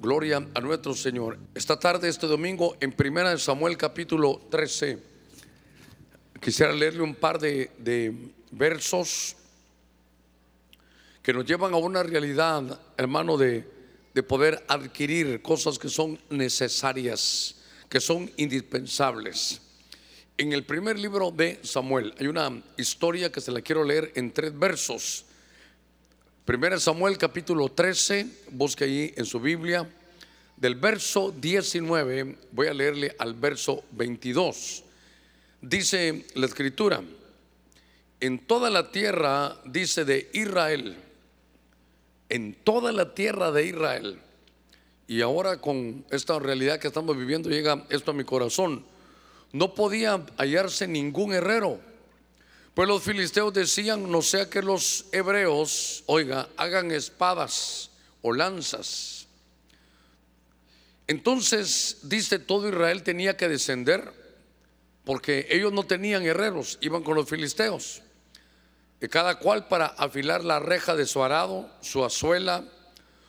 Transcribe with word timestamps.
Gloria 0.00 0.46
a 0.54 0.60
nuestro 0.60 0.94
Señor. 0.94 1.38
Esta 1.56 1.76
tarde, 1.76 2.08
este 2.08 2.28
domingo, 2.28 2.76
en 2.80 2.92
Primera 2.92 3.30
de 3.30 3.38
Samuel 3.38 3.76
capítulo 3.76 4.40
13, 4.48 4.96
quisiera 6.40 6.72
leerle 6.72 7.02
un 7.02 7.16
par 7.16 7.40
de, 7.40 8.32
versos 8.52 9.34
que 11.20 11.32
nos 11.32 11.44
llevan 11.44 11.74
a 11.74 11.78
una 11.78 12.04
realidad, 12.04 12.80
hermano, 12.96 13.36
de, 13.36 13.68
de 14.14 14.22
poder 14.22 14.64
adquirir 14.68 15.42
cosas 15.42 15.80
que 15.80 15.88
son 15.88 16.16
necesarias, 16.30 17.56
que 17.88 17.98
son 17.98 18.30
indispensables. 18.36 19.60
En 20.36 20.52
el 20.52 20.64
primer 20.64 20.96
libro 20.96 21.32
de 21.32 21.58
Samuel 21.64 22.14
hay 22.20 22.28
una 22.28 22.62
historia 22.76 23.32
que 23.32 23.40
se 23.40 23.50
la 23.50 23.62
quiero 23.62 23.82
leer 23.82 24.12
en 24.14 24.30
tres 24.30 24.56
versos. 24.56 25.24
Primera 26.48 26.80
Samuel 26.80 27.18
capítulo 27.18 27.68
13, 27.68 28.26
busque 28.52 28.84
ahí 28.84 29.12
en 29.18 29.26
su 29.26 29.38
Biblia, 29.38 29.86
del 30.56 30.76
verso 30.76 31.30
19, 31.30 32.38
voy 32.52 32.68
a 32.68 32.72
leerle 32.72 33.14
al 33.18 33.34
verso 33.34 33.84
22. 33.90 34.82
Dice 35.60 36.24
la 36.36 36.46
escritura, 36.46 37.02
en 38.20 38.38
toda 38.46 38.70
la 38.70 38.90
tierra, 38.90 39.58
dice 39.66 40.06
de 40.06 40.30
Israel, 40.32 40.96
en 42.30 42.54
toda 42.54 42.92
la 42.92 43.12
tierra 43.12 43.52
de 43.52 43.66
Israel, 43.66 44.18
y 45.06 45.20
ahora 45.20 45.60
con 45.60 46.06
esta 46.10 46.38
realidad 46.38 46.78
que 46.78 46.88
estamos 46.88 47.14
viviendo 47.14 47.50
llega 47.50 47.84
esto 47.90 48.12
a 48.12 48.14
mi 48.14 48.24
corazón, 48.24 48.86
no 49.52 49.74
podía 49.74 50.24
hallarse 50.38 50.88
ningún 50.88 51.34
herrero 51.34 51.78
pues 52.78 52.86
los 52.86 53.02
filisteos 53.02 53.52
decían, 53.52 54.08
no 54.08 54.22
sea 54.22 54.48
que 54.48 54.62
los 54.62 55.06
hebreos, 55.10 56.04
oiga, 56.06 56.48
hagan 56.56 56.92
espadas 56.92 57.90
o 58.22 58.32
lanzas. 58.32 59.26
Entonces, 61.08 61.98
dice, 62.02 62.38
todo 62.38 62.68
Israel 62.68 63.02
tenía 63.02 63.36
que 63.36 63.48
descender, 63.48 64.12
porque 65.04 65.48
ellos 65.50 65.72
no 65.72 65.86
tenían 65.86 66.24
herreros, 66.24 66.78
iban 66.80 67.02
con 67.02 67.16
los 67.16 67.28
filisteos. 67.28 68.00
Y 69.00 69.08
cada 69.08 69.40
cual 69.40 69.66
para 69.66 69.86
afilar 69.86 70.44
la 70.44 70.60
reja 70.60 70.94
de 70.94 71.06
su 71.06 71.24
arado, 71.24 71.68
su 71.80 72.04
azuela, 72.04 72.62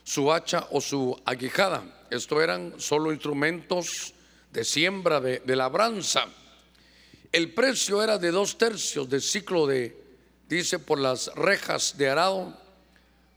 su 0.04 0.32
hacha 0.32 0.68
o 0.70 0.80
su 0.80 1.20
aguijada. 1.26 2.06
Esto 2.12 2.40
eran 2.40 2.76
solo 2.78 3.12
instrumentos 3.12 4.14
de 4.52 4.64
siembra, 4.64 5.20
de, 5.20 5.40
de 5.40 5.56
labranza. 5.56 6.28
El 7.32 7.54
precio 7.54 8.02
era 8.02 8.18
de 8.18 8.32
dos 8.32 8.58
tercios 8.58 9.08
del 9.08 9.22
ciclo 9.22 9.68
de, 9.68 9.96
dice, 10.48 10.80
por 10.80 11.00
las 11.00 11.28
rejas 11.36 11.96
de 11.98 12.10
arado, 12.10 12.58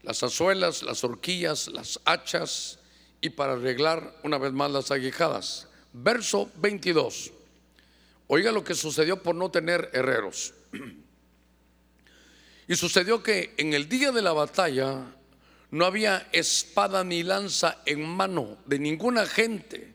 las 0.02 0.22
azuelas, 0.22 0.82
las 0.82 1.04
horquillas, 1.04 1.68
las 1.68 2.00
hachas 2.04 2.78
y 3.20 3.30
para 3.30 3.52
arreglar 3.52 4.16
una 4.24 4.38
vez 4.38 4.52
más 4.52 4.70
las 4.70 4.90
aguijadas. 4.90 5.68
Verso 5.92 6.50
22. 6.56 7.32
Oiga 8.28 8.50
lo 8.50 8.64
que 8.64 8.74
sucedió 8.74 9.22
por 9.22 9.34
no 9.34 9.50
tener 9.50 9.90
herreros. 9.92 10.54
Y 12.68 12.76
sucedió 12.76 13.22
que 13.22 13.54
en 13.58 13.74
el 13.74 13.88
día 13.88 14.12
de 14.12 14.22
la 14.22 14.32
batalla 14.32 15.04
no 15.72 15.84
había 15.84 16.28
espada 16.32 17.02
ni 17.02 17.22
lanza 17.22 17.82
en 17.84 18.06
mano 18.06 18.56
de 18.66 18.78
ninguna 18.78 19.26
gente 19.26 19.94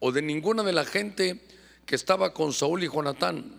o 0.00 0.10
de 0.10 0.20
ninguna 0.20 0.64
de 0.64 0.72
la 0.72 0.84
gente 0.84 1.40
que 1.88 1.96
estaba 1.96 2.34
con 2.34 2.52
Saúl 2.52 2.84
y 2.84 2.86
Jonatán, 2.86 3.50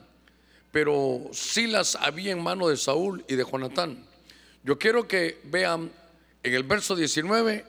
pero 0.71 1.31
sí 1.33 1.65
las 1.65 1.95
había 1.95 2.31
en 2.31 2.43
mano 2.43 2.67
de 2.67 2.77
Saúl 2.77 3.25
y 3.27 3.33
de 3.35 3.43
Jonatán. 3.43 4.05
Yo 4.63 4.77
quiero 4.77 5.07
que 5.07 5.41
vean 5.45 5.91
en 6.43 6.53
el 6.53 6.61
verso 6.61 6.95
19, 6.95 7.65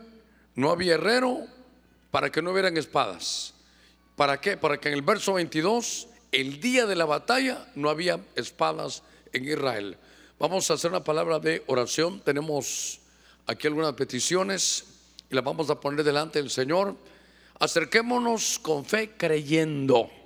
no 0.57 0.71
había 0.71 0.97
herrero 0.97 1.47
para 2.11 2.31
que 2.31 2.43
no 2.43 2.53
hubieran 2.53 2.77
espadas. 2.77 3.55
¿Para 4.17 4.39
qué? 4.39 4.59
Para 4.59 4.79
que 4.79 4.89
en 4.89 4.97
el 4.97 5.03
verso 5.03 5.33
22, 5.33 6.09
el 6.31 6.61
día 6.61 6.85
de 6.85 6.95
la 6.95 7.07
batalla, 7.07 7.67
no 7.75 7.89
había 7.89 8.21
espadas 8.37 9.03
en 9.33 9.49
Israel. 9.49 9.97
Vamos 10.39 10.71
a 10.71 10.75
hacer 10.75 10.91
una 10.91 11.03
palabra 11.03 11.39
de 11.39 11.65
oración. 11.69 12.21
Tenemos 12.21 13.01
aquí 13.47 13.67
algunas 13.67 13.95
peticiones 13.95 14.85
y 15.31 15.35
las 15.35 15.43
vamos 15.43 15.71
a 15.71 15.81
poner 15.81 16.05
delante 16.05 16.39
del 16.39 16.51
Señor. 16.51 16.97
Acerquémonos 17.59 18.59
con 18.59 18.85
fe 18.85 19.13
creyendo. 19.17 20.20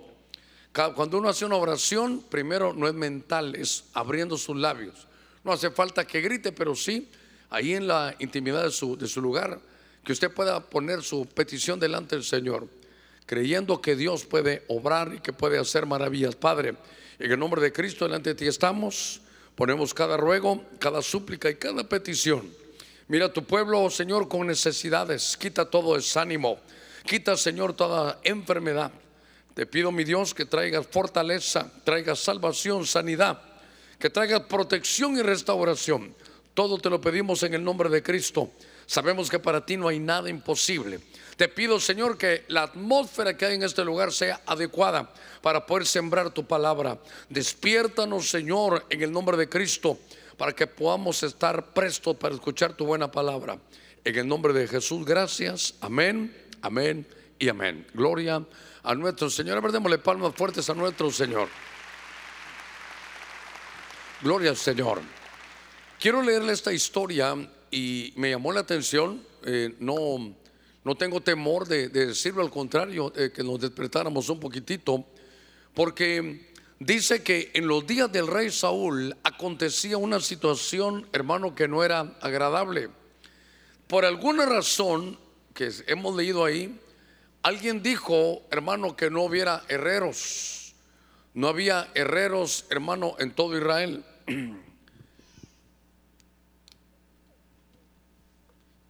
Cuando 0.75 1.19
uno 1.19 1.29
hace 1.29 1.45
una 1.45 1.55
oración, 1.55 2.25
primero 2.29 2.73
no 2.73 2.89
es 2.89 2.95
mental, 2.95 3.55
es 3.55 3.85
abriendo 3.95 4.37
sus 4.37 4.57
labios. 4.57 5.07
No 5.45 5.53
hace 5.53 5.71
falta 5.71 6.05
que 6.05 6.21
grite, 6.21 6.51
pero 6.51 6.75
sí, 6.75 7.09
ahí 7.51 7.75
en 7.75 7.87
la 7.87 8.17
intimidad 8.19 8.65
de 8.65 8.73
su, 8.73 8.97
de 8.97 9.07
su 9.07 9.23
lugar, 9.23 9.61
que 10.05 10.13
usted 10.13 10.33
pueda 10.33 10.59
poner 10.59 11.05
su 11.05 11.27
petición 11.27 11.79
delante 11.79 12.17
del 12.17 12.25
Señor, 12.25 12.67
creyendo 13.25 13.81
que 13.81 13.95
Dios 13.95 14.25
puede 14.25 14.65
obrar 14.67 15.15
y 15.15 15.21
que 15.21 15.33
puede 15.33 15.59
hacer 15.59 15.87
maravillas. 15.87 16.35
Padre, 16.35 16.75
en 17.21 17.31
el 17.31 17.39
nombre 17.39 17.63
de 17.63 17.73
Cristo 17.73 18.05
delante 18.05 18.31
de 18.31 18.35
ti 18.35 18.47
estamos, 18.49 19.21
ponemos 19.55 19.95
cada 19.95 20.17
ruego, 20.17 20.65
cada 20.81 21.03
súplica 21.03 21.49
y 21.49 21.55
cada 21.55 21.89
petición. 21.89 22.51
Mira 23.07 23.33
tu 23.33 23.45
pueblo, 23.45 23.89
Señor, 23.91 24.27
con 24.27 24.49
necesidades, 24.49 25.37
quita 25.37 25.71
todo 25.71 25.95
desánimo, 25.95 26.59
quita, 27.07 27.37
Señor, 27.37 27.75
toda 27.75 28.19
enfermedad. 28.25 28.91
Te 29.55 29.67
pido, 29.67 29.93
mi 29.93 30.03
Dios, 30.03 30.35
que 30.35 30.47
traigas 30.47 30.85
fortaleza, 30.89 31.71
traigas 31.85 32.19
salvación, 32.19 32.85
sanidad, 32.87 33.41
que 34.01 34.11
traigas 34.11 34.43
protección 34.43 35.17
y 35.17 35.23
restauración. 35.23 36.13
Todo 36.55 36.79
te 36.79 36.91
lo 36.91 37.01
pedimos 37.01 37.43
en 37.45 37.55
el 37.55 37.63
nombre 37.63 37.89
de 37.89 38.03
Cristo. 38.03 38.51
Sabemos 38.87 39.31
que 39.31 39.39
para 39.39 39.65
ti 39.65 39.77
no 39.77 39.87
hay 39.87 40.01
nada 40.01 40.29
imposible. 40.29 40.99
Te 41.37 41.49
pido, 41.49 41.79
Señor, 41.79 42.19
que 42.19 42.45
la 42.49 42.65
atmósfera 42.65 43.37
que 43.37 43.47
hay 43.47 43.55
en 43.55 43.63
este 43.63 43.85
lugar 43.85 44.13
sea 44.13 44.41
adecuada 44.45 45.13
para 45.41 45.65
poder 45.65 45.87
sembrar 45.87 46.31
tu 46.31 46.45
palabra. 46.45 46.99
Despiértanos, 47.29 48.29
Señor, 48.29 48.85
en 48.91 49.03
el 49.03 49.13
nombre 49.13 49.37
de 49.37 49.49
Cristo, 49.49 49.99
para 50.37 50.53
que 50.53 50.67
podamos 50.67 51.23
estar 51.23 51.73
prestos 51.73 52.17
para 52.17 52.35
escuchar 52.35 52.75
tu 52.75 52.87
buena 52.87 53.11
palabra. 53.11 53.57
En 54.05 54.17
el 54.17 54.27
nombre 54.27 54.53
de 54.53 54.67
Jesús, 54.67 55.05
gracias. 55.05 55.75
Amén, 55.81 56.37
amén 56.61 57.07
y 57.39 57.49
amén. 57.49 57.87
Gloria 57.95 58.45
a 58.85 58.95
nuestro 58.95 59.31
Señor. 59.31 59.59
A 59.59 59.61
ver, 59.61 59.73
démosle 59.73 59.99
palmas 59.99 60.35
fuertes 60.35 60.69
a 60.71 60.75
nuestro 60.75 61.11
Señor. 61.11 61.49
Gloria 64.23 64.51
al 64.51 64.57
Señor. 64.57 65.01
Quiero 65.99 66.23
leerle 66.23 66.53
esta 66.53 66.73
historia 66.73 67.35
y 67.71 68.13
me 68.17 68.31
llamó 68.31 68.53
la 68.53 68.61
atención. 68.61 69.23
eh, 69.47 69.75
no, 69.81 70.35
no 70.85 70.95
tengo 70.97 71.21
temor 71.21 71.67
de, 71.67 71.89
de 71.89 72.07
decirlo, 72.07 72.43
al 72.43 72.51
contrario, 72.51 73.13
eh, 73.17 73.33
que 73.35 73.43
nos 73.43 73.59
despertáramos 73.59 74.29
un 74.29 74.39
poquitito, 74.39 75.05
porque 75.73 76.53
dice 76.79 77.23
que 77.23 77.51
en 77.55 77.67
los 77.67 77.87
días 77.87 78.13
del 78.13 78.27
rey 78.27 78.51
Saúl 78.51 79.17
acontecía 79.23 79.97
una 79.97 80.21
situación, 80.21 81.07
hermano, 81.13 81.55
que 81.55 81.69
no 81.69 81.83
era 81.83 82.17
agradable. 82.21 82.91
Por 83.87 84.05
alguna 84.05 84.45
razón 84.45 85.19
que 85.55 85.71
hemos 85.87 86.15
leído 86.17 86.45
ahí, 86.45 86.79
Alguien 87.45 87.83
dijo, 87.83 88.43
hermano, 88.51 88.97
que 88.97 89.11
no 89.11 89.23
hubiera 89.23 89.65
herreros. 89.69 90.75
No 91.35 91.49
había 91.49 91.91
herreros, 91.95 92.65
hermano, 92.71 93.17
en 93.19 93.35
todo 93.35 93.57
Israel. 93.57 94.03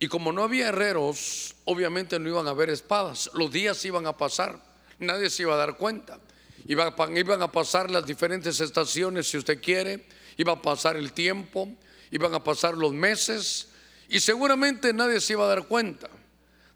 Y 0.01 0.09
como 0.09 0.33
no 0.33 0.43
había 0.43 0.69
herreros, 0.69 1.57
obviamente 1.65 2.19
no 2.19 2.29
iban 2.29 2.47
a 2.47 2.51
haber 2.51 2.69
espadas. 2.69 3.31
Los 3.33 3.51
días 3.51 3.83
iban 3.87 4.07
a 4.07 4.15
pasar. 4.15 4.61
Nadie 4.99 5.31
se 5.31 5.45
iba 5.45 5.55
a 5.55 5.57
dar 5.57 5.79
cuenta. 5.79 6.21
Iban, 6.67 7.43
a 7.43 7.51
pasar 7.51 7.91
las 7.91 8.05
diferentes 8.05 8.61
estaciones, 8.61 9.29
si 9.29 9.39
usted 9.39 9.63
quiere. 9.63 10.07
Iba 10.37 10.53
a 10.53 10.63
pasar 10.63 10.97
el 10.97 11.13
tiempo. 11.13 11.71
Iban 12.11 12.35
a 12.35 12.45
pasar 12.45 12.77
los 12.77 12.93
meses. 12.93 13.69
Y 14.11 14.21
seguramente 14.21 14.93
nadie 14.93 15.21
se 15.23 15.33
iba 15.33 15.45
a 15.45 15.49
dar 15.49 15.67
cuenta 15.67 16.11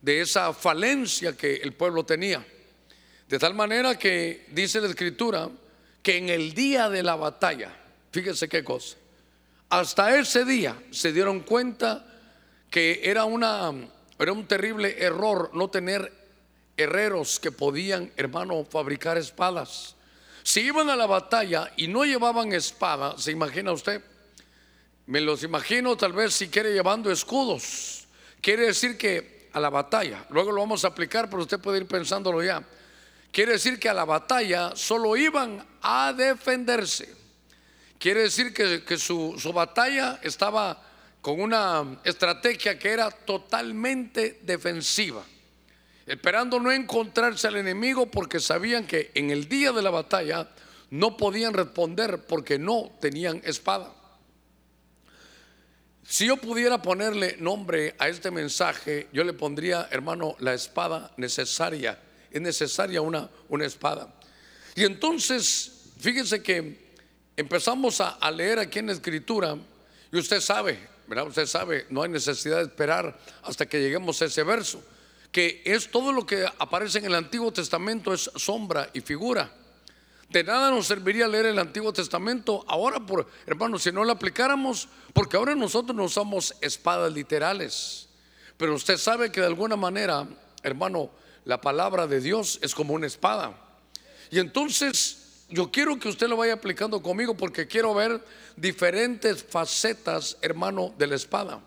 de 0.01 0.21
esa 0.21 0.53
falencia 0.53 1.37
que 1.37 1.55
el 1.57 1.73
pueblo 1.73 2.05
tenía. 2.05 2.45
De 3.29 3.39
tal 3.39 3.55
manera 3.55 3.99
que 3.99 4.47
dice 4.51 4.81
la 4.81 4.89
escritura 4.89 5.49
que 6.03 6.17
en 6.17 6.29
el 6.29 6.55
día 6.55 6.89
de 6.89 7.03
la 7.03 7.17
batalla, 7.17 7.71
fíjese 8.11 8.49
qué 8.49 8.65
cosa, 8.65 8.97
hasta 9.69 10.19
ese 10.19 10.45
día 10.45 10.81
se 10.91 11.13
dieron 11.13 11.41
cuenta 11.41 12.07
que 12.71 13.01
era, 13.05 13.25
una, 13.25 13.73
era 14.19 14.33
un 14.33 14.47
terrible 14.47 14.97
error 14.99 15.51
no 15.53 15.69
tener 15.69 16.13
herreros 16.77 17.39
que 17.41 17.53
podían, 17.53 18.11
hermano, 18.17 18.65
fabricar 18.65 19.19
espadas. 19.19 19.95
Si 20.43 20.61
iban 20.61 20.89
a 20.89 20.97
la 20.97 21.07
batalla 21.07 21.71
y 21.77 21.89
no 21.89 22.05
llevaban 22.05 22.53
espada, 22.53 23.19
¿se 23.19 23.33
imagina 23.33 23.73
usted? 23.73 24.03
Me 25.07 25.21
los 25.21 25.43
imagino 25.43 25.97
tal 25.97 26.13
vez 26.13 26.35
si 26.35 26.49
quiere 26.49 26.73
llevando 26.73 27.11
escudos. 27.11 28.07
Quiere 28.41 28.67
decir 28.67 28.97
que 28.97 29.38
a 29.59 29.61
la 29.61 29.71
batalla, 29.71 30.25
luego 30.31 30.53
lo 30.53 30.61
vamos 30.61 30.85
a 30.85 30.89
aplicar, 30.89 31.29
pero 31.29 31.43
usted 31.43 31.61
puede 31.61 31.79
ir 31.79 31.87
pensándolo 31.87 32.43
ya. 32.43 32.63
Quiere 33.31 33.53
decir 33.53 33.79
que 33.79 33.89
a 33.89 33.95
la 33.95 34.05
batalla 34.05 34.73
solo 34.75 35.17
iban 35.17 35.65
a 35.83 36.13
defenderse. 36.13 37.15
Quiere 37.99 38.23
decir 38.23 38.55
que, 38.55 38.97
su 38.97 39.53
batalla 39.53 40.21
estaba 40.23 40.83
con 41.21 41.41
una 41.41 41.99
estrategia 42.05 42.79
que 42.79 42.91
era 42.91 43.11
totalmente 43.11 44.41
defensiva. 44.43 45.23
esperando 46.07 46.59
no 46.59 46.73
encontrarse 46.73 47.49
al 47.49 47.57
enemigo 47.57 48.07
porque 48.07 48.41
sabían 48.41 48.87
que 48.87 49.11
en 49.15 49.31
el 49.31 49.47
día 49.47 49.73
de 49.73 49.83
la 49.83 49.91
batalla 49.91 50.49
no 50.89 51.19
podían 51.19 51.53
responder 51.53 52.25
porque 52.25 52.59
no 52.59 52.91
tenían 52.99 53.43
espada. 53.45 53.93
Si 56.11 56.27
yo 56.27 56.39
pudiera 56.39 56.81
ponerle 56.81 57.37
nombre 57.39 57.95
a 57.99 58.09
este 58.09 58.31
mensaje, 58.31 59.09
yo 59.13 59.25
le 59.25 59.35
pondría, 59.35 59.89
hermano, 59.91 60.37
la 60.39 60.55
espada 60.55 61.13
necesaria. 61.19 62.01
Es 62.31 62.41
necesaria 62.41 63.03
una, 63.03 63.29
una 63.51 63.67
espada. 63.67 64.15
Y 64.75 64.85
entonces, 64.85 65.91
fíjense 66.01 66.43
que 66.43 66.95
empezamos 67.37 68.01
a, 68.01 68.31
leer 68.31 68.59
aquí 68.59 68.79
en 68.79 68.87
la 68.87 68.95
escritura, 68.95 69.59
y 70.11 70.17
usted 70.17 70.41
sabe, 70.41 70.79
¿verdad? 71.07 71.27
Usted 71.27 71.45
sabe, 71.45 71.85
no 71.91 72.03
hay 72.03 72.09
necesidad 72.09 72.57
de 72.57 72.63
esperar 72.63 73.19
hasta 73.43 73.67
que 73.67 73.79
lleguemos 73.79 74.23
a 74.23 74.25
ese 74.25 74.43
verso, 74.45 74.83
que 75.31 75.61
es 75.67 75.91
todo 75.91 76.11
lo 76.11 76.25
que 76.25 76.47
aparece 76.59 77.01
en 77.01 77.05
el 77.05 77.15
Antiguo 77.17 77.53
Testamento 77.53 78.15
es 78.15 78.31
sombra 78.35 78.89
y 78.95 79.03
figura. 79.03 79.53
De 80.29 80.45
nada 80.45 80.71
nos 80.71 80.87
serviría 80.87 81.27
leer 81.27 81.47
el 81.47 81.59
Antiguo 81.59 81.91
Testamento 81.93 82.63
ahora, 82.69 83.01
por, 83.01 83.27
si 83.79 83.93
no 83.93 84.05
lo 84.05 84.13
aplicáramos, 84.13 84.89
porque 85.15 85.39
ahora 85.39 85.55
nosotros 85.55 85.97
no 85.97 86.05
usamos 86.05 86.55
espadas 86.61 87.11
literales. 87.13 88.09
Pero 88.59 88.75
usted 88.75 88.99
sabe 88.99 89.33
que 89.33 89.41
de 89.41 89.47
alguna 89.47 89.77
manera, 89.77 90.29
hermano, 90.63 91.11
la 91.47 91.63
palabra 91.63 92.07
de 92.07 92.21
Dios 92.21 92.59
es 92.61 92.75
como 92.75 92.93
una 92.93 93.07
espada. 93.07 93.55
Y 94.31 94.39
entonces 94.39 95.47
yo 95.49 95.71
quiero 95.71 95.99
que 95.99 96.11
usted 96.11 96.29
lo 96.29 96.37
vaya 96.37 96.53
aplicando 96.53 97.01
conmigo 97.01 97.35
porque 97.35 97.67
quiero 97.67 97.95
ver 97.95 98.23
diferentes 98.55 99.43
facetas, 99.43 100.37
hermano, 100.43 100.93
de 100.99 101.07
la 101.07 101.17
espada. 101.17 101.61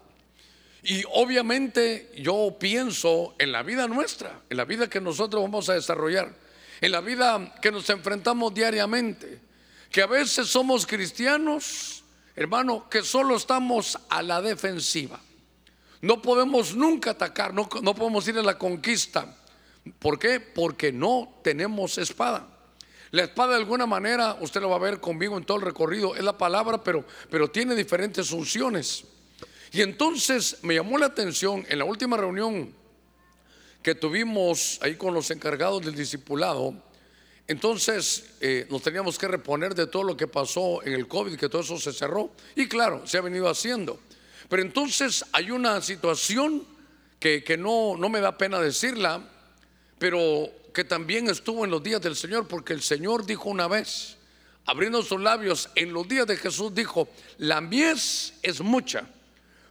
Y 0.83 1.03
obviamente 1.13 2.11
yo 2.15 2.57
pienso 2.59 3.33
en 3.39 3.51
la 3.51 3.63
vida 3.63 3.87
nuestra, 3.87 4.39
en 4.51 4.57
la 4.57 4.65
vida 4.65 4.87
que 4.87 5.01
nosotros 5.01 5.41
vamos 5.41 5.67
a 5.69 5.73
desarrollar 5.73 6.40
en 6.81 6.91
la 6.91 6.99
vida 6.99 7.53
que 7.61 7.71
nos 7.71 7.87
enfrentamos 7.91 8.53
diariamente, 8.53 9.39
que 9.91 10.01
a 10.01 10.07
veces 10.07 10.47
somos 10.47 10.87
cristianos, 10.87 12.03
hermano, 12.35 12.89
que 12.89 13.03
solo 13.03 13.35
estamos 13.35 13.99
a 14.09 14.23
la 14.23 14.41
defensiva. 14.41 15.19
No 16.01 16.21
podemos 16.23 16.75
nunca 16.75 17.11
atacar, 17.11 17.53
no, 17.53 17.69
no 17.83 17.93
podemos 17.93 18.27
ir 18.27 18.39
a 18.39 18.41
la 18.43 18.57
conquista. 18.57 19.37
¿Por 19.99 20.17
qué? 20.17 20.39
Porque 20.39 20.91
no 20.91 21.39
tenemos 21.43 21.99
espada. 21.99 22.47
La 23.11 23.23
espada 23.23 23.51
de 23.51 23.57
alguna 23.57 23.85
manera, 23.85 24.37
usted 24.39 24.61
lo 24.61 24.69
va 24.69 24.77
a 24.77 24.79
ver 24.79 24.99
conmigo 24.99 25.37
en 25.37 25.43
todo 25.43 25.57
el 25.57 25.63
recorrido, 25.63 26.15
es 26.15 26.23
la 26.23 26.37
palabra, 26.37 26.83
pero, 26.83 27.05
pero 27.29 27.51
tiene 27.51 27.75
diferentes 27.75 28.29
funciones. 28.29 29.03
Y 29.71 29.81
entonces 29.81 30.57
me 30.63 30.73
llamó 30.73 30.97
la 30.97 31.07
atención 31.07 31.63
en 31.69 31.77
la 31.77 31.85
última 31.85 32.17
reunión 32.17 32.73
que 33.81 33.95
tuvimos 33.95 34.79
ahí 34.81 34.95
con 34.95 35.13
los 35.13 35.31
encargados 35.31 35.83
del 35.83 35.95
discipulado, 35.95 36.75
entonces 37.47 38.35
eh, 38.39 38.67
nos 38.69 38.81
teníamos 38.81 39.17
que 39.17 39.27
reponer 39.27 39.75
de 39.75 39.87
todo 39.87 40.03
lo 40.03 40.15
que 40.15 40.27
pasó 40.27 40.81
en 40.83 40.93
el 40.93 41.07
COVID, 41.07 41.37
que 41.37 41.49
todo 41.49 41.61
eso 41.61 41.77
se 41.77 41.91
cerró. 41.91 42.31
Y 42.55 42.67
claro, 42.67 43.05
se 43.05 43.17
ha 43.17 43.21
venido 43.21 43.49
haciendo. 43.49 43.99
Pero 44.47 44.61
entonces 44.61 45.25
hay 45.33 45.51
una 45.51 45.81
situación 45.81 46.65
que, 47.19 47.43
que 47.43 47.57
no, 47.57 47.97
no 47.97 48.09
me 48.09 48.21
da 48.21 48.37
pena 48.37 48.59
decirla, 48.59 49.27
pero 49.97 50.49
que 50.73 50.83
también 50.83 51.29
estuvo 51.29 51.65
en 51.65 51.71
los 51.71 51.83
días 51.83 52.01
del 52.01 52.15
Señor, 52.15 52.47
porque 52.47 52.73
el 52.73 52.81
Señor 52.81 53.25
dijo 53.25 53.49
una 53.49 53.67
vez, 53.67 54.17
abriendo 54.65 55.03
sus 55.03 55.19
labios, 55.19 55.69
en 55.75 55.91
los 55.91 56.07
días 56.07 56.27
de 56.27 56.37
Jesús 56.37 56.73
dijo, 56.73 57.09
la 57.37 57.59
mies 57.61 58.33
es 58.41 58.61
mucha, 58.61 59.07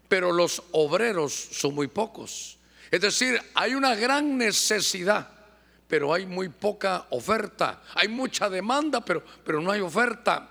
pero 0.09 0.33
los 0.33 0.62
obreros 0.73 1.33
son 1.33 1.75
muy 1.75 1.89
pocos. 1.89 2.59
Es 2.91 3.01
decir, 3.01 3.41
hay 3.55 3.75
una 3.75 3.95
gran 3.95 4.37
necesidad, 4.37 5.29
pero 5.87 6.13
hay 6.13 6.27
muy 6.27 6.49
poca 6.49 7.07
oferta. 7.11 7.83
Hay 7.95 8.09
mucha 8.09 8.51
demanda, 8.51 9.05
pero, 9.05 9.23
pero 9.45 9.61
no 9.61 9.71
hay 9.71 9.81
oferta. 9.81 10.49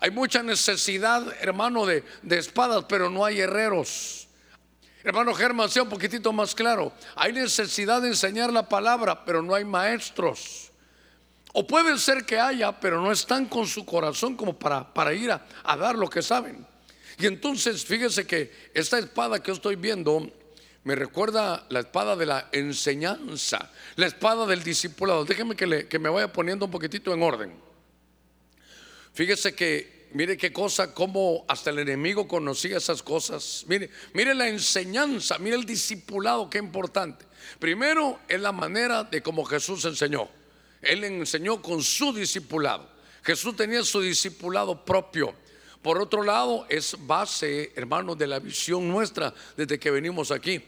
Hay 0.00 0.10
mucha 0.10 0.42
necesidad, 0.42 1.24
hermano, 1.40 1.86
de, 1.86 2.04
de 2.22 2.38
espadas, 2.38 2.84
pero 2.88 3.10
no 3.10 3.24
hay 3.24 3.40
herreros. 3.40 4.28
Hermano 5.04 5.34
Germán, 5.34 5.68
sea 5.68 5.84
un 5.84 5.88
poquitito 5.88 6.32
más 6.32 6.54
claro. 6.54 6.92
Hay 7.14 7.32
necesidad 7.32 8.02
de 8.02 8.08
enseñar 8.08 8.52
la 8.52 8.68
palabra, 8.68 9.24
pero 9.24 9.42
no 9.42 9.54
hay 9.54 9.64
maestros. 9.64 10.72
O 11.52 11.66
puede 11.66 11.96
ser 11.98 12.26
que 12.26 12.38
haya, 12.38 12.78
pero 12.78 13.00
no 13.00 13.10
están 13.10 13.46
con 13.46 13.66
su 13.66 13.84
corazón 13.84 14.36
como 14.36 14.58
para, 14.58 14.92
para 14.92 15.14
ir 15.14 15.30
a, 15.30 15.46
a 15.64 15.76
dar 15.76 15.96
lo 15.96 16.10
que 16.10 16.22
saben. 16.22 16.66
Y 17.18 17.26
entonces, 17.26 17.84
fíjese 17.84 18.26
que 18.26 18.70
esta 18.74 18.98
espada 18.98 19.42
que 19.42 19.50
estoy 19.50 19.76
viendo 19.76 20.30
me 20.88 20.94
recuerda 20.94 21.66
la 21.68 21.80
espada 21.80 22.16
de 22.16 22.24
la 22.24 22.48
enseñanza, 22.50 23.70
la 23.96 24.06
espada 24.06 24.46
del 24.46 24.62
discipulado. 24.62 25.26
Déjeme 25.26 25.54
que, 25.54 25.98
me 25.98 26.08
vaya 26.08 26.32
poniendo 26.32 26.64
un 26.64 26.70
poquitito 26.70 27.12
en 27.12 27.22
orden. 27.22 27.52
Fíjese 29.12 29.54
que, 29.54 30.08
mire 30.14 30.38
qué 30.38 30.50
cosa, 30.50 30.94
cómo 30.94 31.44
hasta 31.46 31.68
el 31.68 31.80
enemigo 31.80 32.26
conocía 32.26 32.78
esas 32.78 33.02
cosas. 33.02 33.66
Mire, 33.68 33.90
mire 34.14 34.34
la 34.34 34.48
enseñanza, 34.48 35.36
mire 35.36 35.56
el 35.56 35.66
discipulado, 35.66 36.48
qué 36.48 36.56
importante. 36.56 37.26
Primero 37.58 38.20
es 38.26 38.40
la 38.40 38.52
manera 38.52 39.04
de 39.04 39.20
cómo 39.20 39.44
Jesús 39.44 39.84
enseñó. 39.84 40.26
Él 40.80 41.04
enseñó 41.04 41.60
con 41.60 41.82
su 41.82 42.14
discipulado. 42.14 42.88
Jesús 43.22 43.54
tenía 43.54 43.82
su 43.84 44.00
discipulado 44.00 44.86
propio. 44.86 45.34
Por 45.82 46.00
otro 46.00 46.22
lado, 46.22 46.64
es 46.70 46.96
base, 46.98 47.74
hermano, 47.76 48.14
de 48.14 48.26
la 48.26 48.38
visión 48.38 48.88
nuestra 48.88 49.34
desde 49.54 49.78
que 49.78 49.90
venimos 49.90 50.30
aquí. 50.30 50.64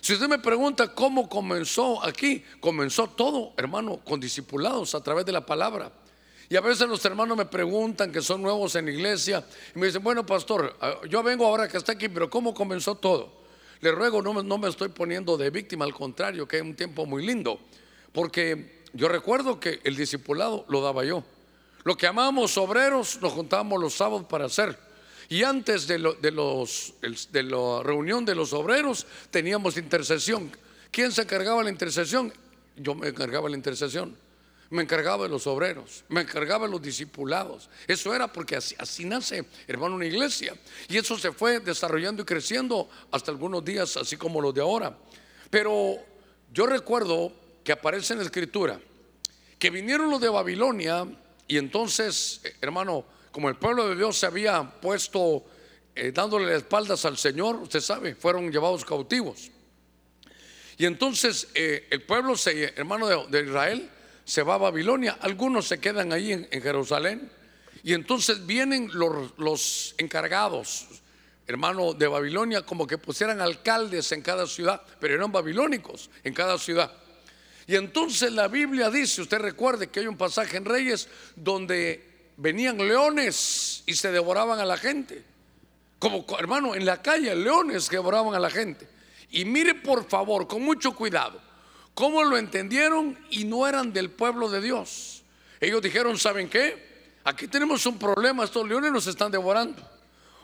Si 0.00 0.14
usted 0.14 0.28
me 0.28 0.38
pregunta 0.38 0.94
cómo 0.94 1.28
comenzó 1.28 2.04
aquí, 2.04 2.44
comenzó 2.60 3.08
todo, 3.08 3.52
hermano, 3.56 3.98
con 4.04 4.20
discipulados 4.20 4.94
a 4.94 5.02
través 5.02 5.26
de 5.26 5.32
la 5.32 5.44
palabra. 5.44 5.90
Y 6.50 6.56
a 6.56 6.60
veces 6.60 6.88
los 6.88 7.04
hermanos 7.04 7.36
me 7.36 7.44
preguntan 7.44 8.10
que 8.10 8.22
son 8.22 8.40
nuevos 8.40 8.74
en 8.74 8.86
la 8.86 8.92
iglesia 8.92 9.44
y 9.74 9.78
me 9.78 9.86
dicen, 9.86 10.02
bueno, 10.02 10.24
pastor, 10.24 10.76
ah, 10.80 10.94
yo 11.08 11.22
vengo 11.22 11.46
ahora 11.46 11.68
que 11.68 11.76
está 11.76 11.92
aquí, 11.92 12.08
pero 12.08 12.30
¿cómo 12.30 12.54
comenzó 12.54 12.94
todo? 12.94 13.38
Le 13.80 13.92
ruego, 13.92 14.22
no, 14.22 14.58
me 14.58 14.68
estoy 14.68 14.88
poniendo 14.88 15.36
de 15.36 15.50
víctima, 15.50 15.84
al 15.84 15.94
contrario, 15.94 16.48
que 16.48 16.56
es 16.56 16.62
un 16.62 16.74
tiempo 16.74 17.06
muy 17.06 17.24
lindo, 17.24 17.60
porque 18.12 18.82
yo 18.92 19.08
recuerdo 19.08 19.60
que 19.60 19.80
el 19.84 19.94
discipulado 19.94 20.64
lo 20.68 20.80
daba 20.80 21.04
yo. 21.04 21.22
Lo 21.84 21.96
que 21.96 22.06
amábamos 22.06 22.56
obreros, 22.56 23.20
nos 23.20 23.32
juntábamos 23.32 23.80
los 23.80 23.94
sábados 23.94 24.26
para 24.26 24.46
hacer. 24.46 24.76
Y 25.28 25.42
antes 25.42 25.86
de, 25.86 25.98
los, 25.98 26.20
de 26.20 27.42
la 27.42 27.82
reunión 27.82 28.24
de 28.24 28.34
los 28.34 28.52
obreros 28.52 29.06
teníamos 29.30 29.76
intercesión. 29.76 30.50
¿Quién 30.90 31.12
se 31.12 31.22
encargaba 31.22 31.58
de 31.58 31.64
la 31.64 31.70
intercesión? 31.70 32.32
Yo 32.76 32.94
me 32.94 33.08
encargaba 33.08 33.44
de 33.44 33.50
la 33.50 33.56
intercesión. 33.56 34.16
Me 34.70 34.82
encargaba 34.82 35.24
de 35.24 35.30
los 35.30 35.46
obreros, 35.46 36.04
me 36.10 36.20
encargaba 36.20 36.66
de 36.66 36.72
los 36.72 36.82
discipulados. 36.82 37.70
Eso 37.86 38.14
era 38.14 38.30
porque 38.30 38.54
así, 38.54 38.74
así 38.78 39.06
nace, 39.06 39.46
hermano, 39.66 39.94
una 39.94 40.04
iglesia. 40.04 40.54
Y 40.88 40.98
eso 40.98 41.18
se 41.18 41.32
fue 41.32 41.60
desarrollando 41.60 42.22
y 42.22 42.26
creciendo 42.26 42.86
hasta 43.10 43.30
algunos 43.30 43.64
días, 43.64 43.96
así 43.96 44.18
como 44.18 44.42
los 44.42 44.52
de 44.52 44.60
ahora. 44.60 44.94
Pero 45.48 45.96
yo 46.52 46.66
recuerdo 46.66 47.32
que 47.64 47.72
aparece 47.72 48.12
en 48.12 48.18
la 48.18 48.26
escritura 48.26 48.78
que 49.58 49.70
vinieron 49.70 50.10
los 50.10 50.20
de 50.20 50.28
Babilonia 50.28 51.06
y 51.46 51.56
entonces, 51.56 52.42
hermano, 52.60 53.06
como 53.30 53.48
el 53.48 53.56
pueblo 53.56 53.88
de 53.88 53.96
Dios 53.96 54.18
se 54.18 54.26
había 54.26 54.62
puesto 54.62 55.44
eh, 55.94 56.12
dándole 56.12 56.54
espaldas 56.54 57.04
al 57.04 57.18
Señor, 57.18 57.56
usted 57.56 57.80
sabe, 57.80 58.14
fueron 58.14 58.52
llevados 58.52 58.84
cautivos. 58.84 59.50
Y 60.76 60.86
entonces 60.86 61.48
eh, 61.54 61.88
el 61.90 62.02
pueblo, 62.02 62.34
hermano 62.76 63.26
de, 63.26 63.42
Israel, 63.42 63.90
se 64.24 64.44
va 64.44 64.54
a 64.54 64.58
Babilonia. 64.58 65.18
Algunos 65.20 65.66
se 65.66 65.80
quedan 65.80 66.12
ahí 66.12 66.32
en, 66.32 66.62
Jerusalén. 66.62 67.32
Y 67.82 67.94
entonces 67.94 68.46
vienen 68.46 68.90
los, 68.92 69.32
los 69.38 69.94
encargados, 69.98 70.86
hermano 71.48 71.94
de 71.94 72.06
Babilonia, 72.06 72.62
como 72.62 72.86
que 72.86 72.98
pusieran 72.98 73.40
alcaldes 73.40 74.12
en 74.12 74.22
cada 74.22 74.46
ciudad, 74.46 74.80
pero 75.00 75.14
eran 75.14 75.32
babilónicos 75.32 76.10
en 76.22 76.32
cada 76.32 76.58
ciudad. 76.58 76.92
Y 77.66 77.74
entonces 77.74 78.32
la 78.32 78.46
Biblia 78.46 78.88
dice, 78.88 79.20
usted 79.20 79.38
recuerde 79.38 79.88
que 79.88 80.00
hay 80.00 80.06
un 80.06 80.16
pasaje 80.16 80.56
en 80.56 80.64
Reyes 80.64 81.08
donde 81.34 82.07
venían 82.38 82.78
leones 82.78 83.82
y 83.84 83.94
se 83.94 84.10
devoraban 84.10 84.58
a 84.58 84.64
la 84.64 84.78
gente. 84.78 85.22
Como 85.98 86.24
hermano, 86.38 86.74
en 86.74 86.86
la 86.86 87.02
calle, 87.02 87.34
leones 87.34 87.90
devoraban 87.90 88.34
a 88.34 88.38
la 88.38 88.48
gente. 88.48 88.88
Y 89.30 89.44
mire 89.44 89.74
por 89.74 90.08
favor, 90.08 90.46
con 90.46 90.62
mucho 90.62 90.92
cuidado, 90.94 91.40
cómo 91.92 92.24
lo 92.24 92.38
entendieron 92.38 93.18
y 93.30 93.44
no 93.44 93.66
eran 93.66 93.92
del 93.92 94.10
pueblo 94.10 94.48
de 94.48 94.62
Dios. 94.62 95.22
Ellos 95.60 95.82
dijeron, 95.82 96.16
¿saben 96.16 96.48
qué? 96.48 97.10
Aquí 97.24 97.48
tenemos 97.48 97.84
un 97.84 97.98
problema, 97.98 98.44
estos 98.44 98.66
leones 98.66 98.92
nos 98.92 99.06
están 99.06 99.30
devorando. 99.30 99.82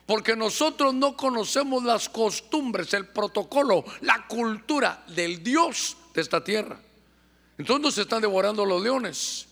Porque 0.04 0.36
nosotros 0.36 0.92
no 0.92 1.16
conocemos 1.16 1.82
las 1.82 2.10
costumbres, 2.10 2.92
el 2.92 3.06
protocolo, 3.06 3.84
la 4.02 4.26
cultura 4.26 5.02
del 5.06 5.42
Dios 5.42 5.96
de 6.12 6.20
esta 6.20 6.44
tierra. 6.44 6.78
Entonces 7.56 7.82
nos 7.82 7.98
están 7.98 8.20
devorando 8.20 8.66
los 8.66 8.82
leones. 8.82 9.46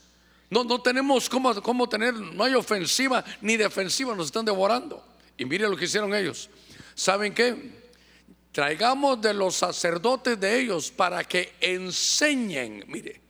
No, 0.53 0.65
no 0.65 0.81
tenemos 0.81 1.29
cómo, 1.29 1.61
cómo 1.63 1.89
tener, 1.89 2.15
no 2.15 2.45
hay 2.45 2.55
ofensiva 2.55 3.25
ni 3.41 3.57
defensiva, 3.57 4.15
nos 4.15 4.27
están 4.27 4.45
devorando. 4.45 5.03
Y 5.37 5.45
mire 5.45 5.69
lo 5.69 5.77
que 5.77 5.87
hicieron 5.87 6.15
ellos. 6.15 6.51
¿Saben 6.95 7.33
qué? 7.33 7.83
traigamos 8.53 9.21
de 9.21 9.33
los 9.33 9.57
sacerdotes 9.57 10.39
de 10.39 10.61
ellos 10.61 10.91
para 10.91 11.25
que 11.25 11.55
enseñen, 11.61 12.85
mire, 12.87 13.21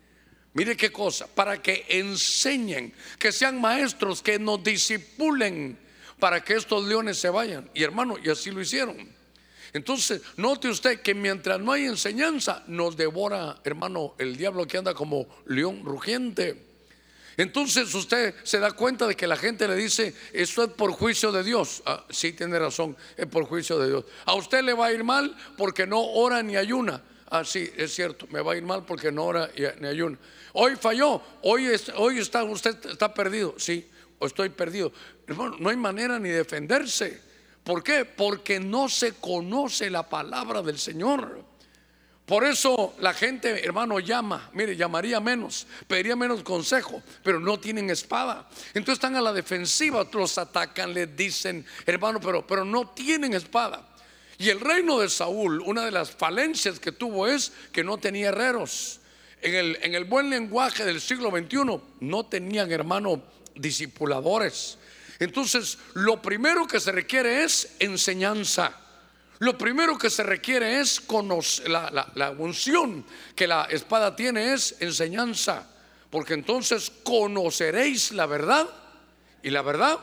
mire 0.53 0.77
qué 0.77 0.91
cosa, 0.91 1.29
para 1.29 1.63
que 1.63 1.87
enseñen, 1.89 2.93
que 3.19 3.31
sean 3.31 3.61
maestros, 3.61 4.21
que 4.21 4.39
nos 4.39 4.63
disipulen 4.63 5.79
para 6.19 6.43
que 6.43 6.55
estos 6.55 6.85
leones 6.85 7.19
se 7.19 7.31
vayan. 7.31 7.71
Y 7.73 7.85
hermano, 7.85 8.17
y 8.23 8.29
así 8.29 8.51
lo 8.51 8.61
hicieron. 8.61 8.97
Entonces, 9.73 10.21
note 10.37 10.69
usted 10.69 11.01
que 11.01 11.15
mientras 11.15 11.59
no 11.59 11.73
hay 11.73 11.87
enseñanza, 11.87 12.63
nos 12.67 12.97
devora, 12.97 13.61
hermano, 13.65 14.15
el 14.19 14.37
diablo 14.37 14.67
que 14.67 14.77
anda 14.77 14.93
como 14.93 15.27
león 15.47 15.83
rugiente. 15.85 16.72
Entonces 17.37 17.95
usted 17.95 18.35
se 18.43 18.59
da 18.59 18.73
cuenta 18.73 19.07
de 19.07 19.17
que 19.17 19.27
la 19.27 19.37
gente 19.37 19.67
le 19.67 19.75
dice, 19.75 20.15
esto 20.33 20.65
es 20.65 20.71
por 20.71 20.93
juicio 20.93 21.33
de 21.33 21.43
Dios. 21.43 21.83
Ah, 21.87 22.05
sí, 22.11 22.33
tiene 22.33 22.59
razón, 22.59 22.97
es 23.17 23.27
por 23.27 23.45
juicio 23.45 23.79
de 23.79 23.89
Dios. 23.89 24.05
A 24.25 24.35
usted 24.35 24.63
le 24.63 24.75
va 24.75 24.87
a 24.87 24.93
ir 24.93 25.05
mal 25.05 25.35
porque 25.57 25.87
no 25.87 26.03
ora 26.03 26.43
ni 26.43 26.57
ayuna. 26.57 27.03
Ah, 27.31 27.45
sí, 27.45 27.73
es 27.77 27.95
cierto, 27.95 28.27
me 28.31 28.43
va 28.43 28.53
a 28.53 28.57
ir 28.57 28.63
mal 28.63 28.85
porque 28.85 29.11
no 29.11 29.25
ora 29.25 29.51
ni 29.81 29.87
ayuna. 29.87 30.19
Hoy 30.53 30.77
falló, 30.77 31.23
hoy, 31.41 31.67
está, 31.67 32.45
usted 32.45 32.77
está 32.91 33.15
perdido. 33.15 33.55
Sí, 33.57 33.89
estoy 34.21 34.51
perdido. 34.51 34.93
Hermano, 35.27 35.57
no 35.59 35.71
hay 35.71 35.77
manera 35.77 36.19
ni 36.19 36.29
defenderse. 36.29 37.21
¿Por 37.65 37.83
qué? 37.83 38.05
Porque 38.05 38.61
no 38.61 38.89
se 38.89 39.15
conoce 39.15 39.89
la 39.89 40.09
palabra 40.09 40.61
del 40.61 40.79
Señor. 40.79 41.43
Por 42.27 42.45
eso 42.45 42.95
la 43.01 43.13
gente, 43.13 43.65
hermano, 43.65 43.99
llama, 43.99 44.51
mire, 44.53 44.77
llamaría 44.77 45.19
menos, 45.19 45.67
pediría 45.89 46.15
menos 46.15 46.43
consejo, 46.43 47.03
pero 47.25 47.41
no 47.41 47.59
tienen 47.59 47.91
espada. 47.91 48.49
Entonces 48.69 48.95
están 48.95 49.17
a 49.17 49.21
la 49.21 49.33
defensiva, 49.33 50.07
los 50.13 50.39
atacan, 50.39 50.95
les 50.95 51.15
dicen, 51.17 51.67
hermano, 51.85 52.21
pero, 52.21 52.47
pero 52.47 52.65
no 52.65 52.91
tienen 52.91 53.35
espada. 53.35 53.89
Y 54.39 54.51
el 54.51 54.61
reino 54.61 55.01
de 55.01 55.09
Saúl, 55.09 55.61
una 55.61 55.85
de 55.85 55.91
las 55.91 56.11
falencias 56.11 56.79
que 56.79 56.93
tuvo 56.93 57.27
es 57.27 57.53
que 57.73 57.85
no 57.85 57.99
tenía 57.99 58.29
herreros. 58.29 59.01
En 59.41 59.55
el, 59.55 59.79
en 59.83 59.95
el 59.97 60.05
buen 60.05 60.31
lenguaje 60.31 60.85
del 60.85 61.01
siglo 61.01 61.31
XXI, 61.31 61.81
no 62.01 62.27
tenían, 62.27 62.71
hermano, 62.71 63.23
discipuladores. 63.57 64.79
Entonces, 65.19 65.79
lo 65.95 66.23
primero 66.23 66.67
que 66.67 66.81
se 66.81 66.93
requiere 66.93 67.45
es 67.45 67.77
enseñanza. 67.79 68.82
Lo 69.43 69.59
primero 69.59 69.99
que 69.99 70.09
se 70.09 70.23
requiere 70.23 70.79
es 70.79 71.01
conocer, 71.01 71.69
la, 71.69 72.31
unción 72.39 73.05
que 73.35 73.49
la 73.49 73.65
espada 73.65 74.15
tiene 74.15 74.53
es 74.53 74.77
enseñanza, 74.79 75.69
porque 76.11 76.35
entonces 76.35 76.93
conoceréis 77.03 78.13
la 78.13 78.27
verdad 78.27 78.69
y 79.43 79.51
la 79.51 79.63
verdad 79.63 79.99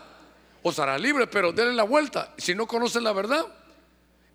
os 0.62 0.78
hará 0.78 0.98
libre, 0.98 1.26
pero 1.28 1.54
denle 1.54 1.74
la 1.74 1.84
vuelta. 1.84 2.34
Si 2.38 2.54
no 2.54 2.68
conoces 2.68 3.02
la 3.02 3.14
verdad, 3.14 3.46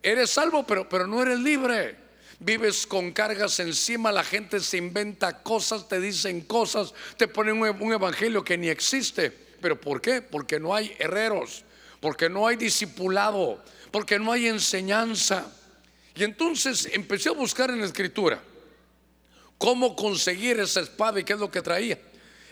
eres 0.03 0.31
salvo, 0.31 0.67
pero, 0.67 0.89
pero 0.89 1.07
no 1.07 1.21
eres 1.21 1.39
libre. 1.39 1.99
Vives 2.39 2.87
con 2.87 3.13
cargas 3.13 3.61
encima, 3.61 4.11
la 4.11 4.25
gente 4.25 4.59
se 4.59 4.79
inventa 4.79 5.43
cosas, 5.43 5.87
te 5.87 6.01
dicen 6.01 6.41
cosas, 6.41 6.95
te 7.19 7.29
ponen 7.29 7.61
un 7.61 7.93
evangelio 7.93 8.43
que 8.43 8.57
ni 8.57 8.71
existe. 8.71 9.31
¿Pero 9.61 9.79
por 9.79 10.01
qué? 10.01 10.23
Porque 10.23 10.59
no 10.59 10.75
hay 10.75 10.97
herreros, 10.99 11.63
porque 12.01 12.31
no 12.31 12.47
hay 12.47 12.57
discipulado, 12.57 13.63
porque 13.95 14.19
no 14.19 14.33
hay 14.33 14.49
enseñanza. 14.49 15.47
Y 16.17 16.25
entonces 16.25 16.89
empecé 16.93 17.29
a 17.29 17.33
buscar 17.33 17.71
en 17.71 17.79
la 17.79 17.87
escritura 17.87 18.43
cómo 19.57 19.95
conseguir 19.95 20.59
esa 20.59 20.81
espada 20.81 21.21
y 21.21 21.23
qué 21.23 21.35
es 21.35 21.39
lo 21.39 21.49
que 21.49 21.63
traía. 21.63 21.97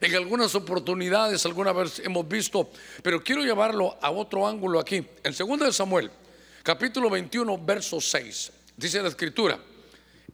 En 0.00 0.14
algunas 0.14 0.54
oportunidades, 0.54 1.44
alguna 1.44 1.72
vez 1.72 1.98
hemos 1.98 2.28
visto, 2.28 2.70
pero 3.02 3.24
quiero 3.24 3.42
llevarlo 3.42 3.98
a 4.00 4.12
otro 4.12 4.46
ángulo 4.46 4.78
aquí. 4.78 5.04
En 5.24 5.34
2 5.36 5.58
de 5.58 5.72
Samuel, 5.72 6.12
capítulo 6.62 7.10
21, 7.10 7.58
verso 7.58 8.00
6, 8.00 8.52
dice 8.76 9.02
la 9.02 9.08
escritura. 9.08 9.58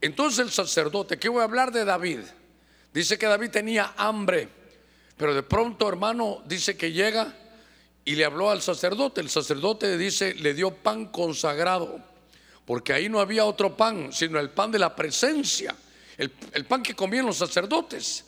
Entonces 0.02 0.40
el 0.40 0.50
sacerdote, 0.50 1.18
que 1.18 1.30
voy 1.30 1.40
a 1.40 1.44
hablar 1.44 1.72
de 1.72 1.86
David, 1.86 2.20
dice 2.92 3.16
que 3.16 3.24
David 3.24 3.48
tenía 3.48 3.94
hambre, 3.96 4.46
pero 5.16 5.34
de 5.34 5.42
pronto, 5.42 5.88
hermano, 5.88 6.42
dice 6.44 6.76
que 6.76 6.92
llega 6.92 7.34
y 8.08 8.16
le 8.16 8.24
habló 8.24 8.48
al 8.48 8.62
sacerdote. 8.62 9.20
El 9.20 9.28
sacerdote 9.28 9.98
dice, 9.98 10.32
le 10.32 10.54
dio 10.54 10.70
pan 10.70 11.08
consagrado, 11.08 12.00
porque 12.64 12.94
ahí 12.94 13.06
no 13.10 13.20
había 13.20 13.44
otro 13.44 13.76
pan, 13.76 14.14
sino 14.14 14.40
el 14.40 14.48
pan 14.48 14.72
de 14.72 14.78
la 14.78 14.96
presencia, 14.96 15.76
el, 16.16 16.30
pan 16.64 16.82
que 16.82 16.94
comían 16.94 17.26
los 17.26 17.36
sacerdotes. 17.36 18.24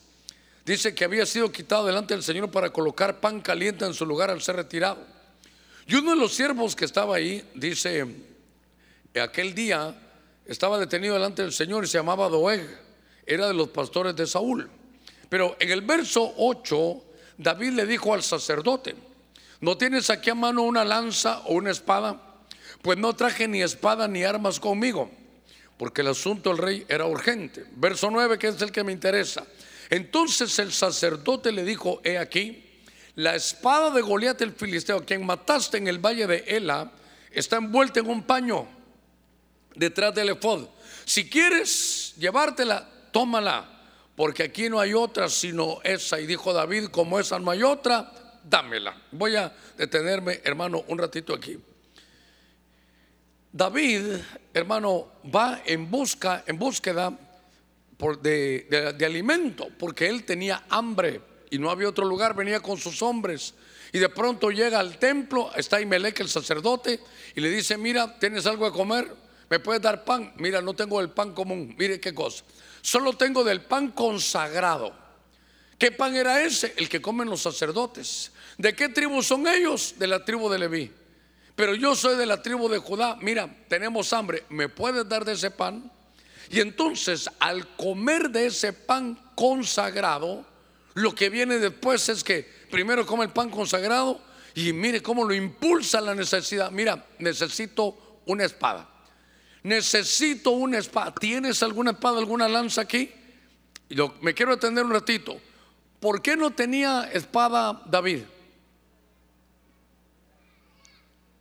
Dice 0.66 0.94
que 0.94 1.02
había 1.02 1.24
sido 1.24 1.50
quitado 1.50 1.86
delante 1.86 2.12
del 2.12 2.22
Señor 2.22 2.50
para 2.50 2.68
colocar 2.68 3.20
pan 3.20 3.40
caliente 3.40 3.86
en 3.86 3.94
su 3.94 4.04
lugar 4.04 4.28
al 4.28 4.42
ser 4.42 4.56
retirado. 4.56 4.98
Y 5.86 5.94
uno 5.94 6.10
de 6.10 6.18
los 6.18 6.34
siervos 6.34 6.76
que 6.76 6.84
estaba 6.84 7.16
ahí, 7.16 7.42
dice, 7.54 8.06
aquel 9.18 9.54
día 9.54 9.98
estaba 10.44 10.78
detenido 10.78 11.14
delante 11.14 11.40
del 11.40 11.54
Señor 11.54 11.84
y 11.84 11.86
se 11.86 11.96
llamaba 11.96 12.28
Doeg, 12.28 12.68
era 13.24 13.48
de 13.48 13.54
los 13.54 13.70
pastores 13.70 14.14
de 14.14 14.26
Saúl. 14.26 14.68
Pero 15.30 15.56
en 15.58 15.70
el 15.70 15.80
verso 15.80 16.34
8, 16.36 17.02
David 17.38 17.70
le 17.70 17.86
dijo 17.86 18.12
al 18.12 18.22
sacerdote, 18.22 18.94
¿No 19.60 19.76
tienes 19.76 20.08
aquí 20.08 20.30
a 20.30 20.34
mano 20.34 20.62
una 20.62 20.84
lanza 20.84 21.40
o 21.40 21.54
una 21.54 21.70
espada? 21.70 22.20
Pues 22.82 22.96
no 22.98 23.14
traje 23.14 23.46
ni 23.46 23.62
espada 23.62 24.08
ni 24.08 24.24
armas 24.24 24.58
conmigo, 24.58 25.10
porque 25.76 26.00
el 26.00 26.08
asunto 26.08 26.50
del 26.50 26.58
rey 26.58 26.86
era 26.88 27.04
urgente. 27.04 27.66
Verso 27.72 28.10
9, 28.10 28.38
que 28.38 28.48
es 28.48 28.62
el 28.62 28.72
que 28.72 28.84
me 28.84 28.92
interesa. 28.92 29.44
Entonces 29.90 30.58
el 30.58 30.72
sacerdote 30.72 31.52
le 31.52 31.64
dijo, 31.64 32.00
he 32.04 32.16
aquí, 32.16 32.64
la 33.16 33.34
espada 33.34 33.90
de 33.90 34.00
Goliat 34.00 34.40
el 34.40 34.52
filisteo, 34.52 35.04
quien 35.04 35.26
mataste 35.26 35.76
en 35.76 35.88
el 35.88 35.98
valle 35.98 36.26
de 36.26 36.44
Ela, 36.46 36.92
está 37.30 37.56
envuelta 37.56 38.00
en 38.00 38.08
un 38.08 38.22
paño 38.22 38.66
detrás 39.74 40.14
del 40.14 40.30
efod. 40.30 40.68
Si 41.04 41.28
quieres 41.28 42.14
llevártela, 42.16 42.88
tómala, 43.12 43.68
porque 44.16 44.44
aquí 44.44 44.70
no 44.70 44.80
hay 44.80 44.94
otra 44.94 45.28
sino 45.28 45.80
esa. 45.82 46.18
Y 46.20 46.26
dijo 46.26 46.52
David, 46.52 46.86
como 46.86 47.18
esa 47.18 47.38
no 47.38 47.50
hay 47.50 47.62
otra, 47.62 48.12
dámela. 48.44 48.96
Voy 49.12 49.36
a 49.36 49.52
detenerme, 49.76 50.40
hermano, 50.44 50.84
un 50.88 50.98
ratito 50.98 51.34
aquí. 51.34 51.58
David, 53.52 54.16
hermano, 54.54 55.08
va 55.34 55.62
en 55.64 55.90
busca, 55.90 56.44
en 56.46 56.58
búsqueda 56.58 57.12
de, 58.22 58.94
de, 58.96 59.06
alimento, 59.06 59.68
porque 59.78 60.08
él 60.08 60.24
tenía 60.24 60.64
hambre 60.68 61.20
y 61.50 61.58
no 61.58 61.70
había 61.70 61.88
otro 61.88 62.04
lugar, 62.04 62.34
venía 62.34 62.60
con 62.60 62.78
sus 62.78 63.02
hombres. 63.02 63.54
Y 63.92 63.98
de 63.98 64.08
pronto 64.08 64.50
llega 64.50 64.78
al 64.78 64.98
templo, 64.98 65.50
está 65.56 65.80
Imelec, 65.80 66.20
el 66.20 66.28
sacerdote, 66.28 67.00
y 67.34 67.40
le 67.40 67.50
dice, 67.50 67.76
mira, 67.76 68.18
¿tienes 68.18 68.46
algo 68.46 68.66
de 68.66 68.72
comer? 68.72 69.12
¿Me 69.48 69.58
puedes 69.58 69.82
dar 69.82 70.04
pan? 70.04 70.32
Mira, 70.36 70.62
no 70.62 70.74
tengo 70.74 71.00
el 71.00 71.10
pan 71.10 71.34
común, 71.34 71.74
mire 71.76 71.98
qué 71.98 72.14
cosa. 72.14 72.44
Solo 72.82 73.14
tengo 73.14 73.42
del 73.42 73.62
pan 73.62 73.90
consagrado. 73.90 74.94
¿Qué 75.80 75.90
pan 75.90 76.14
era 76.14 76.42
ese? 76.42 76.74
El 76.76 76.90
que 76.90 77.00
comen 77.00 77.30
los 77.30 77.40
sacerdotes. 77.40 78.32
¿De 78.58 78.74
qué 78.74 78.90
tribu 78.90 79.22
son 79.22 79.48
ellos? 79.48 79.94
De 79.96 80.06
la 80.06 80.22
tribu 80.22 80.50
de 80.50 80.58
Leví. 80.58 80.92
Pero 81.56 81.74
yo 81.74 81.96
soy 81.96 82.18
de 82.18 82.26
la 82.26 82.42
tribu 82.42 82.68
de 82.68 82.76
Judá. 82.76 83.16
Mira, 83.22 83.48
tenemos 83.66 84.12
hambre. 84.12 84.44
¿Me 84.50 84.68
puedes 84.68 85.08
dar 85.08 85.24
de 85.24 85.32
ese 85.32 85.50
pan? 85.50 85.90
Y 86.50 86.60
entonces, 86.60 87.30
al 87.38 87.66
comer 87.76 88.28
de 88.28 88.48
ese 88.48 88.74
pan 88.74 89.18
consagrado, 89.34 90.44
lo 90.92 91.14
que 91.14 91.30
viene 91.30 91.58
después 91.58 92.10
es 92.10 92.22
que 92.22 92.46
primero 92.70 93.06
come 93.06 93.24
el 93.24 93.30
pan 93.30 93.48
consagrado 93.48 94.20
y 94.54 94.74
mire 94.74 95.02
cómo 95.02 95.24
lo 95.24 95.32
impulsa 95.32 96.02
la 96.02 96.14
necesidad. 96.14 96.70
Mira, 96.70 97.06
necesito 97.18 98.20
una 98.26 98.44
espada. 98.44 98.86
Necesito 99.62 100.50
una 100.50 100.76
espada. 100.76 101.14
¿Tienes 101.14 101.62
alguna 101.62 101.92
espada, 101.92 102.18
alguna 102.18 102.48
lanza 102.48 102.82
aquí? 102.82 103.10
me 104.20 104.34
quiero 104.34 104.52
atender 104.52 104.84
un 104.84 104.92
ratito. 104.92 105.40
¿Por 106.00 106.22
qué 106.22 106.34
no 106.36 106.50
tenía 106.50 107.10
espada 107.12 107.82
David? 107.84 108.22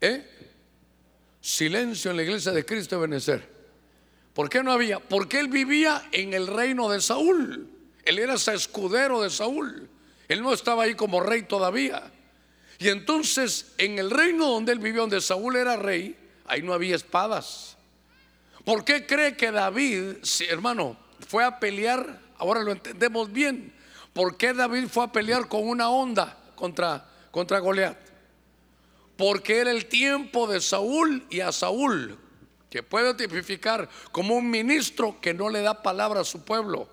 ¿Eh? 0.02 0.26
Silencio 1.40 2.12
en 2.12 2.18
la 2.18 2.24
iglesia 2.24 2.52
de 2.52 2.66
Cristo 2.66 2.96
de 2.96 3.02
Benecer. 3.02 3.60
¿Por 4.34 4.50
qué 4.50 4.62
no 4.62 4.72
había? 4.72 5.00
Porque 5.00 5.40
él 5.40 5.48
vivía 5.48 6.08
en 6.12 6.34
el 6.34 6.48
reino 6.48 6.90
de 6.90 7.02
Saúl. 7.02 7.70
Él 8.04 8.20
era 8.20 8.34
escudero 8.34 9.22
de 9.22 9.30
Saúl. 9.30 9.90
Él 10.28 10.42
no 10.42 10.54
estaba 10.54 10.84
ahí 10.84 10.96
como 10.96 11.22
rey 11.22 11.44
todavía. 11.44 12.12
Y 12.80 12.90
entonces 12.90 13.74
en 13.78 13.98
el 13.98 14.12
reino 14.12 14.48
donde 14.48 14.74
él 14.74 14.80
vivió, 14.80 15.02
donde 15.02 15.22
Saúl 15.22 15.56
era 15.56 15.78
rey, 15.78 16.18
ahí 16.46 16.62
no 16.62 16.74
había 16.74 16.96
espadas. 16.96 17.78
¿Por 18.66 18.84
qué 18.84 19.06
cree 19.06 19.36
que 19.36 19.52
David, 19.52 20.18
hermano, 20.50 20.98
fue 21.28 21.44
a 21.44 21.60
pelear? 21.60 22.20
Ahora 22.38 22.62
lo 22.62 22.72
entendemos 22.72 23.32
bien. 23.32 23.74
¿Por 24.14 24.38
qué 24.38 24.54
David 24.54 24.88
fue 24.88 25.06
a 25.06 25.12
pelear 25.12 25.48
con 25.48 25.68
una 25.68 25.90
onda 25.90 26.38
contra, 26.56 27.08
contra 27.32 27.60
Goliat? 27.60 27.98
Porque 29.16 29.60
era 29.60 29.72
el 29.72 29.86
tiempo 29.86 30.48
de 30.48 30.62
Saúl 30.62 31.26
y 31.30 31.42
a 31.42 31.52
Saúl, 31.52 32.18
que 32.70 32.84
puede 32.84 33.14
tipificar 33.14 33.90
como 34.12 34.36
un 34.36 34.50
ministro 34.50 35.20
que 35.20 35.34
no 35.34 35.50
le 35.50 35.62
da 35.62 35.82
palabra 35.82 36.22
a 36.22 36.26
su 36.26 36.44
pueblo, 36.44 36.88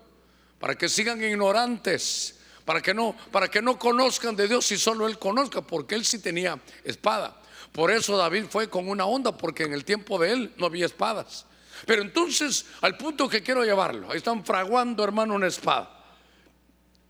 para 0.59 0.75
que 0.75 0.89
sigan 0.89 1.23
ignorantes, 1.23 2.39
para 2.65 2.81
que 2.81 2.93
no, 2.93 3.15
para 3.31 3.47
que 3.47 3.61
no 3.61 3.79
conozcan 3.79 4.35
de 4.35 4.47
Dios 4.47 4.71
y 4.71 4.77
solo 4.77 5.07
él 5.07 5.17
conozca, 5.17 5.61
porque 5.61 5.95
él 5.95 6.03
sí 6.03 6.19
tenía 6.19 6.59
espada. 6.83 7.41
Por 7.71 7.91
eso 7.91 8.17
David 8.17 8.45
fue 8.49 8.69
con 8.69 8.89
una 8.89 9.05
onda, 9.05 9.37
porque 9.37 9.63
en 9.63 9.73
el 9.73 9.85
tiempo 9.85 10.19
de 10.19 10.33
él 10.33 10.53
no 10.57 10.65
había 10.65 10.85
espadas. 10.85 11.45
Pero 11.85 12.01
entonces, 12.01 12.65
al 12.81 12.97
punto 12.97 13.29
que 13.29 13.43
quiero 13.43 13.63
llevarlo, 13.63 14.11
ahí 14.11 14.17
están 14.17 14.43
fraguando, 14.43 15.03
hermano, 15.03 15.35
una 15.35 15.47
espada. 15.47 15.96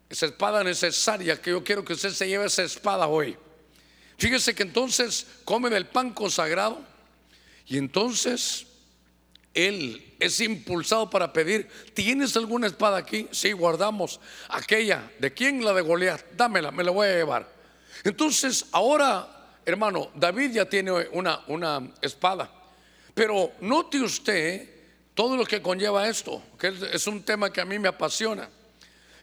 Esa 0.09 0.27
espada 0.27 0.63
necesaria 0.63 1.41
que 1.41 1.51
yo 1.51 1.63
quiero 1.63 1.83
que 1.83 1.93
usted 1.93 2.11
se 2.11 2.27
lleve 2.27 2.45
esa 2.45 2.63
espada 2.63 3.07
hoy. 3.07 3.37
Fíjese 4.17 4.55
que 4.55 4.63
entonces 4.63 5.27
come 5.43 5.69
del 5.69 5.85
pan 5.85 6.11
consagrado 6.11 6.81
y 7.65 7.77
entonces 7.77 8.65
él 9.53 10.15
es 10.19 10.39
impulsado 10.39 11.09
para 11.09 11.33
pedir, 11.33 11.67
¿tienes 11.93 12.35
alguna 12.37 12.67
espada 12.67 12.97
aquí? 12.97 13.27
Sí, 13.31 13.51
guardamos 13.51 14.19
aquella. 14.49 15.11
¿De 15.19 15.33
quién? 15.33 15.63
La 15.63 15.73
de 15.73 15.81
Goliat. 15.81 16.21
Dámela, 16.35 16.71
me 16.71 16.83
la 16.83 16.91
voy 16.91 17.07
a 17.07 17.15
llevar. 17.15 17.51
Entonces, 18.03 18.65
ahora, 18.71 19.27
hermano, 19.65 20.11
David 20.15 20.51
ya 20.51 20.65
tiene 20.65 20.91
una, 20.91 21.41
una 21.47 21.91
espada. 22.01 22.51
Pero 23.13 23.51
note 23.61 23.99
usted 23.99 24.69
todo 25.13 25.35
lo 25.35 25.43
que 25.43 25.61
conlleva 25.61 26.07
esto, 26.07 26.41
que 26.59 26.71
es 26.93 27.07
un 27.07 27.23
tema 27.23 27.51
que 27.51 27.59
a 27.59 27.65
mí 27.65 27.79
me 27.79 27.87
apasiona. 27.87 28.47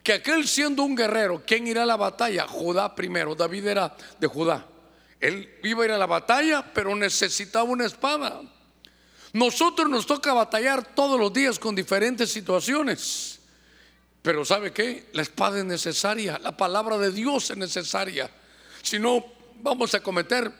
Que 0.04 0.12
aquel 0.12 0.46
siendo 0.46 0.82
un 0.82 0.94
guerrero, 0.94 1.42
¿quién 1.46 1.66
irá 1.66 1.84
a 1.84 1.86
la 1.86 1.96
batalla? 1.96 2.46
Judá 2.46 2.94
primero, 2.94 3.34
David 3.34 3.66
era 3.66 3.96
de 4.20 4.26
Judá. 4.26 4.66
Él 5.18 5.48
iba 5.62 5.82
a 5.82 5.86
ir 5.86 5.92
a 5.92 5.98
la 5.98 6.04
batalla, 6.04 6.62
pero 6.74 6.94
necesitaba 6.94 7.64
una 7.64 7.86
espada. 7.86 8.42
Nosotros 9.32 9.88
nos 9.88 10.06
toca 10.06 10.34
batallar 10.34 10.94
todos 10.94 11.18
los 11.18 11.32
días 11.32 11.58
con 11.58 11.74
diferentes 11.74 12.30
situaciones. 12.30 13.40
Pero 14.20 14.44
¿sabe 14.44 14.74
qué? 14.74 15.08
La 15.14 15.22
espada 15.22 15.58
es 15.58 15.64
necesaria, 15.64 16.38
la 16.38 16.54
palabra 16.54 16.98
de 16.98 17.10
Dios 17.10 17.50
es 17.50 17.56
necesaria. 17.56 18.30
Si 18.82 18.98
no, 18.98 19.24
vamos 19.62 19.94
a 19.94 20.00
cometer, 20.00 20.52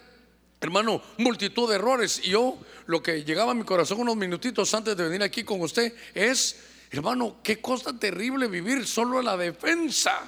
hermano, 0.59 1.03
multitud 1.19 1.69
de 1.69 1.75
errores. 1.75 2.19
Y 2.25 2.31
yo, 2.31 2.59
lo 2.87 3.03
que 3.03 3.25
llegaba 3.25 3.53
a 3.53 3.55
mi 3.55 3.65
corazón 3.65 4.01
unos 4.01 4.17
minutitos 4.17 4.73
antes 4.73 4.97
de 4.97 5.05
venir 5.05 5.23
aquí 5.23 5.45
con 5.45 5.61
usted 5.61 5.95
es, 6.15 6.57
hermano, 6.97 7.37
qué 7.43 7.61
cosa 7.61 7.93
terrible 7.99 8.49
vivir 8.49 8.87
solo 8.87 9.19
en 9.21 9.27
la 9.27 9.37
defensa. 9.37 10.21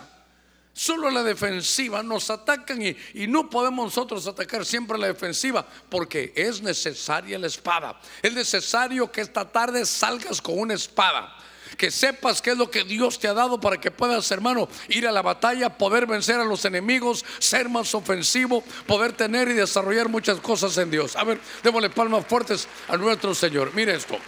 Solo 0.72 1.10
la 1.10 1.22
defensiva 1.22 2.02
nos 2.02 2.28
atacan 2.28 2.82
y, 2.82 2.94
y, 3.14 3.26
no 3.26 3.48
podemos 3.48 3.86
nosotros 3.86 4.26
atacar 4.26 4.66
siempre 4.66 4.98
la 4.98 5.06
defensiva 5.06 5.66
porque 5.88 6.34
es 6.36 6.60
necesaria 6.60 7.38
la 7.38 7.46
espada. 7.46 7.98
Es 8.20 8.34
necesario 8.34 9.10
que 9.10 9.22
esta 9.22 9.50
tarde 9.50 9.86
salgas 9.86 10.42
con 10.42 10.58
una 10.58 10.74
espada. 10.74 11.34
Que 11.78 11.90
sepas 11.90 12.42
qué 12.42 12.50
es 12.50 12.58
lo 12.58 12.70
que 12.70 12.84
Dios 12.84 13.18
te 13.18 13.26
ha 13.26 13.32
dado 13.32 13.58
para 13.58 13.80
que 13.80 13.90
puedas, 13.90 14.30
hermano, 14.30 14.68
ir 14.88 15.08
a 15.08 15.12
la 15.12 15.22
batalla, 15.22 15.78
poder 15.78 16.06
vencer 16.06 16.36
a 16.36 16.44
los 16.44 16.66
enemigos, 16.66 17.24
ser 17.38 17.70
más 17.70 17.94
ofensivo, 17.94 18.62
poder 18.86 19.14
tener 19.14 19.48
y 19.48 19.54
desarrollar 19.54 20.10
muchas 20.10 20.40
cosas 20.40 20.76
en 20.76 20.90
Dios. 20.90 21.16
A 21.16 21.24
ver, 21.24 21.40
démosle 21.62 21.88
palmas 21.88 22.26
fuertes 22.26 22.68
a 22.88 22.98
nuestro 22.98 23.34
Señor. 23.34 23.72
Mire 23.74 23.94
esto. 23.94 24.18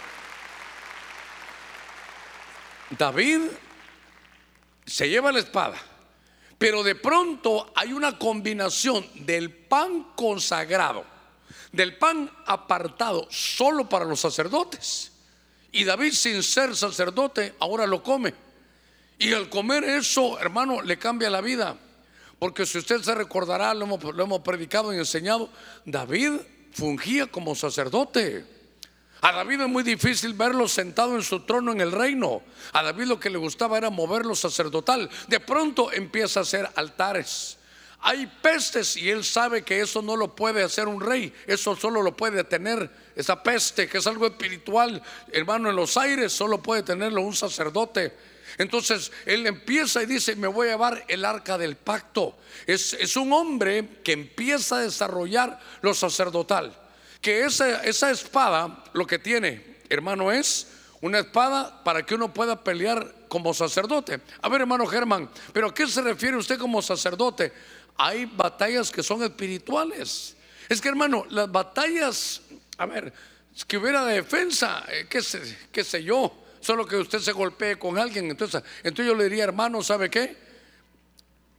David 2.97 3.41
se 4.85 5.09
lleva 5.09 5.31
la 5.31 5.39
espada 5.39 5.77
pero 6.59 6.83
de 6.83 6.93
pronto 6.93 7.71
hay 7.73 7.93
una 7.93 8.19
combinación 8.19 9.07
del 9.25 9.49
pan 9.49 10.11
consagrado, 10.13 11.05
del 11.71 11.97
pan 11.97 12.29
apartado 12.45 13.27
solo 13.31 13.87
para 13.87 14.03
los 14.03 14.19
sacerdotes. 14.19 15.13
Y 15.71 15.85
David 15.85 16.11
sin 16.11 16.43
ser 16.43 16.75
sacerdote 16.75 17.55
ahora 17.59 17.87
lo 17.87 18.03
come. 18.03 18.33
Y 19.17 19.31
al 19.31 19.49
comer 19.49 19.85
eso, 19.85 20.37
hermano, 20.37 20.81
le 20.81 20.99
cambia 20.99 21.29
la 21.29 21.39
vida. 21.39 21.77
Porque 22.37 22.65
si 22.65 22.77
usted 22.77 23.01
se 23.01 23.15
recordará, 23.15 23.73
lo 23.73 23.85
hemos, 23.85 24.03
hemos 24.03 24.41
predicado 24.41 24.93
y 24.93 24.97
enseñado, 24.97 25.49
David 25.85 26.41
fungía 26.73 27.27
como 27.27 27.55
sacerdote. 27.55 28.45
A 29.21 29.33
David 29.33 29.61
es 29.61 29.67
muy 29.67 29.83
difícil 29.83 30.33
verlo 30.33 30.67
sentado 30.67 31.15
en 31.15 31.23
su 31.23 31.41
trono 31.41 31.73
en 31.73 31.81
el 31.81 31.91
reino. 31.91 32.41
A 32.71 32.83
David 32.83 33.05
lo 33.05 33.19
que 33.19 33.29
le 33.29 33.37
gustaba 33.37 33.77
era 33.77 33.89
moverlo 33.89 34.33
sacerdotal. 34.33 35.09
De 35.27 35.39
pronto 35.39 35.91
empieza 35.91 36.39
a 36.39 36.43
hacer 36.43 36.69
altares. 36.75 37.57
Hay 38.01 38.27
pestes 38.41 38.95
y 38.95 39.09
él 39.09 39.25
sabe 39.25 39.63
que 39.63 39.81
eso 39.81 40.01
no 40.01 40.15
lo 40.15 40.33
puede 40.33 40.63
hacer 40.63 40.87
un 40.87 41.01
rey. 41.01 41.33
Eso 41.47 41.75
solo 41.75 42.01
lo 42.01 42.15
puede 42.15 42.45
tener 42.45 42.89
esa 43.13 43.43
peste, 43.43 43.89
que 43.89 43.97
es 43.97 44.07
algo 44.07 44.25
espiritual. 44.25 45.01
Hermano, 45.33 45.69
en 45.69 45.75
los 45.75 45.97
aires 45.97 46.31
solo 46.31 46.63
puede 46.63 46.83
tenerlo 46.83 47.21
un 47.21 47.35
sacerdote. 47.35 48.15
Entonces 48.57 49.11
él 49.25 49.45
empieza 49.45 50.01
y 50.01 50.05
dice, 50.05 50.37
me 50.37 50.47
voy 50.47 50.69
a 50.69 50.71
llevar 50.71 51.03
el 51.09 51.25
arca 51.25 51.57
del 51.57 51.75
pacto. 51.75 52.37
Es, 52.65 52.93
es 52.93 53.17
un 53.17 53.33
hombre 53.33 53.99
que 54.01 54.13
empieza 54.13 54.77
a 54.77 54.81
desarrollar 54.81 55.59
lo 55.81 55.93
sacerdotal 55.93 56.73
que 57.21 57.45
esa, 57.45 57.83
esa 57.83 58.11
espada 58.11 58.83
lo 58.93 59.05
que 59.05 59.19
tiene, 59.19 59.77
hermano, 59.89 60.31
es 60.31 60.67
una 61.01 61.19
espada 61.19 61.83
para 61.83 62.05
que 62.05 62.15
uno 62.15 62.33
pueda 62.33 62.63
pelear 62.63 63.15
como 63.27 63.53
sacerdote. 63.53 64.21
A 64.41 64.49
ver, 64.49 64.61
hermano 64.61 64.85
Germán, 64.85 65.29
pero 65.53 65.67
¿a 65.67 65.73
qué 65.73 65.87
se 65.87 66.01
refiere 66.01 66.37
usted 66.37 66.57
como 66.57 66.81
sacerdote? 66.81 67.53
Hay 67.95 68.25
batallas 68.25 68.91
que 68.91 69.03
son 69.03 69.23
espirituales. 69.23 70.35
Es 70.67 70.81
que, 70.81 70.89
hermano, 70.89 71.25
las 71.29 71.51
batallas, 71.51 72.41
a 72.77 72.85
ver, 72.85 73.13
que 73.67 73.77
hubiera 73.77 74.05
defensa, 74.05 74.85
eh, 74.89 75.07
qué 75.09 75.21
sé, 75.21 75.57
qué 75.71 75.83
sé 75.83 76.03
yo, 76.03 76.31
solo 76.59 76.85
que 76.85 76.97
usted 76.97 77.19
se 77.19 77.31
golpee 77.31 77.77
con 77.77 77.97
alguien. 77.97 78.29
Entonces, 78.29 78.63
entonces 78.83 79.07
yo 79.07 79.15
le 79.15 79.25
diría, 79.25 79.43
hermano, 79.45 79.81
¿sabe 79.83 80.09
qué? 80.09 80.37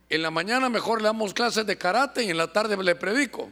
En 0.09 0.23
la 0.23 0.31
mañana 0.31 0.69
mejor 0.69 1.01
le 1.01 1.07
damos 1.07 1.35
clases 1.35 1.67
de 1.67 1.77
karate 1.77 2.25
y 2.25 2.31
en 2.31 2.37
la 2.37 2.53
tarde 2.53 2.77
le 2.77 2.95
predico. 2.95 3.51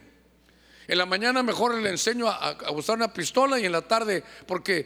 En 0.89 0.97
la 0.97 1.05
mañana 1.05 1.43
mejor 1.43 1.75
le 1.75 1.87
enseño 1.91 2.27
a, 2.27 2.71
usar 2.71 2.95
una 2.95 3.13
pistola 3.13 3.59
y 3.59 3.65
en 3.65 3.71
la 3.71 3.83
tarde, 3.83 4.23
porque 4.47 4.83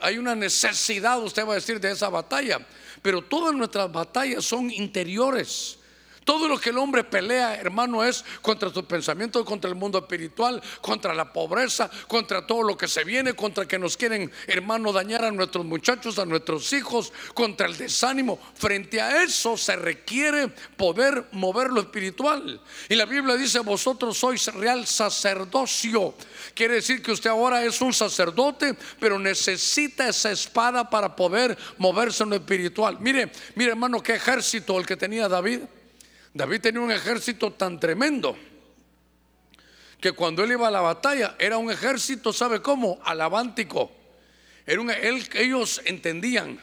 hay 0.00 0.18
una 0.18 0.34
necesidad, 0.34 1.22
usted 1.22 1.46
va 1.46 1.52
a 1.52 1.54
decir, 1.54 1.78
de 1.78 1.92
esa 1.92 2.08
batalla. 2.08 2.66
Pero 3.00 3.22
todas 3.22 3.54
nuestras 3.54 3.92
batallas 3.92 4.44
son 4.44 4.72
interiores. 4.72 5.77
Todo 6.28 6.46
lo 6.46 6.60
que 6.60 6.68
el 6.68 6.76
hombre 6.76 7.04
pelea, 7.04 7.54
hermano, 7.54 8.04
es 8.04 8.22
contra 8.42 8.68
su 8.68 8.84
pensamiento, 8.84 9.42
contra 9.46 9.70
el 9.70 9.74
mundo 9.74 9.98
espiritual, 9.98 10.62
contra 10.82 11.14
la 11.14 11.32
pobreza, 11.32 11.88
contra 12.06 12.46
todo 12.46 12.62
lo 12.64 12.76
que 12.76 12.86
se 12.86 13.02
viene, 13.02 13.32
contra 13.32 13.66
que 13.66 13.78
nos 13.78 13.96
quieren, 13.96 14.30
hermano, 14.46 14.92
dañar 14.92 15.24
a 15.24 15.30
nuestros 15.30 15.64
muchachos, 15.64 16.18
a 16.18 16.26
nuestros 16.26 16.70
hijos, 16.74 17.14
contra 17.32 17.66
el 17.66 17.78
desánimo. 17.78 18.38
Frente 18.54 19.00
a 19.00 19.22
eso 19.22 19.56
se 19.56 19.74
requiere 19.76 20.48
poder 20.76 21.28
mover 21.32 21.70
lo 21.70 21.80
espiritual. 21.80 22.60
Y 22.90 22.94
la 22.94 23.06
Biblia 23.06 23.34
dice, 23.34 23.60
vosotros 23.60 24.18
sois 24.18 24.52
real 24.52 24.86
sacerdocio. 24.86 26.12
Quiere 26.52 26.74
decir 26.74 27.00
que 27.00 27.12
usted 27.12 27.30
ahora 27.30 27.64
es 27.64 27.80
un 27.80 27.94
sacerdote, 27.94 28.76
pero 29.00 29.18
necesita 29.18 30.06
esa 30.06 30.30
espada 30.30 30.90
para 30.90 31.16
poder 31.16 31.56
moverse 31.78 32.22
en 32.22 32.28
lo 32.28 32.36
espiritual. 32.36 32.98
Mire, 33.00 33.32
mire 33.54 33.70
hermano, 33.70 34.02
qué 34.02 34.16
ejército 34.16 34.78
el 34.78 34.84
que 34.84 34.98
tenía 34.98 35.26
David. 35.26 35.60
David 36.34 36.60
tenía 36.60 36.80
un 36.80 36.92
ejército 36.92 37.52
tan 37.52 37.80
tremendo 37.80 38.36
que 40.00 40.12
cuando 40.12 40.44
él 40.44 40.52
iba 40.52 40.68
a 40.68 40.70
la 40.70 40.80
batalla 40.80 41.34
era 41.38 41.58
un 41.58 41.70
ejército, 41.70 42.32
¿sabe 42.32 42.62
cómo? 42.62 43.00
Alabántico. 43.04 43.90
Era 44.66 44.80
un, 44.80 44.90
ellos 44.90 45.80
entendían. 45.84 46.60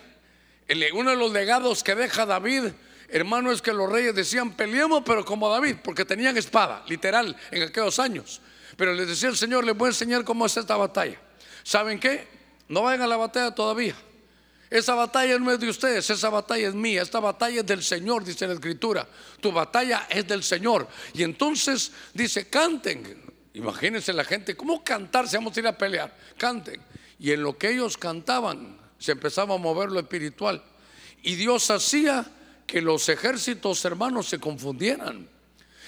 uno 0.93 1.10
de 1.10 1.15
los 1.15 1.32
legados 1.32 1.84
que 1.84 1.95
deja 1.95 2.25
David, 2.25 2.71
hermano, 3.10 3.51
es 3.51 3.62
que 3.62 3.73
los 3.73 3.91
reyes 3.91 4.15
decían, 4.15 4.54
peleemos, 4.54 5.04
pero 5.06 5.25
como 5.25 5.49
David, 5.49 5.78
porque 5.84 6.06
tenían 6.06 6.38
espada, 6.38 6.84
literal, 6.88 7.36
en 7.51 7.63
aquellos 7.63 7.99
años. 7.99 8.41
Pero 8.78 8.93
les 8.93 9.08
decía 9.08 9.30
el 9.30 9.38
Señor, 9.38 9.65
les 9.65 9.75
voy 9.75 9.88
a 9.88 9.89
enseñar 9.89 10.23
cómo 10.23 10.45
es 10.45 10.56
esta 10.56 10.78
batalla. 10.78 11.19
¿Saben 11.63 11.99
qué? 11.99 12.28
No 12.67 12.84
vayan 12.84 13.01
a 13.01 13.08
la 13.08 13.17
batalla 13.17 13.51
todavía. 13.51 13.95
Esa 14.76 14.94
batalla 14.94 15.40
no 15.40 15.54
es 15.54 15.60
de 15.62 15.70
ustedes, 15.70 16.10
esa 16.10 16.30
batalla 16.30 16.68
es 16.68 16.74
mía, 16.74 17.02
esta 17.02 17.22
batalla 17.22 17.62
es 17.62 17.66
del 17.66 17.82
Señor, 17.82 18.26
dice 18.26 18.46
la 18.46 18.56
Escritura. 18.56 19.08
Tu 19.40 19.50
batalla 19.50 20.06
es 20.10 20.28
del 20.28 20.44
Señor. 20.44 20.86
Y 21.14 21.24
entonces 21.24 21.94
dice, 22.14 22.50
canten. 22.50 23.24
Imagínense 23.54 24.12
la 24.12 24.26
gente, 24.26 24.54
¿cómo 24.58 24.84
cantar 24.84 25.30
si 25.30 25.38
vamos 25.38 25.56
a 25.56 25.60
ir 25.62 25.68
a 25.68 25.78
pelear? 25.78 26.14
Canten. 26.38 26.82
Y 27.18 27.32
en 27.32 27.42
lo 27.42 27.58
que 27.58 27.70
ellos 27.70 27.98
cantaban, 27.98 28.78
se 29.00 29.14
empezaba 29.14 29.56
a 29.56 29.58
mover 29.58 29.94
lo 29.94 30.00
espiritual. 30.02 30.62
Y 31.24 31.36
Dios 31.36 31.72
hacía 31.72 32.26
que 32.68 32.82
los 32.82 33.08
ejércitos 33.08 33.86
hermanos 33.86 34.28
se 34.28 34.40
confundieran. 34.40 35.30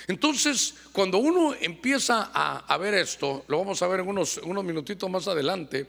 Entonces, 0.07 0.75
cuando 0.93 1.17
uno 1.17 1.53
empieza 1.59 2.31
a, 2.33 2.77
ver 2.77 2.93
esto, 2.93 3.43
lo 3.49 3.57
vamos 3.57 3.81
a 3.81 3.87
ver 3.87 3.99
en 3.99 4.07
unos, 4.07 4.37
unos 4.37 4.63
minutitos 4.63 5.09
más 5.09 5.27
adelante, 5.27 5.87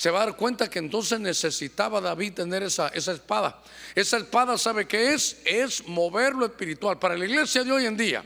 se 0.00 0.10
va 0.10 0.22
a 0.22 0.24
dar 0.24 0.34
cuenta 0.34 0.70
que 0.70 0.78
entonces 0.78 1.20
necesitaba 1.20 2.00
David 2.00 2.32
tener 2.32 2.62
esa, 2.62 2.88
esa 2.88 3.12
espada. 3.12 3.60
Esa 3.94 4.16
espada, 4.16 4.56
¿sabe 4.56 4.88
qué 4.88 5.12
es? 5.12 5.36
Es 5.44 5.86
mover 5.86 6.34
lo 6.34 6.46
espiritual. 6.46 6.98
Para 6.98 7.18
la 7.18 7.26
iglesia 7.26 7.64
de 7.64 7.70
hoy 7.70 7.84
en 7.84 7.98
día, 7.98 8.24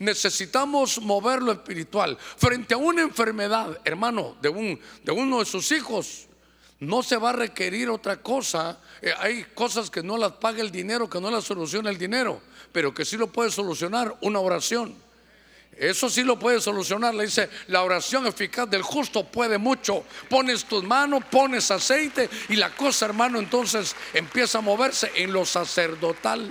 necesitamos 0.00 1.00
mover 1.00 1.40
lo 1.40 1.52
espiritual. 1.52 2.18
Frente 2.20 2.74
a 2.74 2.76
una 2.76 3.00
enfermedad, 3.00 3.80
hermano, 3.86 4.36
de, 4.42 4.50
un, 4.50 4.78
de 5.02 5.12
uno 5.12 5.38
de 5.38 5.46
sus 5.46 5.72
hijos, 5.72 6.26
no 6.78 7.02
se 7.02 7.16
va 7.16 7.30
a 7.30 7.32
requerir 7.32 7.88
otra 7.88 8.20
cosa. 8.20 8.78
Eh, 9.00 9.10
hay 9.18 9.44
cosas 9.54 9.88
que 9.88 10.02
no 10.02 10.18
las 10.18 10.32
paga 10.32 10.60
el 10.60 10.70
dinero, 10.70 11.08
que 11.08 11.22
no 11.22 11.30
las 11.30 11.44
soluciona 11.44 11.88
el 11.88 11.96
dinero, 11.96 12.42
pero 12.70 12.92
que 12.92 13.06
sí 13.06 13.16
lo 13.16 13.28
puede 13.28 13.50
solucionar 13.50 14.14
una 14.20 14.40
oración. 14.40 14.94
Eso 15.78 16.10
sí 16.10 16.24
lo 16.24 16.38
puede 16.38 16.60
solucionar. 16.60 17.14
Le 17.14 17.24
dice, 17.24 17.48
la 17.68 17.82
oración 17.82 18.26
eficaz 18.26 18.68
del 18.68 18.82
justo 18.82 19.24
puede 19.24 19.58
mucho. 19.58 20.04
Pones 20.28 20.64
tus 20.64 20.82
manos, 20.84 21.24
pones 21.30 21.70
aceite 21.70 22.28
y 22.48 22.56
la 22.56 22.74
cosa, 22.74 23.06
hermano, 23.06 23.38
entonces 23.38 23.94
empieza 24.12 24.58
a 24.58 24.62
moverse 24.62 25.10
en 25.14 25.32
lo 25.32 25.44
sacerdotal. 25.44 26.50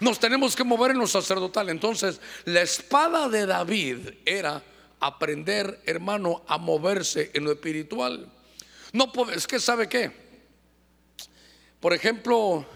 Nos 0.00 0.18
tenemos 0.20 0.54
que 0.54 0.64
mover 0.64 0.92
en 0.92 0.98
lo 0.98 1.06
sacerdotal. 1.06 1.70
Entonces, 1.70 2.20
la 2.44 2.62
espada 2.62 3.28
de 3.28 3.46
David 3.46 4.10
era 4.24 4.62
aprender, 5.00 5.80
hermano, 5.84 6.42
a 6.46 6.58
moverse 6.58 7.30
en 7.34 7.44
lo 7.44 7.52
espiritual. 7.52 8.30
No 8.92 9.10
es 9.32 9.46
que 9.46 9.58
sabe 9.60 9.88
qué. 9.88 10.10
Por 11.80 11.92
ejemplo, 11.92 12.66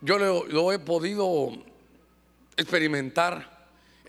yo 0.00 0.18
lo, 0.18 0.72
he 0.72 0.78
podido 0.78 1.52
experimentar, 2.56 3.53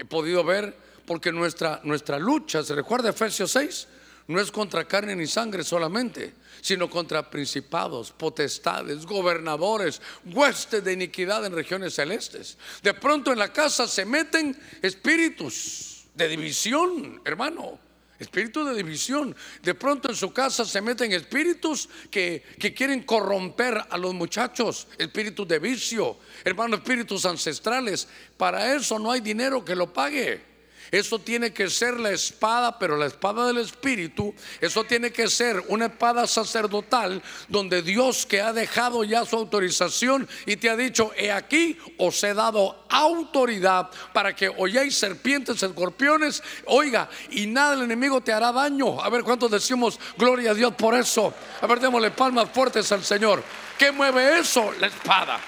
podido 0.03 0.43
ver, 0.43 0.75
porque 1.05 1.31
nuestra, 1.31 1.79
nuestra 1.83 2.19
lucha, 2.19 2.63
se 2.63 2.75
recuerda 2.75 3.09
Efesios 3.09 3.51
6, 3.51 3.87
no 4.27 4.41
es 4.41 4.51
contra 4.51 4.85
carne 4.85 5.15
ni 5.15 5.27
sangre 5.27 5.63
solamente, 5.63 6.33
sino 6.61 6.89
contra 6.89 7.29
principados, 7.29 8.11
potestades, 8.11 9.05
gobernadores, 9.05 10.01
huestes 10.25 10.83
de 10.83 10.93
iniquidad 10.93 11.45
en 11.45 11.53
regiones 11.53 11.93
celestes. 11.93 12.57
De 12.81 12.93
pronto 12.95 13.31
en 13.31 13.39
la 13.39 13.53
casa 13.53 13.87
se 13.87 14.03
meten 14.03 14.59
espíritus 14.81 16.05
de 16.15 16.27
división, 16.27 17.21
hermano. 17.23 17.84
Espíritu 18.19 18.63
de 18.63 18.75
división. 18.75 19.35
De 19.61 19.75
pronto 19.75 20.09
en 20.09 20.15
su 20.15 20.31
casa 20.31 20.63
se 20.65 20.81
meten 20.81 21.11
espíritus 21.11 21.89
que, 22.09 22.43
que, 22.57 22.73
quieren 22.73 23.03
corromper 23.03 23.85
a 23.89 23.97
los 23.97 24.13
muchachos. 24.13 24.87
Espíritus 24.97 25.47
de 25.47 25.59
vicio. 25.59 26.17
Hermano, 26.43 26.77
espíritus 26.77 27.25
ancestrales. 27.25 28.07
Para 28.37 28.73
eso 28.73 28.97
no 28.99 29.11
hay 29.11 29.21
dinero 29.21 29.65
que 29.65 29.75
lo 29.75 29.91
pague. 29.91 30.54
Eso 30.95 31.19
tiene 31.19 31.51
que 31.51 31.69
ser 31.69 31.99
la 31.99 32.11
espada, 32.11 32.79
pero 32.79 32.95
la 32.95 33.07
espada 33.07 33.45
del 33.47 33.57
Espíritu, 33.57 34.33
eso 34.61 34.85
tiene 34.85 35.11
que 35.11 35.27
ser 35.27 35.61
una 35.67 35.87
espada 35.87 36.25
sacerdotal 36.25 37.21
donde 37.49 37.81
Dios 37.81 38.25
que 38.25 38.39
ha 38.39 38.53
dejado 38.53 39.03
ya 39.03 39.25
su 39.25 39.35
autorización 39.35 40.25
y 40.45 40.55
te 40.55 40.69
ha 40.69 40.77
dicho, 40.77 41.11
he 41.17 41.33
aquí 41.33 41.77
os 41.97 42.23
he 42.23 42.33
dado 42.33 42.85
autoridad 42.87 43.89
para 44.13 44.33
que 44.33 44.47
oyáis 44.47 44.95
serpientes, 44.95 45.61
escorpiones, 45.61 46.41
oiga, 46.67 47.09
y 47.29 47.45
nada 47.45 47.73
el 47.73 47.81
enemigo 47.81 48.21
te 48.21 48.31
hará 48.31 48.53
daño. 48.53 49.01
A 49.01 49.09
ver 49.09 49.25
cuántos 49.25 49.51
decimos, 49.51 49.99
gloria 50.17 50.51
a 50.51 50.53
Dios 50.53 50.75
por 50.75 50.95
eso. 50.95 51.33
A 51.59 51.67
ver, 51.67 51.81
démosle 51.81 52.11
palmas 52.11 52.49
fuertes 52.53 52.89
al 52.93 53.03
Señor. 53.03 53.43
¿Qué 53.77 53.91
mueve 53.91 54.39
eso? 54.39 54.71
La 54.79 54.87
espada. 54.87 55.41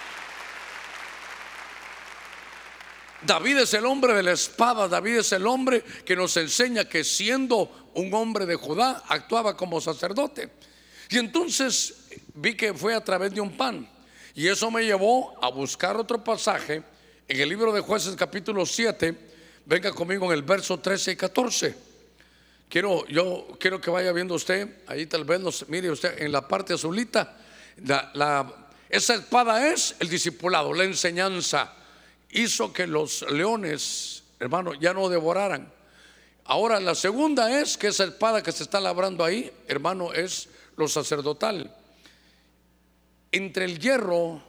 David 3.23 3.58
es 3.58 3.73
el 3.73 3.86
hombre 3.86 4.13
de 4.13 4.23
la 4.23 4.34
espada, 4.34 4.88
David 4.88 5.17
es 5.17 5.32
el 5.32 5.47
hombre 5.47 5.84
que 6.06 6.15
nos 6.15 6.38
enseña 6.38 6.86
que 6.86 7.03
siendo 7.03 7.89
un 7.95 8.13
hombre 8.13 8.45
de 8.45 8.56
Judá 8.56 9.03
actuaba 9.08 9.58
como 9.58 9.82
sacerdote. 9.82 10.51
Y 11.10 11.17
entonces 11.17 11.95
vi 12.36 12.56
que 12.56 12.73
fue 12.73 12.93
a 12.93 13.03
través 13.03 13.34
de 13.34 13.41
un 13.41 13.58
pan. 13.58 13.89
Y 14.36 14.47
eso 14.47 14.69
me 14.69 14.86
llevó 14.86 15.34
a 15.43 15.49
buscar 15.49 15.97
otro 15.97 16.23
pasaje 16.23 16.84
en 17.27 17.39
el 17.39 17.49
libro 17.49 17.73
de 17.73 17.82
jueces 17.82 18.15
capítulo 18.15 18.65
7. 18.65 19.17
Venga 19.65 19.91
conmigo 19.91 20.25
en 20.27 20.34
el 20.34 20.43
verso 20.43 20.80
13 20.80 21.13
y 21.13 21.15
14. 21.15 21.75
Quiero, 22.69 23.08
yo 23.08 23.47
quiero 23.60 23.82
que 23.82 23.89
vaya 23.89 24.12
viendo 24.12 24.36
usted, 24.36 24.84
ahí 24.88 25.08
tal 25.08 25.23
vez 25.23 25.39
nos 25.39 25.67
mire 25.69 25.89
usted 25.89 26.21
en 26.21 26.32
la 26.32 26.47
parte 26.47 26.73
azulita. 26.73 27.38
esa 28.89 29.15
espada 29.15 29.69
es 29.69 29.95
el 29.99 30.10
discipulado, 30.10 30.73
la 30.73 30.84
enseñanza 30.84 31.77
hizo 32.38 32.71
que 32.71 32.88
los 32.88 33.23
leones, 33.32 34.23
hermano, 34.39 34.73
ya 34.76 34.93
no 34.93 35.10
devoraran. 35.10 35.71
Ahora, 36.45 36.80
la 36.80 36.95
segunda 36.95 37.60
es 37.60 37.78
que 37.78 37.88
esa 37.88 38.06
espada 38.06 38.41
que 38.41 38.52
se 38.52 38.63
está 38.63 38.80
labrando 38.80 39.23
ahí, 39.23 39.52
hermano, 39.67 40.13
es 40.13 40.50
lo 40.78 40.88
sacerdotal. 40.88 41.76
Entre 43.32 43.65
el 43.65 43.80
hierro, 43.80 44.41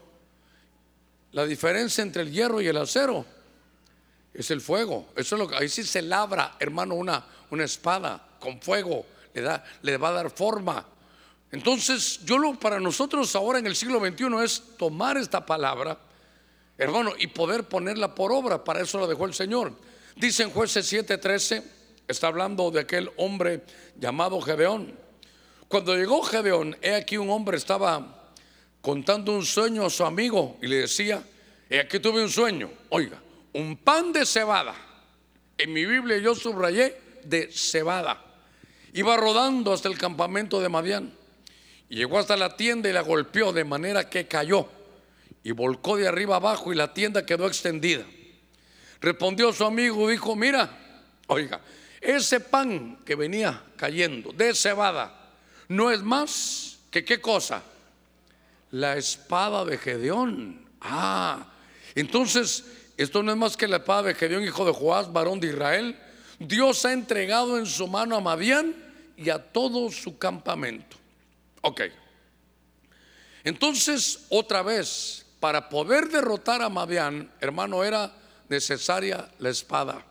la 1.33 1.45
diferencia 1.45 2.03
entre 2.03 2.23
el 2.23 2.31
hierro 2.31 2.61
y 2.61 2.69
el 2.69 2.77
acero 2.77 3.25
es 4.33 4.51
el 4.51 4.61
fuego. 4.61 5.09
Eso 5.17 5.35
es 5.35 5.39
lo 5.41 5.49
que 5.49 5.57
ahí 5.57 5.69
sí 5.69 5.83
se 5.83 6.03
labra, 6.03 6.57
hermano, 6.61 6.95
una, 6.95 7.25
una 7.51 7.65
espada 7.65 8.29
con 8.39 8.61
fuego, 8.61 9.05
le, 9.35 9.41
da, 9.41 9.65
le 9.83 9.97
va 9.97 10.11
a 10.11 10.13
dar 10.13 10.31
forma. 10.31 10.87
Entonces, 11.51 12.21
yo 12.25 12.39
lo 12.39 12.55
para 12.55 12.79
nosotros 12.79 13.35
ahora 13.35 13.59
en 13.59 13.67
el 13.67 13.75
siglo 13.75 13.99
XXI 13.99 14.45
es 14.45 14.63
tomar 14.77 15.17
esta 15.17 15.45
palabra 15.45 15.99
hermano, 16.79 17.13
y 17.19 17.27
poder 17.27 17.65
ponerla 17.65 18.15
por 18.15 18.33
obra. 18.33 18.63
Para 18.65 18.81
eso 18.81 18.99
la 18.99 19.07
dejó 19.07 19.27
el 19.27 19.35
Señor. 19.35 19.73
Dice 20.17 20.45
en 20.45 20.51
jueces 20.51 20.91
7:13, 20.91 21.63
está 22.07 22.29
hablando 22.29 22.71
de 22.71 22.81
aquel 22.81 23.11
hombre 23.17 23.63
llamado 23.97 24.41
Gedeón. 24.41 24.97
Cuando 25.67 25.95
llegó 25.95 26.23
Gedeón, 26.23 26.77
he 26.81 26.95
aquí 26.95 27.19
un 27.19 27.29
hombre 27.29 27.59
estaba 27.59 28.33
contando 28.81 29.33
un 29.33 29.45
sueño 29.45 29.85
a 29.85 29.91
su 29.91 30.05
amigo 30.05 30.57
y 30.63 30.69
le 30.69 30.77
decía, 30.77 31.23
he 31.69 31.81
aquí 31.81 31.99
tuve 31.99 32.23
un 32.23 32.31
sueño, 32.31 32.71
oiga, 32.89 33.21
un 33.53 33.77
pan 33.77 34.13
de 34.13 34.25
cebada. 34.25 34.75
En 35.59 35.73
mi 35.73 35.85
Biblia 35.85 36.19
yo 36.19 36.35
subrayé 36.35 36.97
de 37.25 37.51
cebada. 37.53 38.25
Iba 38.93 39.17
rodando 39.17 39.73
hasta 39.73 39.89
el 39.89 39.99
campamento 39.99 40.61
de 40.61 40.69
Madián. 40.69 41.13
Y 41.91 41.97
llegó 41.97 42.19
hasta 42.19 42.37
la 42.37 42.57
tienda 42.57 42.89
y 42.89 42.93
la 42.93 43.01
golpeó 43.03 43.53
de 43.53 43.65
manera 43.65 44.09
que 44.09 44.27
cayó 44.27 44.69
y 45.49 45.53
volcó 45.53 45.97
de 45.97 46.07
arriba 46.07 46.37
abajo 46.37 46.75
y 46.75 46.77
la 46.77 46.93
tienda 46.93 47.25
quedó 47.25 47.47
extendida. 47.47 48.05
Respondió 49.01 49.51
su 49.51 49.65
amigo, 49.65 50.07
dijo, 50.07 50.37
mira, 50.37 50.69
oiga, 51.27 51.63
ese 52.03 52.41
pan 52.41 52.99
que 53.03 53.15
venía 53.15 53.63
cayendo 53.75 54.31
de 54.33 54.55
cebada 54.55 55.31
no 55.69 55.91
es 55.91 56.03
más 56.03 56.81
que 56.91 57.03
qué 57.03 57.23
cosa? 57.23 57.63
La 58.73 58.99
espada 58.99 59.65
de 59.65 59.79
Gedeón. 59.79 60.67
Ah, 60.83 61.47
entonces 61.95 62.67
esto 62.99 63.23
no 63.23 63.33
es 63.33 63.39
más 63.39 63.57
que 63.57 63.69
la 63.69 63.79
espada 63.79 64.03
de 64.03 64.15
Gedeón, 64.17 64.45
hijo 64.45 64.67
de 64.67 64.73
Joás, 64.73 65.11
varón 65.11 65.41
de 65.41 65.49
Israel. 65.49 65.99
Dios 66.39 66.85
ha 66.85 66.93
entregado 66.93 67.57
en 67.57 67.65
su 67.65 67.89
mano 67.89 68.17
a 68.17 68.21
Madián 68.21 68.77
y 69.17 69.31
a 69.31 69.39
todo 69.39 69.91
su 69.91 70.19
campamento. 70.19 70.99
Ok. 71.63 71.85
Entonces, 73.45 74.27
otra 74.29 74.61
vez, 74.61 75.25
para 75.41 75.69
poder 75.69 76.09
derrotar 76.09 76.63
a 76.63 76.69
Madián, 76.69 77.31
hermano, 77.41 77.85
era 77.85 78.13
necesaria 78.49 79.29
la 79.39 79.51
espada. 79.51 80.05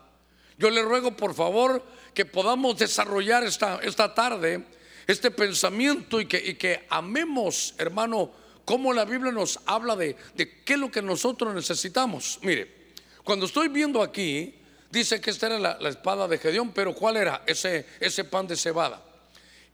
Yo 0.58 0.70
le 0.70 0.82
ruego, 0.82 1.16
por 1.16 1.34
favor, 1.34 1.84
que 2.14 2.26
podamos 2.26 2.78
desarrollar 2.78 3.44
esta, 3.44 3.80
esta 3.84 4.14
tarde 4.14 4.66
este 5.08 5.32
pensamiento 5.32 6.20
y 6.20 6.26
que, 6.26 6.38
y 6.38 6.56
que 6.56 6.86
amemos, 6.90 7.74
hermano, 7.78 8.30
cómo 8.66 8.92
la 8.92 9.06
Biblia 9.06 9.32
nos 9.32 9.60
habla 9.66 9.96
de, 9.96 10.18
de 10.36 10.64
qué 10.64 10.74
es 10.74 10.80
lo 10.80 10.92
que 10.92 11.02
nosotros 11.02 11.56
necesitamos. 11.56 12.40
Mire, 12.42 12.92
cuando 13.24 13.46
estoy 13.46 13.70
viendo 13.70 14.02
aquí, 14.02 14.54
dice 14.92 15.22
que 15.22 15.30
esta 15.30 15.48
era 15.48 15.60
la, 15.60 15.78
la, 15.80 15.90
espada 15.90 16.28
de 16.28 16.38
Gedeón, 16.38 16.74
pero 16.74 16.94
¿cuál 16.94 17.16
era 17.16 17.44
ese, 17.48 17.86
ese 18.02 18.26
pan 18.26 18.48
de 18.48 18.58
cebada? 18.58 19.02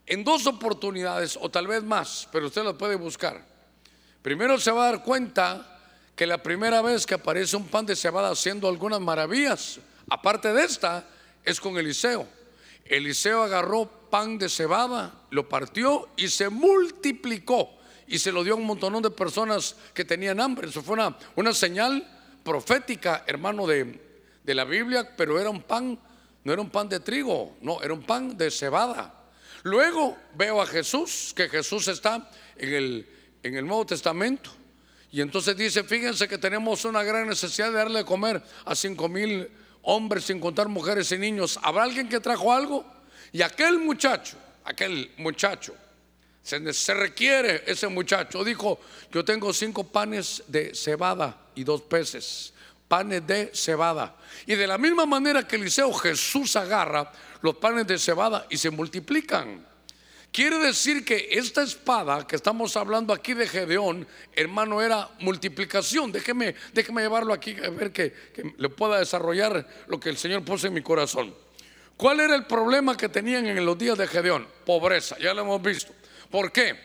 En 0.06 0.24
dos 0.24 0.46
oportunidades, 0.46 1.38
o 1.42 1.50
tal 1.50 1.66
vez 1.66 1.84
más, 1.84 2.30
pero 2.32 2.48
usted 2.48 2.64
lo 2.64 2.78
puede 2.78 2.96
buscar. 2.96 3.53
Primero 4.24 4.58
se 4.58 4.72
va 4.72 4.88
a 4.88 4.92
dar 4.92 5.04
cuenta 5.04 5.82
que 6.16 6.26
la 6.26 6.42
primera 6.42 6.82
vez 6.82 7.06
que 7.06 7.16
aparece 7.16 7.58
un 7.58 7.68
pan 7.68 7.86
de 7.86 7.94
cebada 7.94 8.32
haciendo 8.32 8.70
algunas 8.70 9.02
maravillas, 9.02 9.82
aparte 10.10 10.54
de 10.54 10.64
esta, 10.64 11.06
es 11.44 11.60
con 11.60 11.78
Eliseo. 11.78 12.26
Eliseo 12.86 13.44
agarró 13.44 13.86
pan 14.10 14.38
de 14.38 14.48
cebada, 14.48 15.14
lo 15.30 15.50
partió 15.50 16.08
y 16.16 16.30
se 16.30 16.48
multiplicó 16.48 17.70
y 18.08 18.18
se 18.18 18.32
lo 18.32 18.46
dio 18.46 18.54
a 18.54 18.58
un 18.58 18.66
montón 18.66 19.02
de 19.02 19.10
personas 19.10 19.76
que 19.94 20.06
tenían 20.06 20.40
hambre. 20.40 20.70
Eso 20.70 20.82
fue 20.82 20.94
una, 20.94 21.18
una 21.36 21.54
señal 21.54 22.08
profética, 22.46 23.26
hermano, 23.28 23.68
de, 23.68 24.00
de 24.42 24.56
la 24.56 24.64
Biblia, 24.64 25.16
pero 25.18 25.38
era 25.38 25.50
un 25.50 25.64
pan, 25.64 26.00
no 26.46 26.54
era 26.54 26.62
un 26.62 26.70
pan 26.70 26.88
de 26.88 27.02
trigo, 27.02 27.58
no, 27.60 27.82
era 27.82 27.94
un 27.94 28.04
pan 28.04 28.38
de 28.38 28.50
cebada. 28.50 29.14
Luego 29.64 30.16
veo 30.36 30.62
a 30.62 30.66
Jesús, 30.66 31.34
que 31.36 31.50
Jesús 31.50 31.90
está 31.90 32.30
en 32.56 32.74
el 32.74 33.08
en 33.44 33.56
el 33.56 33.68
Nuevo 33.68 33.86
Testamento. 33.86 34.50
Y 35.12 35.22
entonces 35.22 35.56
dice, 35.56 35.84
fíjense 35.84 36.28
que 36.28 36.40
tenemos 36.40 36.86
una 36.86 37.04
gran 37.04 37.28
necesidad 37.28 37.68
de 37.68 37.78
darle 37.78 38.00
de 38.00 38.06
comer 38.06 38.42
a 38.66 38.74
cinco 38.74 39.08
mil 39.08 39.48
hombres 39.84 40.24
sin 40.24 40.40
contar 40.40 40.68
mujeres 40.70 41.12
y 41.12 41.20
niños. 41.20 41.60
¿Habrá 41.62 41.84
alguien 41.84 42.10
que 42.10 42.20
trajo 42.20 42.52
algo? 42.52 42.84
Y 43.32 43.42
aquel 43.42 43.80
muchacho, 43.80 44.38
aquel 44.64 45.12
muchacho, 45.18 45.76
se, 46.42 46.74
se 46.74 46.94
requiere 46.94 47.64
ese 47.68 47.88
muchacho, 47.88 48.44
dijo, 48.44 48.80
yo 49.12 49.24
tengo 49.24 49.54
cinco 49.54 49.84
panes 49.84 50.44
de 50.48 50.74
cebada 50.74 51.38
y 51.54 51.64
dos 51.64 51.84
peces, 51.84 52.54
panes 52.88 53.26
de 53.28 53.52
cebada. 53.54 54.16
Y 54.46 54.56
de 54.56 54.68
la 54.68 54.78
misma 54.78 55.06
manera 55.06 55.48
que 55.48 55.58
Eliseo, 55.58 55.94
Jesús 55.94 56.56
agarra 56.56 57.12
los 57.42 57.56
panes 57.58 57.86
de 57.86 58.00
cebada 58.00 58.48
y 58.50 58.58
se 58.58 58.70
multiplican. 58.72 59.73
Quiere 60.34 60.58
decir 60.58 61.06
que 61.06 61.28
esta 61.30 61.62
espada 61.62 62.26
que 62.26 62.36
estamos 62.36 62.76
hablando 62.76 63.14
aquí 63.14 63.36
de 63.36 63.48
Gedeón, 63.48 64.08
hermano, 64.36 64.82
era 64.82 65.08
multiplicación. 65.20 66.12
Déjeme, 66.12 66.56
déjeme 66.74 67.04
llevarlo 67.04 67.34
aquí 67.34 67.56
a 67.64 67.70
ver 67.70 67.92
que, 67.92 68.12
que 68.34 68.52
le 68.58 68.70
pueda 68.70 68.98
desarrollar 68.98 69.68
lo 69.86 70.00
que 70.00 70.10
el 70.10 70.18
Señor 70.18 70.44
puso 70.44 70.66
en 70.66 70.74
mi 70.74 70.82
corazón. 70.82 71.36
¿Cuál 71.96 72.20
era 72.20 72.36
el 72.36 72.48
problema 72.48 72.98
que 72.98 73.10
tenían 73.10 73.46
en 73.46 73.64
los 73.64 73.78
días 73.78 73.96
de 73.96 74.08
Gedeón? 74.08 74.48
Pobreza, 74.66 75.16
ya 75.20 75.36
lo 75.36 75.44
hemos 75.44 75.62
visto. 75.62 75.94
¿Por 76.32 76.52
qué? 76.52 76.80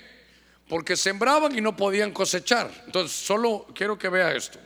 Porque 0.69 0.95
sembraban 0.95 1.57
y 1.57 1.63
no 1.63 1.75
podían 1.75 2.13
cosechar. 2.13 2.71
Entonces, 2.85 3.17
solo 3.17 3.67
quiero 3.75 3.99
que 3.99 4.11
vea 4.11 4.31
esto. 4.35 4.59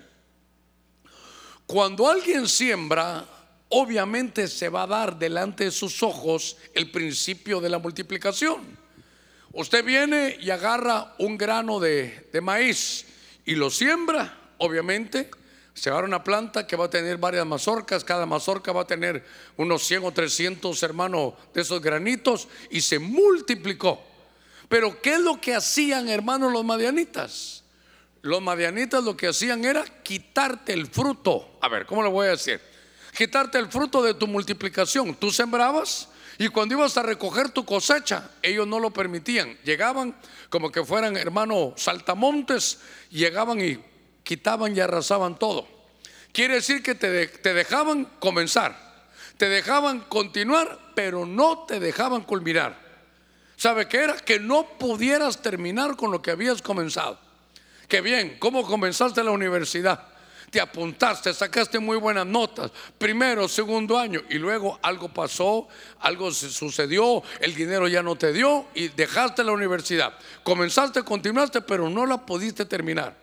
Cuando 1.68 2.11
alguien 2.11 2.49
siembra, 2.49 3.25
obviamente 3.75 4.49
se 4.49 4.69
va 4.69 4.83
a 4.83 4.87
dar 4.87 5.19
delante 5.19 5.65
de 5.65 5.71
sus 5.71 6.03
ojos 6.03 6.59
el 6.75 6.91
principio 6.91 7.61
de 7.61 7.71
la 7.71 7.79
multiplicación. 7.79 8.61
Usted 9.53 9.85
viene 9.85 10.37
y 10.41 10.51
agarra 10.51 11.15
un 11.19 11.39
grano 11.39 11.81
de, 11.81 12.29
maíz 12.43 13.07
y 13.47 13.55
lo 13.55 13.71
siembra, 13.71 14.39
obviamente, 14.59 15.31
se 15.73 15.89
va 15.89 15.97
a 15.97 16.01
dar 16.01 16.05
una 16.05 16.23
planta 16.23 16.67
que 16.67 16.77
va 16.77 16.85
a 16.85 16.91
tener 16.91 17.17
varias 17.17 17.47
mazorcas, 17.47 18.05
cada 18.05 18.27
mazorca 18.27 18.73
va 18.73 18.83
a 18.83 18.87
tener 18.87 19.25
unos 19.57 19.85
100 19.85 20.05
o 20.05 20.13
300 20.13 20.83
hermanos 20.83 21.33
de 21.55 21.63
esos 21.63 21.81
granitos 21.81 22.49
y 22.71 22.83
se 22.83 22.99
multiplicó. 22.99 24.03
Pero 24.69 25.01
¿qué 25.01 25.15
es 25.15 25.21
lo 25.21 25.41
que 25.41 25.55
hacían 25.55 26.11
hermanos 26.11 26.53
los 26.53 26.65
madianitas? 26.65 27.65
Los 28.21 28.43
madianitas 28.43 29.03
lo 29.03 29.17
que 29.17 29.29
hacían 29.29 29.65
era 29.65 29.83
quitarte 30.03 30.75
el 30.75 30.87
fruto. 30.89 31.57
A 31.63 31.69
ver, 31.69 31.87
¿cómo 31.87 32.03
lo 32.03 32.11
voy 32.11 32.27
a 32.27 32.31
decir? 32.33 32.72
Quitarte 33.14 33.59
el 33.59 33.68
fruto 33.68 34.03
de 34.03 34.14
tu 34.14 34.27
multiplicación. 34.27 35.14
Tú 35.14 35.31
sembrabas 35.31 36.09
y 36.38 36.48
cuando 36.48 36.75
ibas 36.75 36.96
a 36.96 37.03
recoger 37.03 37.51
tu 37.51 37.64
cosecha, 37.64 38.31
ellos 38.42 38.66
no 38.66 38.81
lo 38.81 38.90
permitían. 38.90 39.57
Llegaban 39.64 40.14
como 40.48 40.72
que 40.72 40.85
fueran 40.85 41.16
hermanos 41.16 41.75
saltamontes, 41.77 42.81
llegaban 43.11 43.61
y 43.61 43.79
quitaban 44.22 44.77
y 44.77 44.81
arrasaban 44.81 45.38
todo. 45.38 45.66
Quiere 46.33 46.55
decir 46.55 46.83
que 46.83 46.94
te, 46.94 47.53
dejaban 47.53 48.07
comenzar, 48.18 48.77
te 49.37 49.48
dejaban 49.48 50.01
continuar, 50.01 50.79
pero 50.94 51.27
no 51.27 51.64
te 51.66 51.79
dejaban 51.79 52.22
culminar. 52.22 52.81
¿Sabe 53.57 53.87
qué 53.87 53.98
era? 53.98 54.16
Que 54.16 54.40
no 54.40 54.66
pudieras 54.79 55.42
terminar 55.42 55.94
con 55.96 56.11
lo 56.11 56.22
que 56.22 56.31
habías 56.31 56.62
comenzado. 56.62 57.20
Que 57.87 58.01
bien, 58.01 58.38
¿cómo 58.38 58.66
comenzaste 58.66 59.22
la 59.22 59.31
universidad? 59.31 60.09
Te 60.53 60.61
apuntaste, 60.61 61.33
sacaste 61.33 61.79
muy 61.79 61.97
buenas 61.97 62.27
notas, 62.27 62.71
primero, 62.99 63.49
segundo 63.49 63.99
año, 63.99 64.21
y 64.29 64.35
luego 64.35 64.79
algo 64.83 65.09
pasó, 65.09 65.67
algo 66.01 66.31
sucedió, 66.31 67.23
el 67.41 67.55
dinero 67.55 67.88
ya 67.88 68.03
no 68.03 68.17
te 68.17 68.35
dio 68.35 68.67
y 68.75 68.88
dejaste 68.88 69.45
la 69.45 69.53
universidad. 69.53 70.12
Comenzaste, 70.43 71.03
continuaste, 71.05 71.62
pero 71.62 71.88
no 71.88 72.05
la 72.05 72.19
pudiste 72.27 72.67
terminar. 72.67 73.17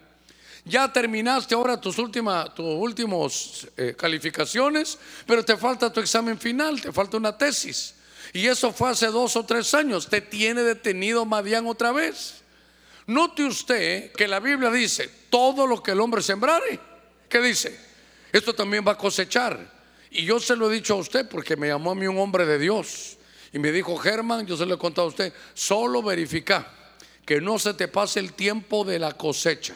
Ya 0.66 0.92
terminaste 0.92 1.54
ahora 1.54 1.80
tus 1.80 2.00
últimas 2.00 2.56
tus 2.56 2.66
últimos 2.66 3.68
eh, 3.78 3.94
calificaciones, 3.96 4.98
pero 5.28 5.46
te 5.46 5.56
falta 5.56 5.94
tu 5.94 6.00
examen 6.00 6.40
final, 6.40 6.82
te 6.82 6.92
falta 6.92 7.18
una 7.18 7.38
tesis. 7.38 7.94
Y 8.34 8.48
eso 8.48 8.74
fue 8.74 8.90
hace 8.90 9.06
dos 9.06 9.36
o 9.36 9.46
tres 9.46 9.72
años. 9.76 10.08
Te 10.08 10.22
tiene 10.22 10.64
detenido 10.64 11.26
Madián 11.26 11.68
otra 11.68 11.92
vez. 11.92 12.42
Note 13.06 13.44
usted 13.44 14.12
que 14.14 14.28
la 14.28 14.40
Biblia 14.40 14.72
dice, 14.72 15.10
todo 15.30 15.68
lo 15.68 15.82
que 15.82 15.92
el 15.92 16.00
hombre 16.00 16.22
sembrare, 16.22 16.89
¿Qué 17.30 17.40
dice? 17.40 17.80
Esto 18.32 18.54
también 18.54 18.84
va 18.86 18.94
a 18.94 18.98
cosechar. 18.98 19.80
Y 20.12 20.26
yo 20.26 20.40
se 20.40 20.56
lo 20.56 20.70
he 20.70 20.74
dicho 20.74 20.96
a 20.96 20.98
usted 20.98 21.30
porque 21.30 21.56
me 21.56 21.68
llamó 21.68 21.92
a 21.92 21.96
mí 21.96 22.08
un 22.08 22.18
hombre 22.18 22.46
de 22.46 22.58
Dios. 22.58 23.18
Y 23.54 23.60
me 23.60 23.72
dijo, 23.72 23.96
Germán, 23.98 24.46
yo 24.46 24.58
se 24.58 24.66
lo 24.66 24.76
he 24.76 24.78
contado 24.78 25.08
a 25.08 25.10
usted, 25.10 25.34
solo 25.54 26.04
verifica 26.04 26.68
que 27.26 27.40
no 27.40 27.60
se 27.60 27.74
te 27.76 27.88
pase 27.88 28.20
el 28.20 28.34
tiempo 28.34 28.84
de 28.84 29.00
la 29.00 29.14
cosecha. 29.14 29.76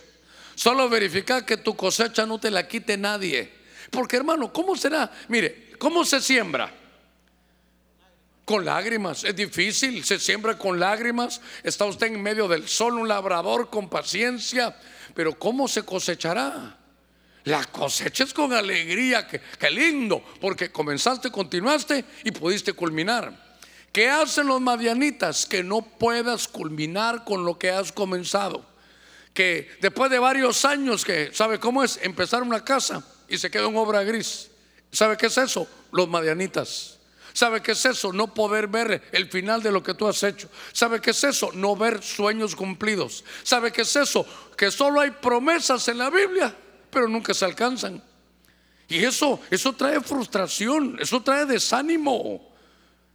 Solo 0.55 0.89
verifica 0.89 1.45
que 1.45 1.57
tu 1.57 1.75
cosecha 1.75 2.25
no 2.25 2.39
te 2.39 2.51
la 2.51 2.67
quite 2.67 2.97
nadie. 2.97 3.51
Porque 3.89 4.17
hermano, 4.17 4.51
¿cómo 4.51 4.75
será? 4.75 5.11
Mire, 5.27 5.73
¿cómo 5.77 6.05
se 6.05 6.19
siembra? 6.21 6.73
Con 8.45 8.65
lágrimas, 8.65 9.23
es 9.23 9.35
difícil, 9.35 10.03
se 10.03 10.19
siembra 10.19 10.57
con 10.57 10.79
lágrimas, 10.79 11.41
está 11.63 11.85
usted 11.85 12.07
en 12.07 12.21
medio 12.21 12.47
del 12.47 12.67
sol, 12.67 12.95
un 12.95 13.07
labrador 13.07 13.69
con 13.69 13.89
paciencia, 13.89 14.75
pero 15.13 15.37
¿cómo 15.39 15.67
se 15.67 15.83
cosechará? 15.83 16.77
La 17.45 17.65
cosecha 17.65 18.23
es 18.23 18.33
con 18.33 18.53
alegría, 18.53 19.27
que, 19.27 19.41
lindo, 19.69 20.23
porque 20.39 20.71
comenzaste, 20.71 21.29
continuaste 21.29 22.05
y 22.23 22.31
pudiste 22.31 22.71
culminar. 22.71 23.57
¿Qué 23.91 24.09
hacen 24.09 24.47
los 24.47 24.61
madianitas? 24.61 25.45
Que 25.45 25.61
no 25.61 25.81
puedas 25.81 26.47
culminar 26.47 27.25
con 27.25 27.43
lo 27.43 27.59
que 27.59 27.69
has 27.69 27.91
comenzado. 27.91 28.65
Que 29.33 29.69
después 29.81 30.09
de 30.09 30.19
varios 30.19 30.63
años, 30.63 31.03
que 31.03 31.31
¿sabe 31.33 31.59
cómo 31.59 31.83
es? 31.83 31.99
Empezar 32.01 32.43
una 32.43 32.63
casa 32.63 33.05
y 33.27 33.37
se 33.37 33.51
queda 33.51 33.67
en 33.67 33.75
obra 33.75 34.03
gris. 34.03 34.49
¿Sabe 34.91 35.17
qué 35.17 35.25
es 35.25 35.37
eso? 35.37 35.67
Los 35.91 36.07
madianitas. 36.07 36.97
¿Sabe 37.33 37.61
qué 37.61 37.71
es 37.73 37.85
eso? 37.85 38.13
No 38.13 38.33
poder 38.33 38.67
ver 38.67 39.09
el 39.11 39.27
final 39.27 39.61
de 39.61 39.71
lo 39.71 39.83
que 39.83 39.95
tú 39.95 40.07
has 40.07 40.21
hecho. 40.23 40.49
¿Sabe 40.71 41.01
qué 41.01 41.11
es 41.11 41.23
eso? 41.23 41.51
No 41.53 41.75
ver 41.75 42.01
sueños 42.03 42.55
cumplidos. 42.55 43.25
¿Sabe 43.43 43.71
qué 43.71 43.81
es 43.81 43.95
eso? 43.95 44.25
Que 44.55 44.71
solo 44.71 45.01
hay 45.01 45.11
promesas 45.11 45.87
en 45.87 45.97
la 45.97 46.09
Biblia 46.09 46.55
pero 46.93 47.07
nunca 47.07 47.33
se 47.33 47.45
alcanzan. 47.45 48.01
Y 48.87 49.03
eso, 49.03 49.39
eso 49.49 49.73
trae 49.73 49.99
frustración, 50.01 50.97
eso 50.99 51.21
trae 51.21 51.45
desánimo. 51.45 52.53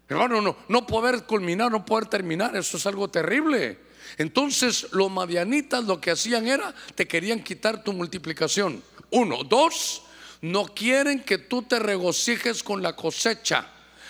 Hermano, 0.08 0.40
no, 0.40 0.56
no 0.68 0.86
poder 0.86 1.24
culminar, 1.24 1.70
no 1.70 1.84
poder 1.84 2.06
terminar, 2.06 2.56
eso 2.56 2.78
es 2.78 2.86
algo 2.86 3.08
terrible. 3.08 3.78
Entonces 4.16 4.88
los 4.92 5.10
madianitas 5.10 5.84
lo 5.84 6.00
que 6.00 6.10
hacían 6.10 6.48
era, 6.48 6.74
te 6.94 7.06
querían 7.06 7.42
quitar 7.42 7.84
tu 7.84 7.92
multiplicación. 7.92 8.82
Uno, 9.10 9.44
dos, 9.44 10.02
no 10.40 10.66
quieren 10.66 11.22
que 11.22 11.38
tú 11.38 11.62
te 11.62 11.78
regocijes 11.78 12.62
con 12.62 12.82
la 12.82 12.96
cosecha. 12.96 13.68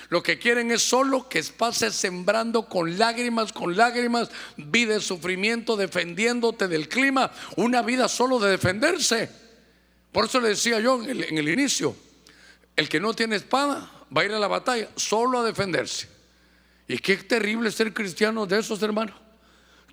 Lo 0.09 0.23
que 0.23 0.39
quieren 0.39 0.71
es 0.71 0.83
solo 0.83 1.29
que 1.29 1.43
pases 1.43 1.95
sembrando 1.95 2.67
con 2.67 2.97
lágrimas, 2.97 3.53
con 3.53 3.77
lágrimas, 3.77 4.31
vida 4.57 4.95
de 4.95 5.01
sufrimiento, 5.01 5.77
defendiéndote 5.77 6.67
del 6.67 6.89
clima, 6.89 7.31
una 7.57 7.83
vida 7.83 8.09
solo 8.09 8.39
de 8.39 8.53
defenderse. 8.53 9.48
Por 10.13 10.25
eso 10.25 10.41
le 10.41 10.49
decía 10.49 10.81
yo 10.81 11.03
en 11.03 11.39
el, 11.39 11.49
inicio, 11.49 11.95
el 12.77 12.89
que 12.89 13.01
no 13.01 13.15
tiene 13.15 13.37
espada 13.37 13.91
va 14.17 14.23
a 14.23 14.25
ir 14.25 14.33
a 14.33 14.39
la 14.39 14.49
batalla 14.49 14.89
solo 14.97 15.41
a 15.41 15.45
defenderse. 15.45 16.09
Y 16.87 16.99
qué 16.99 17.17
terrible 17.19 17.71
ser 17.71 17.93
cristiano 17.93 18.47
de 18.47 18.59
esos 18.59 18.83
hermanos. 18.83 19.15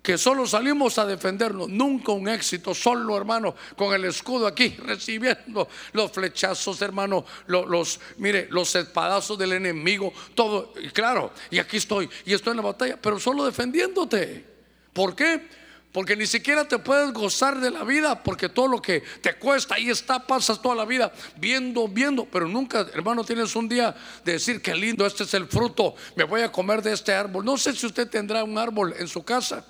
Que 0.02 0.16
solo 0.16 0.46
salimos 0.46 0.98
a 0.98 1.04
defendernos, 1.04 1.68
nunca 1.68 2.12
un 2.12 2.28
éxito, 2.28 2.74
solo 2.74 3.16
hermano, 3.16 3.56
con 3.76 3.92
el 3.92 4.04
escudo 4.04 4.46
aquí, 4.46 4.68
recibiendo 4.78 5.68
los 5.92 6.12
flechazos, 6.12 6.80
hermano, 6.80 7.26
los, 7.48 7.66
los, 7.66 8.00
mire, 8.18 8.46
los 8.50 8.74
espadazos 8.76 9.36
del 9.36 9.52
enemigo, 9.54 10.12
todo, 10.34 10.72
y 10.80 10.90
claro, 10.90 11.32
y 11.50 11.58
aquí 11.58 11.78
estoy, 11.78 12.08
y 12.24 12.34
estoy 12.34 12.52
en 12.52 12.58
la 12.58 12.62
batalla, 12.62 12.96
pero 13.02 13.18
solo 13.18 13.44
defendiéndote. 13.44 14.44
¿Por 14.92 15.16
qué? 15.16 15.65
Porque 15.96 16.14
ni 16.14 16.26
siquiera 16.26 16.68
te 16.68 16.78
puedes 16.78 17.10
gozar 17.14 17.58
de 17.58 17.70
la 17.70 17.82
vida, 17.82 18.22
porque 18.22 18.50
todo 18.50 18.68
lo 18.68 18.82
que 18.82 19.02
te 19.22 19.32
cuesta, 19.36 19.76
ahí 19.76 19.88
está, 19.88 20.26
pasas 20.26 20.60
toda 20.60 20.74
la 20.74 20.84
vida 20.84 21.10
viendo, 21.38 21.88
viendo, 21.88 22.26
pero 22.26 22.46
nunca, 22.46 22.86
hermano, 22.92 23.24
tienes 23.24 23.56
un 23.56 23.66
día 23.66 23.96
de 24.22 24.32
decir, 24.32 24.60
qué 24.60 24.74
lindo, 24.74 25.06
este 25.06 25.22
es 25.24 25.32
el 25.32 25.46
fruto, 25.46 25.94
me 26.14 26.24
voy 26.24 26.42
a 26.42 26.52
comer 26.52 26.82
de 26.82 26.92
este 26.92 27.14
árbol. 27.14 27.46
No 27.46 27.56
sé 27.56 27.72
si 27.72 27.86
usted 27.86 28.10
tendrá 28.10 28.44
un 28.44 28.58
árbol 28.58 28.94
en 28.98 29.08
su 29.08 29.24
casa. 29.24 29.64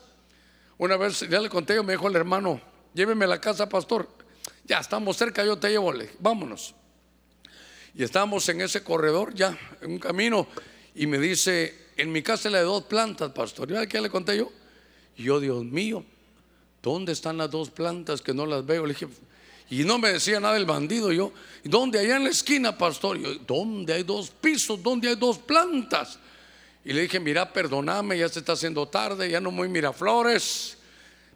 Una 0.79 0.97
vez, 0.97 1.21
ya 1.21 1.39
le 1.39 1.49
conté, 1.49 1.81
me 1.85 1.93
dijo 1.93 2.09
el 2.09 2.17
hermano, 2.17 2.61
lléveme 2.93 3.25
a 3.27 3.29
la 3.29 3.41
casa, 3.41 3.69
pastor. 3.69 4.09
Ya 4.65 4.81
estamos 4.81 5.17
cerca, 5.17 5.45
yo 5.45 5.57
te 5.57 5.69
llevo, 5.69 5.95
vámonos. 6.19 6.75
Y 7.95 8.03
estábamos 8.03 8.49
en 8.49 8.63
ese 8.63 8.83
corredor, 8.83 9.33
ya, 9.33 9.57
en 9.81 9.93
un 9.93 9.99
camino, 10.01 10.49
y 10.93 11.07
me 11.07 11.19
dice, 11.19 11.93
en 11.97 12.11
mi 12.11 12.21
casa 12.21 12.51
le 12.51 12.59
de 12.59 12.65
dos 12.65 12.83
plantas, 12.83 13.31
pastor. 13.31 13.69
¿Ya 13.69 13.87
qué 13.87 14.01
le 14.01 14.11
conté 14.11 14.39
yo? 14.39 14.51
Y 15.17 15.23
yo, 15.23 15.39
Dios 15.39 15.65
mío, 15.65 16.05
¿dónde 16.87 17.11
están 17.11 17.37
las 17.37 17.51
dos 17.51 17.69
plantas 17.69 18.23
que 18.23 18.33
no 18.33 18.47
las 18.47 18.65
veo? 18.65 18.87
Le 18.87 18.95
dije, 18.95 19.09
y 19.69 19.83
no 19.83 19.99
me 19.99 20.13
decía 20.13 20.39
nada 20.39 20.57
el 20.57 20.67
bandido. 20.67 21.11
Yo, 21.11 21.33
¿dónde? 21.65 21.99
Allá 21.99 22.17
en 22.17 22.25
la 22.25 22.31
esquina, 22.31 22.79
pastor. 22.79 23.19
Yo, 23.19 23.35
¿dónde 23.45 23.93
hay 23.93 24.05
dos 24.05 24.31
pisos? 24.31 24.81
¿Dónde 24.81 25.09
hay 25.09 25.17
dos 25.17 25.37
plantas? 25.37 26.21
Y 26.85 26.93
le 26.93 27.03
dije, 27.03 27.19
mira, 27.19 27.53
perdóname, 27.53 28.17
ya 28.17 28.29
se 28.29 28.39
está 28.39 28.53
haciendo 28.53 28.87
tarde, 28.87 29.29
ya 29.29 29.41
no 29.41 29.51
muy 29.51 29.69
Miraflores. 29.69 30.79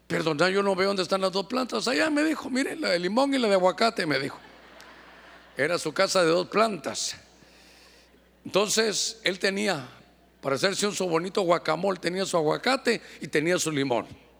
Perdona, 0.07 0.49
yo 0.49 0.63
no 0.63 0.73
veo 0.73 0.87
dónde 0.87 1.03
están 1.03 1.19
las 1.19 1.33
dos 1.33 1.45
plantas. 1.47 1.85
Allá 1.85 2.09
me 2.09 2.23
dijo, 2.23 2.49
mire, 2.49 2.77
la 2.77 2.91
de 2.91 2.99
limón 2.99 3.33
y 3.33 3.37
la 3.37 3.49
de 3.49 3.55
aguacate, 3.55 4.05
me 4.05 4.19
dijo. 4.19 4.39
Era 5.57 5.77
su 5.77 5.91
casa 5.91 6.23
de 6.23 6.29
dos 6.29 6.47
plantas. 6.47 7.17
Entonces, 8.45 9.19
él 9.25 9.37
tenía, 9.37 9.85
para 10.39 10.55
hacerse 10.55 10.87
un 10.87 10.95
su 10.95 11.05
bonito 11.09 11.41
guacamole, 11.41 11.99
tenía 11.99 12.25
su 12.25 12.37
aguacate 12.37 13.01
y 13.19 13.27
tenía 13.27 13.59
su 13.59 13.69
limón. 13.69 14.30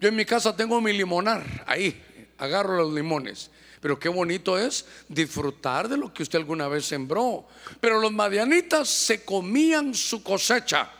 Yo 0.00 0.08
en 0.08 0.16
mi 0.16 0.24
casa 0.24 0.54
tengo 0.54 0.80
mi 0.80 0.92
limonar, 0.92 1.64
ahí 1.66 2.02
agarro 2.38 2.76
los 2.76 2.92
limones. 2.92 3.50
Pero 3.80 3.98
qué 3.98 4.08
bonito 4.08 4.58
es 4.58 4.86
disfrutar 5.08 5.88
de 5.88 5.96
lo 5.96 6.12
que 6.12 6.22
usted 6.22 6.38
alguna 6.38 6.66
vez 6.68 6.86
sembró. 6.86 7.46
Pero 7.80 8.00
los 8.00 8.12
madianitas 8.12 8.88
se 8.88 9.24
comían 9.24 9.94
su 9.94 10.22
cosecha. 10.22 10.90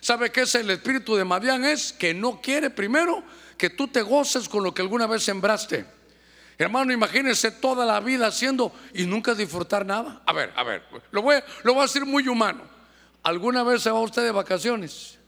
¿Sabe 0.00 0.32
qué 0.32 0.40
es 0.40 0.54
el 0.56 0.68
espíritu 0.70 1.14
de 1.14 1.24
Madián? 1.24 1.64
Es 1.64 1.92
que 1.92 2.12
no 2.12 2.40
quiere 2.40 2.70
primero 2.70 3.22
que 3.56 3.70
tú 3.70 3.86
te 3.86 4.02
goces 4.02 4.48
con 4.48 4.64
lo 4.64 4.74
que 4.74 4.82
alguna 4.82 5.06
vez 5.06 5.22
sembraste. 5.22 5.86
Hermano, 6.58 6.92
imagínese 6.92 7.52
toda 7.52 7.86
la 7.86 8.00
vida 8.00 8.26
haciendo 8.26 8.72
y 8.92 9.06
nunca 9.06 9.34
disfrutar 9.34 9.86
nada. 9.86 10.22
A 10.26 10.32
ver, 10.32 10.52
a 10.56 10.64
ver, 10.64 10.82
lo 11.12 11.22
voy, 11.22 11.36
lo 11.62 11.74
voy 11.74 11.82
a 11.82 11.86
decir 11.86 12.04
muy 12.04 12.26
humano. 12.26 12.62
¿Alguna 13.22 13.62
vez 13.62 13.82
se 13.82 13.90
va 13.90 14.00
usted 14.00 14.22
de 14.22 14.32
vacaciones? 14.32 15.18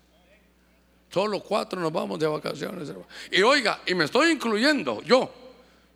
Solo 1.14 1.38
cuatro 1.38 1.81
nos 1.81 1.92
vamos 1.92 2.18
de 2.18 2.27
vacaciones. 2.27 2.92
Y 3.31 3.40
oiga, 3.42 3.83
y 3.87 3.94
me 3.94 4.07
estoy 4.07 4.33
incluyendo, 4.33 5.00
yo, 5.03 5.31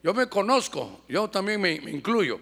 yo 0.01 0.15
me 0.15 0.29
conozco, 0.29 1.01
yo 1.09 1.29
también 1.29 1.61
me, 1.61 1.73
incluyo. 1.73 2.39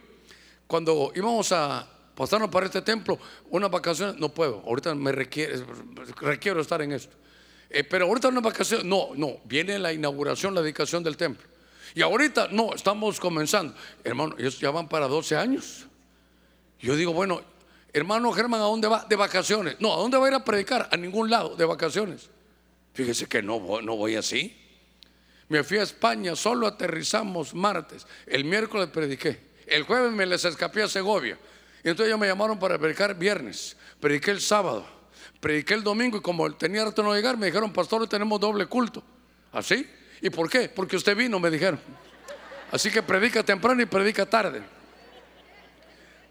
Cuando 0.67 1.11
íbamos 1.15 1.51
a 1.53 1.89
pasarnos 2.15 2.51
para 2.51 2.67
este 2.67 2.83
templo, 2.83 3.19
unas 3.49 3.71
vacaciones, 3.71 4.17
no 4.19 4.29
puedo, 4.29 4.63
ahorita 4.67 4.95
me 4.95 5.11
requiere, 5.11 5.65
requiero 6.21 6.61
estar 6.61 6.83
en 6.83 6.93
esto. 6.93 7.17
Eh, 7.71 7.83
pero 7.83 8.05
ahorita 8.05 8.29
una 8.29 8.43
vacación, 8.43 8.87
no, 8.87 9.09
no, 9.15 9.39
viene 9.45 9.79
la 9.79 9.95
inauguración, 9.95 10.55
la 10.55 10.61
dedicación 10.61 11.03
del 11.03 11.17
templo. 11.17 11.49
Y 11.95 12.03
ahorita, 12.03 12.49
no, 12.51 12.75
estamos 12.75 13.19
comenzando. 13.19 13.73
Hermano, 14.05 14.35
ellos 14.37 14.61
ya 14.61 14.71
van 14.71 14.87
para 14.87 15.09
12 15.09 15.35
años. 15.35 15.87
Yo 16.79 16.95
digo, 16.95 17.15
bueno, 17.15 17.41
hermano 17.95 18.33
Germán, 18.33 18.61
¿a 18.61 18.65
dónde 18.65 18.87
va? 18.87 19.07
De 19.09 19.17
vacaciones. 19.17 19.77
No, 19.81 19.95
¿a 19.95 19.97
dónde 19.97 20.19
va 20.19 20.27
a 20.27 20.29
ir 20.29 20.35
a 20.35 20.45
predicar? 20.45 20.91
A 20.93 20.99
ningún 20.99 21.31
lado, 21.31 21.57
de 21.57 21.65
vacaciones. 21.65 22.36
Fíjese 22.97 23.27
que 23.27 23.43
no, 23.43 23.61
no 23.83 23.95
voy 23.95 24.17
así. 24.17 24.57
Me 25.51 25.63
fui 25.63 25.77
a 25.77 25.83
España, 25.83 26.35
solo 26.35 26.67
aterrizamos 26.67 27.55
martes. 27.55 28.07
El 28.27 28.47
miércoles 28.47 28.89
prediqué. 28.89 29.39
El 29.67 29.83
jueves 29.83 30.13
me 30.13 30.25
les 30.25 30.47
escapé 30.47 30.83
a 30.83 30.89
Segovia. 30.89 31.39
Y 31.85 31.91
entonces 31.91 32.07
ellos 32.07 32.19
me 32.19 32.27
llamaron 32.27 32.59
para 32.59 32.79
predicar 32.79 33.15
viernes. 33.15 33.77
Prediqué 34.01 34.31
el 34.31 34.41
sábado. 34.41 34.87
Prediqué 35.41 35.75
el 35.75 35.83
domingo 35.83 36.17
y 36.17 36.23
como 36.23 36.51
tenía 36.55 36.87
rato 36.87 37.03
no 37.03 37.15
llegar, 37.15 37.37
me 37.37 37.45
dijeron, 37.45 37.71
pastor, 37.71 38.09
tenemos 38.09 38.41
doble 38.41 38.65
culto. 38.65 39.05
¿Así? 39.53 39.87
¿Y 40.23 40.31
por 40.31 40.49
qué? 40.49 40.71
Porque 40.71 40.97
usted 40.97 41.15
vino, 41.15 41.39
me 41.39 41.51
dijeron. 41.51 41.79
Así 42.73 42.91
que 42.91 43.03
predica 43.03 43.43
temprano 43.43 43.83
y 43.83 43.87
predica 43.87 44.25
tarde. 44.25 44.63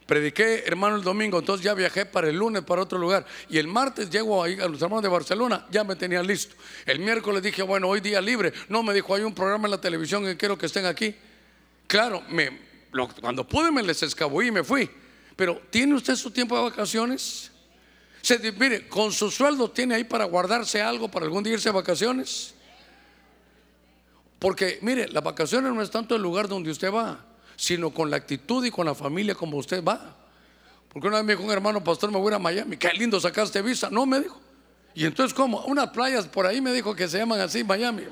Prediqué, 0.06 0.64
hermano, 0.68 0.98
el 0.98 1.02
domingo, 1.02 1.40
entonces 1.40 1.64
ya 1.64 1.74
viajé 1.74 2.06
para 2.06 2.30
el 2.30 2.36
lunes 2.36 2.62
para 2.64 2.84
otro 2.84 3.00
lugar. 3.00 3.26
Y 3.50 3.58
el 3.58 3.68
martes 3.68 4.10
llego 4.10 4.44
ahí 4.44 4.60
a 4.60 4.68
los 4.68 4.80
hermanos 4.82 5.02
de 5.02 5.10
Barcelona, 5.10 5.66
ya 5.72 5.84
me 5.84 5.96
tenían 5.96 6.28
listo. 6.28 6.56
El 6.86 7.00
miércoles 7.00 7.42
dije, 7.42 7.64
bueno, 7.64 7.88
hoy 7.88 8.02
día 8.02 8.22
libre. 8.22 8.54
No, 8.70 8.84
me 8.84 8.94
dijo, 8.94 9.16
hay 9.16 9.24
un 9.24 9.34
programa 9.34 9.66
en 9.68 9.72
la 9.72 9.82
televisión 9.82 10.24
que 10.24 10.38
quiero 10.38 10.58
que 10.58 10.68
estén 10.68 10.86
aquí. 10.86 11.16
Claro, 11.88 12.22
me, 12.30 12.60
cuando 13.20 13.48
pude 13.48 13.72
me 13.72 13.82
les 13.82 14.04
escabullí 14.04 14.50
y 14.50 14.52
me 14.52 14.64
fui. 14.64 14.90
Pero 15.36 15.60
¿tiene 15.72 15.96
usted 15.96 16.16
su 16.16 16.30
tiempo 16.30 16.56
de 16.56 16.64
vacaciones? 16.64 17.52
Se, 18.22 18.40
mire, 18.54 18.88
con 18.88 19.12
su 19.12 19.32
sueldo 19.32 19.72
tiene 19.72 19.96
ahí 19.96 20.04
para 20.04 20.26
guardarse 20.26 20.82
algo 20.82 21.10
para 21.10 21.26
algún 21.26 21.44
día 21.44 21.54
irse 21.54 21.70
a 21.70 21.72
vacaciones. 21.72 22.54
Porque, 24.38 24.78
mire, 24.82 25.08
las 25.08 25.24
vacaciones 25.24 25.74
no 25.74 25.82
es 25.82 25.90
tanto 25.90 26.16
el 26.16 26.22
lugar 26.22 26.48
donde 26.48 26.70
usted 26.70 26.92
va, 26.92 27.26
sino 27.56 27.92
con 27.92 28.10
la 28.10 28.18
actitud 28.18 28.66
y 28.66 28.72
con 28.72 28.86
la 28.86 28.96
familia 28.96 29.36
como 29.36 29.58
usted 29.58 29.84
va. 29.84 30.16
Porque 30.90 31.08
una 31.08 31.18
vez 31.18 31.26
me 31.26 31.34
dijo 31.34 31.44
un 31.44 31.52
hermano 31.52 31.84
pastor, 31.84 32.12
me 32.12 32.18
voy 32.18 32.34
a 32.34 32.40
Miami, 32.40 32.78
qué 32.78 32.90
lindo 32.94 33.20
sacaste 33.20 33.62
visa. 33.62 33.90
No, 33.90 34.06
me 34.06 34.22
dijo. 34.22 34.40
Y 34.94 35.06
entonces, 35.06 35.34
¿cómo? 35.34 35.60
Unas 35.66 35.90
playas 35.90 36.26
por 36.28 36.46
ahí 36.46 36.62
me 36.62 36.72
dijo 36.72 36.96
que 36.96 37.08
se 37.08 37.18
llaman 37.18 37.42
así, 37.42 37.64
Miami. 37.64 38.04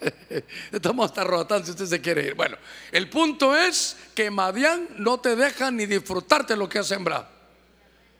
Estamos 0.72 1.10
hasta 1.10 1.24
rotando 1.24 1.64
si 1.64 1.70
usted 1.70 1.86
se 1.86 2.00
quiere 2.00 2.26
ir. 2.26 2.34
Bueno, 2.34 2.56
el 2.90 3.08
punto 3.08 3.56
es 3.56 3.96
que 4.14 4.30
Madián 4.30 4.88
no 4.96 5.20
te 5.20 5.36
deja 5.36 5.70
ni 5.70 5.86
disfrutarte 5.86 6.56
lo 6.56 6.68
que 6.68 6.80
ha 6.80 6.84
sembrado. 6.84 7.38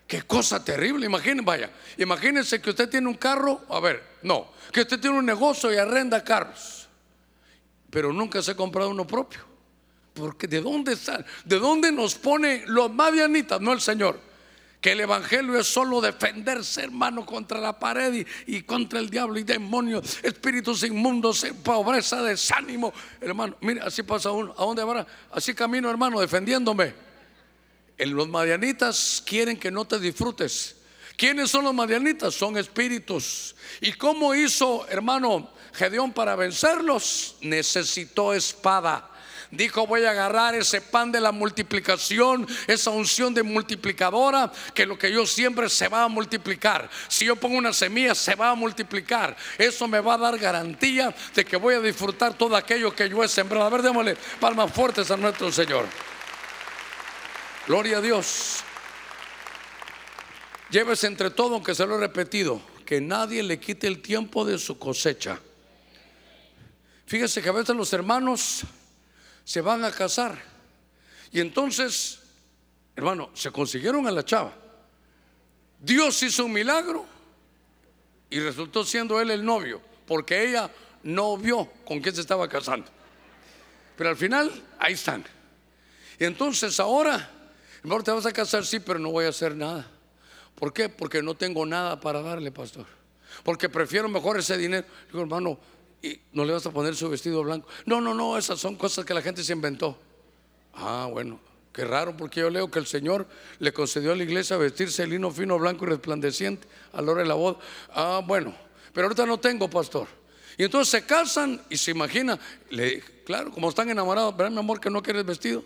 Qué 0.06 0.22
cosa 0.22 0.64
terrible, 0.64 1.04
imagínense, 1.04 1.44
vaya, 1.44 1.70
imagínense 1.98 2.62
que 2.62 2.70
usted 2.70 2.88
tiene 2.88 3.08
un 3.08 3.14
carro, 3.16 3.60
a 3.68 3.78
ver, 3.78 4.02
no, 4.22 4.52
que 4.72 4.80
usted 4.80 4.98
tiene 4.98 5.18
un 5.18 5.26
negocio 5.26 5.70
y 5.70 5.76
arrenda 5.76 6.24
carros, 6.24 6.88
pero 7.90 8.10
nunca 8.10 8.40
se 8.40 8.52
ha 8.52 8.56
comprado 8.56 8.88
uno 8.88 9.06
propio. 9.06 9.44
Porque 10.18 10.46
de 10.46 10.60
dónde 10.60 10.94
están, 10.94 11.24
de 11.44 11.58
dónde 11.58 11.92
nos 11.92 12.14
pone 12.16 12.64
los 12.66 12.92
madianitas, 12.92 13.60
no 13.60 13.72
el 13.72 13.80
Señor. 13.80 14.20
Que 14.80 14.92
el 14.92 15.00
evangelio 15.00 15.58
es 15.58 15.66
solo 15.66 16.00
defenderse, 16.00 16.82
hermano, 16.82 17.26
contra 17.26 17.58
la 17.58 17.78
pared 17.78 18.24
y, 18.46 18.62
contra 18.62 19.00
el 19.00 19.10
diablo 19.10 19.36
y 19.38 19.42
demonios, 19.42 20.18
espíritus 20.22 20.84
inmundos, 20.84 21.44
pobreza, 21.64 22.22
desánimo. 22.22 22.92
Hermano, 23.20 23.56
mire, 23.60 23.80
así 23.80 24.04
pasa 24.04 24.30
uno. 24.30 24.54
¿A 24.56 24.62
dónde 24.62 24.84
va? 24.84 25.04
Así 25.32 25.52
camino, 25.52 25.90
hermano, 25.90 26.20
defendiéndome. 26.20 26.94
los 27.98 28.28
madianitas 28.28 29.22
quieren 29.26 29.56
que 29.56 29.70
no 29.70 29.84
te 29.84 29.98
disfrutes. 29.98 30.76
¿Quiénes 31.16 31.50
son 31.50 31.64
los 31.64 31.74
madianitas? 31.74 32.32
Son 32.32 32.56
espíritus. 32.56 33.56
¿Y 33.80 33.92
cómo 33.94 34.36
hizo, 34.36 34.86
hermano, 34.88 35.50
Gedeón 35.72 36.12
para 36.12 36.36
vencerlos? 36.36 37.34
Necesitó 37.40 38.32
espada. 38.32 39.10
Dijo, 39.50 39.86
voy 39.86 40.04
a 40.04 40.10
agarrar 40.10 40.54
ese 40.54 40.82
pan 40.82 41.10
de 41.10 41.20
la 41.20 41.32
multiplicación, 41.32 42.46
esa 42.66 42.90
unción 42.90 43.32
de 43.32 43.42
multiplicadora, 43.42 44.52
que 44.74 44.84
lo 44.84 44.98
que 44.98 45.10
yo 45.10 45.24
siempre 45.24 45.70
se 45.70 45.88
va 45.88 46.04
a 46.04 46.08
multiplicar. 46.08 46.90
Si 47.08 47.24
yo 47.24 47.34
pongo 47.34 47.56
una 47.56 47.72
semilla, 47.72 48.14
se 48.14 48.34
va 48.34 48.50
a 48.50 48.54
multiplicar. 48.54 49.34
Eso 49.56 49.88
me 49.88 50.00
va 50.00 50.14
a 50.14 50.18
dar 50.18 50.38
garantía 50.38 51.14
de 51.34 51.44
que 51.46 51.56
voy 51.56 51.76
a 51.76 51.80
disfrutar 51.80 52.34
todo 52.34 52.56
aquello 52.56 52.94
que 52.94 53.08
yo 53.08 53.24
he 53.24 53.28
sembrado. 53.28 53.64
A 53.64 53.70
ver, 53.70 53.80
démosle 53.80 54.16
palmas 54.38 54.70
fuertes 54.70 55.10
a 55.10 55.16
nuestro 55.16 55.50
Señor. 55.50 55.86
Gloria 57.66 57.98
a 57.98 58.00
Dios. 58.02 58.62
Llévese 60.70 61.06
entre 61.06 61.30
todo, 61.30 61.54
aunque 61.54 61.74
se 61.74 61.86
lo 61.86 61.96
he 61.96 62.00
repetido, 62.00 62.60
que 62.84 63.00
nadie 63.00 63.42
le 63.42 63.58
quite 63.58 63.86
el 63.86 64.02
tiempo 64.02 64.44
de 64.44 64.58
su 64.58 64.78
cosecha. 64.78 65.40
Fíjese 67.06 67.40
que 67.40 67.48
a 67.48 67.52
veces 67.52 67.74
los 67.74 67.90
hermanos 67.94 68.64
se 69.48 69.62
van 69.62 69.82
a 69.82 69.90
casar 69.90 70.38
y 71.32 71.40
entonces, 71.40 72.18
hermano, 72.94 73.30
se 73.32 73.50
consiguieron 73.50 74.06
a 74.06 74.10
la 74.10 74.22
chava. 74.22 74.52
Dios 75.80 76.22
hizo 76.22 76.44
un 76.44 76.52
milagro 76.52 77.06
y 78.28 78.40
resultó 78.40 78.84
siendo 78.84 79.18
él 79.22 79.30
el 79.30 79.42
novio, 79.42 79.80
porque 80.06 80.46
ella 80.46 80.70
no 81.02 81.38
vio 81.38 81.64
con 81.86 81.98
quién 82.00 82.14
se 82.14 82.20
estaba 82.20 82.46
casando. 82.46 82.90
Pero 83.96 84.10
al 84.10 84.16
final, 84.18 84.52
ahí 84.78 84.92
están. 84.92 85.24
Y 86.18 86.26
entonces 86.26 86.78
ahora, 86.78 87.30
hermano, 87.78 88.02
te 88.02 88.10
vas 88.10 88.26
a 88.26 88.32
casar, 88.32 88.66
sí, 88.66 88.80
pero 88.80 88.98
no 88.98 89.12
voy 89.12 89.24
a 89.24 89.30
hacer 89.30 89.56
nada. 89.56 89.90
¿Por 90.56 90.74
qué? 90.74 90.90
Porque 90.90 91.22
no 91.22 91.34
tengo 91.34 91.64
nada 91.64 91.98
para 91.98 92.20
darle, 92.20 92.52
pastor. 92.52 92.84
Porque 93.44 93.70
prefiero 93.70 94.10
mejor 94.10 94.38
ese 94.38 94.58
dinero. 94.58 94.86
Digo, 95.06 95.22
hermano, 95.22 95.58
¿y 96.02 96.20
no 96.32 96.44
le 96.44 96.52
vas 96.52 96.66
a 96.66 96.70
poner 96.70 96.94
su 96.94 97.08
vestido 97.08 97.42
blanco? 97.42 97.68
No, 97.86 98.00
no, 98.00 98.14
no, 98.14 98.38
esas 98.38 98.58
son 98.58 98.76
cosas 98.76 99.04
que 99.04 99.14
la 99.14 99.22
gente 99.22 99.42
se 99.42 99.52
inventó. 99.52 99.96
Ah, 100.74 101.08
bueno, 101.10 101.40
qué 101.72 101.84
raro, 101.84 102.16
porque 102.16 102.40
yo 102.40 102.50
leo 102.50 102.70
que 102.70 102.78
el 102.78 102.86
Señor 102.86 103.26
le 103.58 103.72
concedió 103.72 104.12
a 104.12 104.16
la 104.16 104.22
iglesia 104.22 104.56
vestirse 104.56 105.06
lino 105.06 105.30
fino, 105.30 105.58
blanco 105.58 105.84
y 105.84 105.88
resplandeciente 105.88 106.66
a 106.92 107.02
la 107.02 107.12
hora 107.12 107.22
de 107.22 107.28
la 107.28 107.34
boda. 107.34 107.58
Ah, 107.92 108.22
bueno, 108.24 108.54
pero 108.92 109.06
ahorita 109.06 109.26
no 109.26 109.38
tengo, 109.38 109.68
pastor. 109.68 110.06
Y 110.56 110.64
entonces 110.64 110.90
se 110.90 111.06
casan 111.06 111.60
y 111.70 111.76
se 111.76 111.92
imagina, 111.92 112.38
le, 112.70 113.00
claro, 113.24 113.50
como 113.52 113.68
están 113.68 113.88
enamorados, 113.90 114.36
¿verdad, 114.36 114.52
mi 114.52 114.58
amor, 114.58 114.80
que 114.80 114.90
no 114.90 115.02
quieres 115.02 115.24
vestido? 115.24 115.62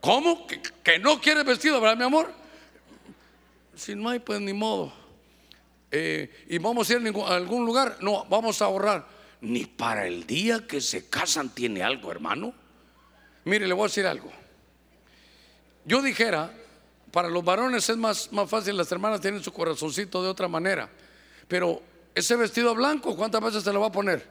¿Cómo? 0.00 0.46
¿Que, 0.46 0.60
que 0.60 0.98
no 0.98 1.20
quieres 1.20 1.44
vestido, 1.44 1.80
verdad, 1.80 1.96
mi 1.96 2.04
amor? 2.04 2.30
Si 3.74 3.94
no 3.94 4.08
hay, 4.08 4.20
pues 4.20 4.40
ni 4.40 4.52
modo. 4.52 4.92
Eh, 5.96 6.44
y 6.48 6.58
vamos 6.58 6.90
a 6.90 6.94
ir 6.94 7.14
a 7.24 7.36
algún 7.36 7.64
lugar. 7.64 7.98
No, 8.00 8.24
vamos 8.28 8.60
a 8.60 8.64
ahorrar. 8.64 9.13
Ni 9.40 9.66
para 9.66 10.06
el 10.06 10.26
día 10.26 10.66
que 10.66 10.80
se 10.80 11.08
casan 11.08 11.50
tiene 11.50 11.82
algo, 11.82 12.10
hermano. 12.10 12.54
Mire, 13.44 13.66
le 13.66 13.74
voy 13.74 13.84
a 13.84 13.88
decir 13.88 14.06
algo. 14.06 14.32
Yo 15.84 16.00
dijera, 16.00 16.50
para 17.10 17.28
los 17.28 17.44
varones 17.44 17.88
es 17.88 17.96
más, 17.96 18.32
más 18.32 18.48
fácil, 18.48 18.76
las 18.76 18.90
hermanas 18.90 19.20
tienen 19.20 19.42
su 19.42 19.52
corazoncito 19.52 20.22
de 20.22 20.28
otra 20.28 20.48
manera. 20.48 20.88
Pero 21.46 21.82
ese 22.14 22.36
vestido 22.36 22.74
blanco, 22.74 23.16
¿cuántas 23.16 23.42
veces 23.42 23.62
se 23.62 23.72
lo 23.72 23.80
va 23.80 23.88
a 23.88 23.92
poner? 23.92 24.26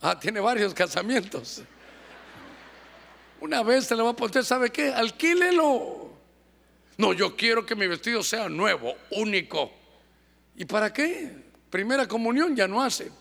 Ah, 0.00 0.18
tiene 0.18 0.40
varios 0.40 0.72
casamientos. 0.72 1.62
Una 3.40 3.62
vez 3.62 3.86
se 3.86 3.96
lo 3.96 4.04
va 4.04 4.10
a 4.10 4.16
poner, 4.16 4.44
¿sabe 4.44 4.70
qué? 4.70 4.92
Alquílelo. 4.92 6.10
No, 6.96 7.12
yo 7.12 7.36
quiero 7.36 7.66
que 7.66 7.76
mi 7.76 7.86
vestido 7.86 8.22
sea 8.22 8.48
nuevo, 8.48 8.94
único. 9.10 9.70
¿Y 10.56 10.64
para 10.64 10.92
qué? 10.92 11.45
Primera 11.76 12.08
comunión 12.08 12.56
ya 12.56 12.66
no 12.66 12.82
hace. 12.82 13.12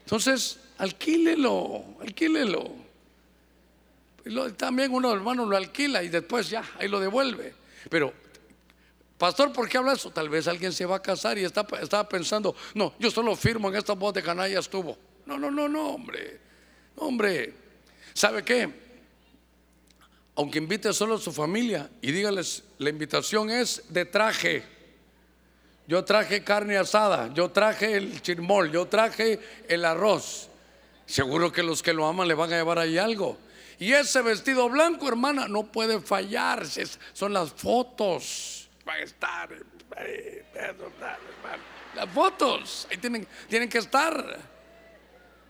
Entonces, 0.00 0.58
alquílelo, 0.78 1.84
alquílelo. 2.00 2.74
también 4.56 4.92
uno 4.92 5.12
hermano 5.12 5.46
lo 5.46 5.56
alquila 5.56 6.02
y 6.02 6.08
después 6.08 6.50
ya, 6.50 6.68
ahí 6.76 6.88
lo 6.88 6.98
devuelve. 6.98 7.54
Pero, 7.88 8.12
pastor, 9.16 9.52
¿por 9.52 9.68
qué 9.68 9.78
habla 9.78 9.92
eso? 9.92 10.10
Tal 10.10 10.28
vez 10.28 10.48
alguien 10.48 10.72
se 10.72 10.84
va 10.86 10.96
a 10.96 11.02
casar 11.02 11.38
y 11.38 11.44
está, 11.44 11.64
estaba 11.80 12.08
pensando, 12.08 12.56
no, 12.74 12.94
yo 12.98 13.08
solo 13.08 13.36
firmo 13.36 13.68
en 13.68 13.76
esta 13.76 13.92
voz 13.92 14.12
de 14.12 14.24
canalla 14.24 14.58
estuvo. 14.58 14.98
No, 15.24 15.38
no, 15.38 15.52
no, 15.52 15.68
no, 15.68 15.90
hombre. 15.90 16.40
Hombre, 16.96 17.54
¿sabe 18.12 18.42
qué? 18.42 18.68
aunque 20.34 20.58
invite 20.58 20.92
solo 20.92 21.14
a 21.14 21.18
su 21.18 21.30
familia 21.30 21.88
y 22.02 22.10
dígales, 22.10 22.64
la 22.78 22.90
invitación 22.90 23.50
es 23.50 23.84
de 23.90 24.04
traje. 24.04 24.79
Yo 25.90 26.04
traje 26.04 26.44
carne 26.44 26.76
asada, 26.76 27.34
yo 27.34 27.50
traje 27.50 27.96
el 27.96 28.22
chirmol, 28.22 28.70
yo 28.70 28.86
traje 28.86 29.40
el 29.66 29.84
arroz. 29.84 30.48
Seguro 31.04 31.50
que 31.50 31.64
los 31.64 31.82
que 31.82 31.92
lo 31.92 32.06
aman 32.06 32.28
le 32.28 32.34
van 32.34 32.52
a 32.52 32.58
llevar 32.58 32.78
ahí 32.78 32.96
algo. 32.96 33.36
Y 33.76 33.92
ese 33.92 34.22
vestido 34.22 34.68
blanco, 34.68 35.08
hermana, 35.08 35.48
no 35.48 35.64
puede 35.64 36.00
fallar. 36.00 36.64
Son 37.12 37.32
las 37.32 37.50
fotos. 37.50 38.68
Va 38.88 38.92
a 38.92 38.98
estar. 39.00 39.50
Las 41.96 42.08
fotos. 42.14 42.86
Ahí 42.88 42.98
tienen, 42.98 43.26
tienen 43.48 43.68
que 43.68 43.78
estar. 43.78 44.38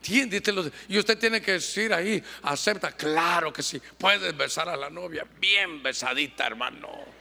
Y 0.08 0.98
usted 0.98 1.18
tiene 1.18 1.42
que 1.42 1.52
decir 1.52 1.92
ahí, 1.92 2.24
acepta, 2.44 2.92
claro 2.92 3.52
que 3.52 3.62
sí. 3.62 3.78
Puedes 3.98 4.34
besar 4.34 4.70
a 4.70 4.76
la 4.78 4.88
novia, 4.88 5.26
bien 5.38 5.82
besadita, 5.82 6.46
hermano. 6.46 7.19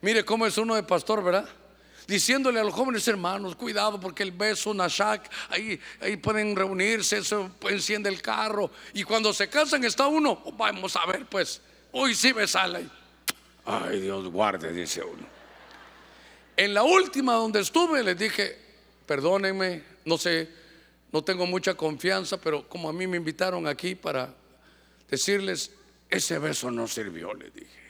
Mire 0.00 0.24
cómo 0.24 0.46
es 0.46 0.58
uno 0.58 0.74
de 0.74 0.82
pastor, 0.82 1.22
¿verdad? 1.22 1.48
diciéndole 2.06 2.60
a 2.60 2.64
los 2.64 2.74
jóvenes 2.74 3.06
hermanos, 3.08 3.56
cuidado 3.56 4.00
porque 4.00 4.22
el 4.22 4.32
beso, 4.32 4.74
Nashak, 4.74 5.30
ahí, 5.48 5.78
ahí 6.00 6.16
pueden 6.16 6.54
reunirse, 6.56 7.18
eso 7.18 7.52
enciende 7.68 8.08
el 8.08 8.20
carro. 8.20 8.70
Y 8.94 9.04
cuando 9.04 9.32
se 9.32 9.48
casan 9.48 9.84
está 9.84 10.06
uno, 10.06 10.42
vamos 10.56 10.96
a 10.96 11.06
ver 11.06 11.26
pues, 11.26 11.60
hoy 11.92 12.14
sí 12.14 12.32
me 12.34 12.46
sale. 12.46 12.86
Ay, 13.64 14.00
Dios 14.00 14.28
guarde, 14.28 14.72
dice 14.72 15.02
uno. 15.02 15.26
En 16.56 16.74
la 16.74 16.82
última 16.82 17.34
donde 17.34 17.60
estuve 17.60 18.02
les 18.02 18.18
dije, 18.18 18.58
perdónenme, 19.06 19.82
no 20.04 20.18
sé, 20.18 20.48
no 21.12 21.22
tengo 21.22 21.46
mucha 21.46 21.74
confianza, 21.74 22.40
pero 22.40 22.68
como 22.68 22.88
a 22.88 22.92
mí 22.92 23.06
me 23.06 23.16
invitaron 23.16 23.66
aquí 23.66 23.94
para 23.94 24.34
decirles, 25.08 25.70
ese 26.10 26.38
beso 26.38 26.70
no 26.70 26.86
sirvió, 26.88 27.32
le 27.32 27.50
dije 27.50 27.81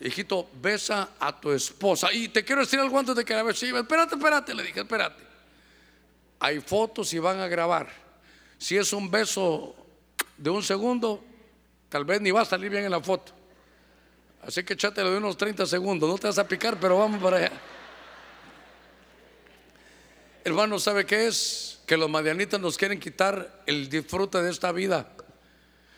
hijito, 0.00 0.48
besa 0.60 1.10
a 1.18 1.38
tu 1.38 1.52
esposa. 1.52 2.12
Y 2.12 2.28
te 2.28 2.44
quiero 2.44 2.62
decir 2.62 2.80
algo 2.80 2.98
antes 2.98 3.14
de 3.14 3.24
que 3.24 3.34
la 3.34 3.42
bese. 3.42 3.70
Espérate, 3.76 4.14
espérate, 4.14 4.54
le 4.54 4.62
dije, 4.62 4.80
espérate. 4.80 5.22
Hay 6.40 6.60
fotos 6.60 7.12
y 7.12 7.18
van 7.18 7.38
a 7.40 7.48
grabar. 7.48 7.88
Si 8.58 8.76
es 8.76 8.92
un 8.92 9.10
beso 9.10 9.74
de 10.36 10.50
un 10.50 10.62
segundo, 10.62 11.22
tal 11.88 12.04
vez 12.04 12.20
ni 12.20 12.30
va 12.30 12.42
a 12.42 12.44
salir 12.44 12.70
bien 12.70 12.84
en 12.84 12.90
la 12.90 13.00
foto. 13.00 13.32
Así 14.42 14.64
que 14.64 14.72
échatelo 14.72 15.10
de 15.10 15.18
unos 15.18 15.36
30 15.36 15.66
segundos. 15.66 16.08
No 16.08 16.16
te 16.16 16.26
vas 16.26 16.38
a 16.38 16.48
picar, 16.48 16.78
pero 16.80 16.98
vamos 16.98 17.22
para 17.22 17.36
allá. 17.36 17.52
Hermano, 20.42 20.78
¿sabe 20.78 21.04
qué 21.04 21.26
es? 21.26 21.80
Que 21.86 21.98
los 21.98 22.08
madianitas 22.08 22.58
nos 22.58 22.78
quieren 22.78 22.98
quitar 22.98 23.62
el 23.66 23.90
disfrute 23.90 24.40
de 24.42 24.50
esta 24.50 24.72
vida. 24.72 25.12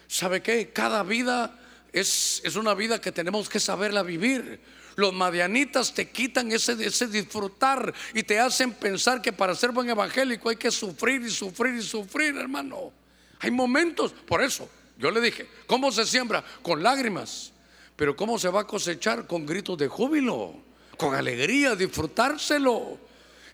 ¿Sabe 0.09 0.43
qué? 0.43 0.73
Cada 0.73 1.05
vida 1.05 1.62
es, 1.93 2.57
una 2.57 2.75
vida 2.75 3.01
que 3.01 3.13
tenemos 3.13 3.49
que 3.49 3.61
saberla 3.61 4.03
vivir. 4.03 4.61
Los 4.97 5.13
madianitas 5.13 5.95
te 5.95 6.11
quitan 6.11 6.53
ese, 6.53 6.73
ese 6.85 7.07
disfrutar 7.07 7.93
y 8.15 8.23
te 8.23 8.39
hacen 8.39 8.73
pensar 8.73 9.23
que 9.23 9.33
para 9.33 9.55
ser 9.55 9.71
buen 9.71 9.89
evangélico 9.89 10.49
hay 10.49 10.57
que 10.57 10.71
sufrir 10.71 11.23
y 11.23 11.31
sufrir 11.31 11.75
y 11.75 11.83
sufrir, 11.83 12.37
hermano. 12.37 12.93
Hay 13.41 13.51
momentos, 13.51 14.13
por 14.13 14.43
eso 14.43 14.69
yo 14.99 15.11
le 15.11 15.21
dije, 15.21 15.49
¿cómo 15.67 15.91
se 15.91 16.07
siembra? 16.07 16.45
Con 16.63 16.83
lágrimas, 16.83 17.53
pero 17.97 18.15
¿cómo 18.15 18.39
se 18.39 18.49
va 18.49 18.63
a 18.63 18.67
cosechar? 18.67 19.27
Con 19.27 19.47
gritos 19.47 19.79
de 19.79 19.89
júbilo, 19.89 20.55
con 20.97 21.15
alegría, 21.15 21.75
disfrutárselo. 21.75 22.99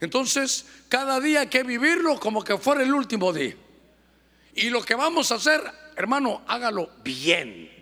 Entonces, 0.00 0.66
cada 0.88 1.20
día 1.20 1.40
hay 1.40 1.46
que 1.46 1.62
vivirlo 1.62 2.18
como 2.20 2.44
que 2.44 2.58
fuera 2.58 2.82
el 2.82 2.92
último 2.92 3.32
día. 3.32 3.56
Y 4.54 4.70
lo 4.70 4.82
que 4.82 4.94
vamos 4.94 5.32
a 5.32 5.36
hacer, 5.36 5.62
hermano, 5.96 6.42
hágalo 6.46 6.90
bien. 7.02 7.77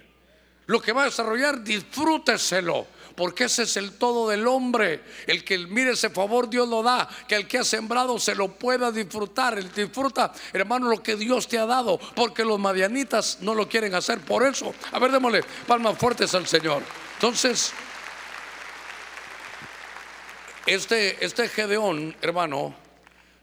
Lo 0.66 0.80
que 0.80 0.92
va 0.92 1.02
a 1.02 1.06
desarrollar, 1.06 1.62
disfrúteselo. 1.62 2.86
Porque 3.16 3.44
ese 3.44 3.62
es 3.62 3.76
el 3.78 3.92
todo 3.92 4.28
del 4.28 4.46
hombre. 4.46 5.02
El 5.26 5.42
que 5.42 5.56
mire 5.58 5.92
ese 5.92 6.10
favor, 6.10 6.50
Dios 6.50 6.68
lo 6.68 6.82
da. 6.82 7.08
Que 7.26 7.34
el 7.36 7.48
que 7.48 7.58
ha 7.58 7.64
sembrado 7.64 8.18
se 8.18 8.34
lo 8.34 8.48
pueda 8.48 8.92
disfrutar. 8.92 9.58
Él 9.58 9.72
disfruta, 9.74 10.32
hermano, 10.52 10.90
lo 10.90 11.02
que 11.02 11.16
Dios 11.16 11.48
te 11.48 11.58
ha 11.58 11.64
dado. 11.64 11.98
Porque 12.14 12.44
los 12.44 12.60
madianitas 12.60 13.38
no 13.40 13.54
lo 13.54 13.68
quieren 13.68 13.94
hacer. 13.94 14.20
Por 14.20 14.46
eso, 14.46 14.74
a 14.92 14.98
ver, 14.98 15.10
démosle 15.10 15.42
palmas 15.66 15.96
fuertes 15.96 16.34
al 16.34 16.46
Señor. 16.46 16.82
Entonces, 17.14 17.72
este, 20.66 21.24
este 21.24 21.48
Gedeón, 21.48 22.14
hermano, 22.20 22.74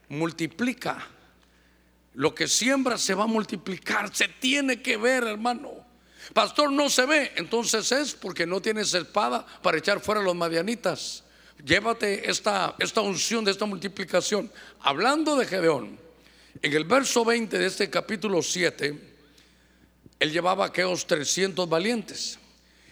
multiplica. 0.09 1.07
Lo 2.13 2.36
que 2.36 2.47
siembra 2.47 2.99
se 2.99 3.15
va 3.15 3.24
a 3.24 3.28
multiplicar. 3.28 4.15
Se 4.15 4.28
tiene 4.28 4.84
que 4.84 4.97
ver, 4.97 5.24
hermano. 5.24 5.92
Pastor, 6.32 6.71
no 6.71 6.89
se 6.89 7.05
ve. 7.05 7.32
Entonces 7.36 7.91
es 7.91 8.13
porque 8.13 8.45
no 8.45 8.61
tienes 8.61 8.93
espada 8.93 9.45
para 9.61 9.78
echar 9.78 9.99
fuera 9.99 10.21
a 10.21 10.24
los 10.24 10.36
madianitas. 10.36 11.24
Llévate 11.63 12.30
esta, 12.30 12.76
esta 12.80 13.01
unción 13.01 13.43
de 13.43 13.51
esta 13.51 13.65
multiplicación. 13.65 14.51
Hablando 14.82 15.36
de 15.36 15.45
Gedeón, 15.45 15.99
en 16.61 16.74
el 16.74 16.86
verso 16.86 17.26
20 17.26 17.57
de 17.57 17.65
este 17.65 17.89
capítulo 17.89 18.41
7, 18.41 18.99
él 20.19 20.32
llevaba 20.32 20.65
aquellos 20.65 21.05
300 21.05 21.67
valientes. 21.67 22.39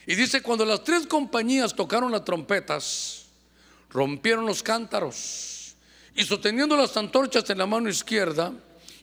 Y 0.05 0.15
dice, 0.15 0.41
cuando 0.41 0.65
las 0.65 0.83
tres 0.83 1.07
compañías 1.07 1.75
tocaron 1.75 2.11
las 2.11 2.25
trompetas, 2.25 3.25
rompieron 3.89 4.45
los 4.45 4.63
cántaros 4.63 5.75
y 6.15 6.23
sosteniendo 6.23 6.75
las 6.75 6.95
antorchas 6.97 7.49
en 7.49 7.57
la 7.57 7.65
mano 7.65 7.87
izquierda 7.87 8.51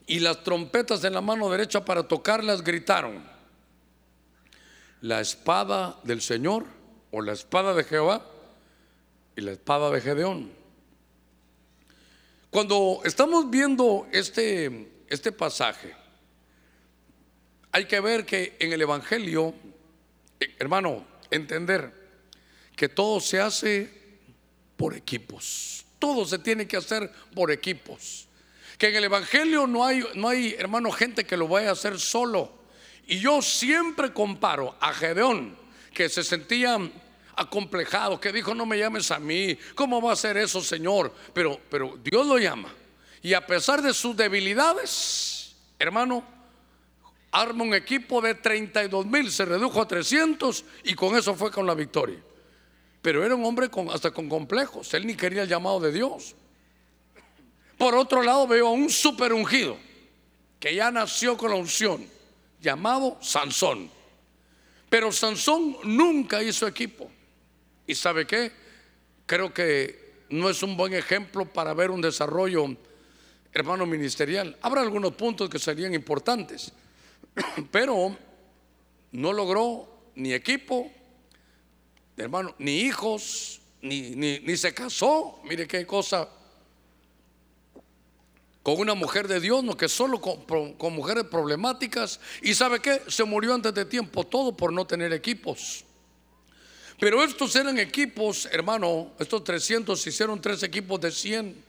y 0.05 0.19
las 0.19 0.43
trompetas 0.43 1.03
en 1.03 1.13
la 1.13 1.21
mano 1.21 1.49
derecha 1.49 1.83
para 1.85 2.03
tocarlas, 2.03 2.63
gritaron 2.63 3.38
la 5.01 5.21
espada 5.21 5.99
del 6.03 6.21
Señor 6.21 6.65
o 7.11 7.21
la 7.21 7.33
espada 7.33 7.73
de 7.73 7.83
Jehová 7.83 8.25
y 9.35 9.41
la 9.41 9.51
espada 9.51 9.89
de 9.91 10.01
Gedeón. 10.01 10.51
Cuando 12.49 13.01
estamos 13.05 13.49
viendo 13.49 14.07
este, 14.11 14.91
este 15.07 15.31
pasaje, 15.31 15.93
hay 17.71 17.85
que 17.85 17.99
ver 17.99 18.25
que 18.25 18.57
en 18.59 18.73
el 18.73 18.81
Evangelio, 18.81 19.53
eh, 20.39 20.55
hermano, 20.57 21.05
entender 21.29 21.93
que 22.75 22.89
todo 22.89 23.19
se 23.19 23.39
hace 23.39 23.89
por 24.75 24.95
equipos. 24.95 25.85
Todo 25.99 26.25
se 26.25 26.39
tiene 26.39 26.67
que 26.67 26.77
hacer 26.77 27.11
por 27.35 27.51
equipos. 27.51 28.27
Que 28.77 28.87
en 28.87 28.95
el 28.95 29.03
Evangelio 29.03 29.67
no 29.67 29.85
hay, 29.85 30.03
no 30.15 30.29
hay, 30.29 30.55
hermano, 30.57 30.91
gente 30.91 31.25
que 31.25 31.37
lo 31.37 31.47
vaya 31.47 31.69
a 31.69 31.73
hacer 31.73 31.99
solo. 31.99 32.58
Y 33.09 33.19
yo 33.19 33.41
siempre 33.41 34.13
comparo 34.13 34.75
a 34.79 34.93
Gedeón, 34.93 35.57
que 35.91 36.07
se 36.09 36.23
sentía 36.23 36.77
acomplejado, 37.35 38.21
que 38.21 38.31
dijo, 38.31 38.53
no 38.53 38.67
me 38.67 38.77
llames 38.77 39.09
a 39.09 39.17
mí, 39.17 39.57
¿cómo 39.73 39.99
va 39.99 40.13
a 40.13 40.15
ser 40.15 40.37
eso, 40.37 40.61
Señor? 40.61 41.11
Pero, 41.33 41.59
pero 41.71 41.97
Dios 42.03 42.27
lo 42.27 42.37
llama. 42.37 42.71
Y 43.23 43.33
a 43.33 43.43
pesar 43.47 43.81
de 43.81 43.95
sus 43.95 44.15
debilidades, 44.15 45.55
hermano, 45.79 46.23
arma 47.31 47.63
un 47.63 47.73
equipo 47.73 48.21
de 48.21 48.35
32 48.35 49.07
mil, 49.07 49.31
se 49.31 49.43
redujo 49.43 49.81
a 49.81 49.87
300 49.87 50.63
y 50.83 50.93
con 50.93 51.17
eso 51.17 51.33
fue 51.33 51.49
con 51.49 51.65
la 51.65 51.73
victoria. 51.73 52.19
Pero 53.01 53.25
era 53.25 53.33
un 53.33 53.43
hombre 53.43 53.69
con, 53.69 53.89
hasta 53.89 54.11
con 54.11 54.29
complejos, 54.29 54.93
él 54.93 55.07
ni 55.07 55.15
quería 55.15 55.41
el 55.41 55.49
llamado 55.49 55.79
de 55.79 55.91
Dios. 55.91 56.35
Por 57.75 57.95
otro 57.95 58.21
lado 58.21 58.45
veo 58.45 58.67
a 58.67 58.71
un 58.71 58.87
super 58.87 59.33
ungido, 59.33 59.77
que 60.59 60.75
ya 60.75 60.91
nació 60.91 61.35
con 61.37 61.49
la 61.49 61.55
unción 61.55 62.18
llamado 62.61 63.17
Sansón. 63.21 63.89
Pero 64.89 65.11
Sansón 65.11 65.77
nunca 65.83 66.41
hizo 66.41 66.67
equipo. 66.67 67.09
¿Y 67.85 67.95
sabe 67.95 68.25
qué? 68.25 68.51
Creo 69.25 69.53
que 69.53 70.25
no 70.29 70.49
es 70.49 70.61
un 70.63 70.75
buen 70.75 70.93
ejemplo 70.93 71.45
para 71.45 71.73
ver 71.73 71.91
un 71.91 72.01
desarrollo, 72.01 72.75
hermano 73.53 73.85
ministerial. 73.85 74.57
Habrá 74.61 74.81
algunos 74.81 75.13
puntos 75.13 75.49
que 75.49 75.59
serían 75.59 75.93
importantes, 75.93 76.71
pero 77.71 78.15
no 79.11 79.33
logró 79.33 79.87
ni 80.15 80.33
equipo, 80.33 80.91
hermano, 82.17 82.55
ni 82.59 82.81
hijos, 82.81 83.61
ni, 83.81 84.11
ni, 84.11 84.39
ni 84.39 84.57
se 84.57 84.73
casó. 84.73 85.39
Mire 85.43 85.67
qué 85.67 85.85
cosa 85.85 86.29
con 88.63 88.79
una 88.79 88.93
mujer 88.93 89.27
de 89.27 89.39
Dios, 89.39 89.63
no 89.63 89.77
que 89.77 89.87
solo 89.87 90.19
con, 90.19 90.93
mujeres 90.93 91.25
problemáticas. 91.25 92.19
Y 92.41 92.53
sabe 92.53 92.79
qué, 92.79 93.01
se 93.07 93.23
murió 93.23 93.53
antes 93.53 93.73
de 93.73 93.85
tiempo 93.85 94.25
todo 94.25 94.55
por 94.55 94.73
no 94.73 94.85
tener 94.85 95.13
equipos. 95.13 95.85
Pero 96.99 97.23
estos 97.23 97.55
eran 97.55 97.79
equipos, 97.79 98.47
hermano, 98.51 99.13
estos 99.19 99.43
300 99.43 100.05
hicieron 100.05 100.41
tres 100.41 100.63
equipos 100.63 100.99
de 100.99 101.11
100. 101.11 101.63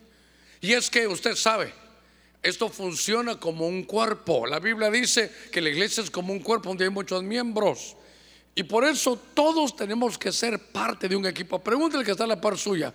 Y 0.60 0.72
es 0.72 0.90
que 0.90 1.06
usted 1.06 1.36
sabe, 1.36 1.72
esto 2.42 2.68
funciona 2.68 3.38
como 3.38 3.66
un 3.66 3.84
cuerpo. 3.84 4.46
La 4.46 4.58
Biblia 4.58 4.90
dice 4.90 5.30
que 5.52 5.60
la 5.60 5.68
iglesia 5.68 6.02
es 6.02 6.10
como 6.10 6.32
un 6.32 6.40
cuerpo 6.40 6.70
donde 6.70 6.84
hay 6.84 6.90
muchos 6.90 7.22
miembros. 7.22 7.96
Y 8.56 8.64
por 8.64 8.84
eso 8.84 9.16
todos 9.32 9.76
tenemos 9.76 10.18
que 10.18 10.32
ser 10.32 10.58
parte 10.58 11.08
de 11.08 11.14
un 11.14 11.26
equipo. 11.26 11.60
Pregúntele 11.60 12.04
que 12.04 12.10
está 12.10 12.24
en 12.24 12.30
la 12.30 12.40
par 12.40 12.58
suya. 12.58 12.92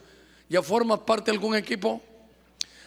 ¿Ya 0.50 0.62
forma 0.62 1.04
parte 1.06 1.32
de 1.32 1.38
algún 1.38 1.56
equipo? 1.56 2.04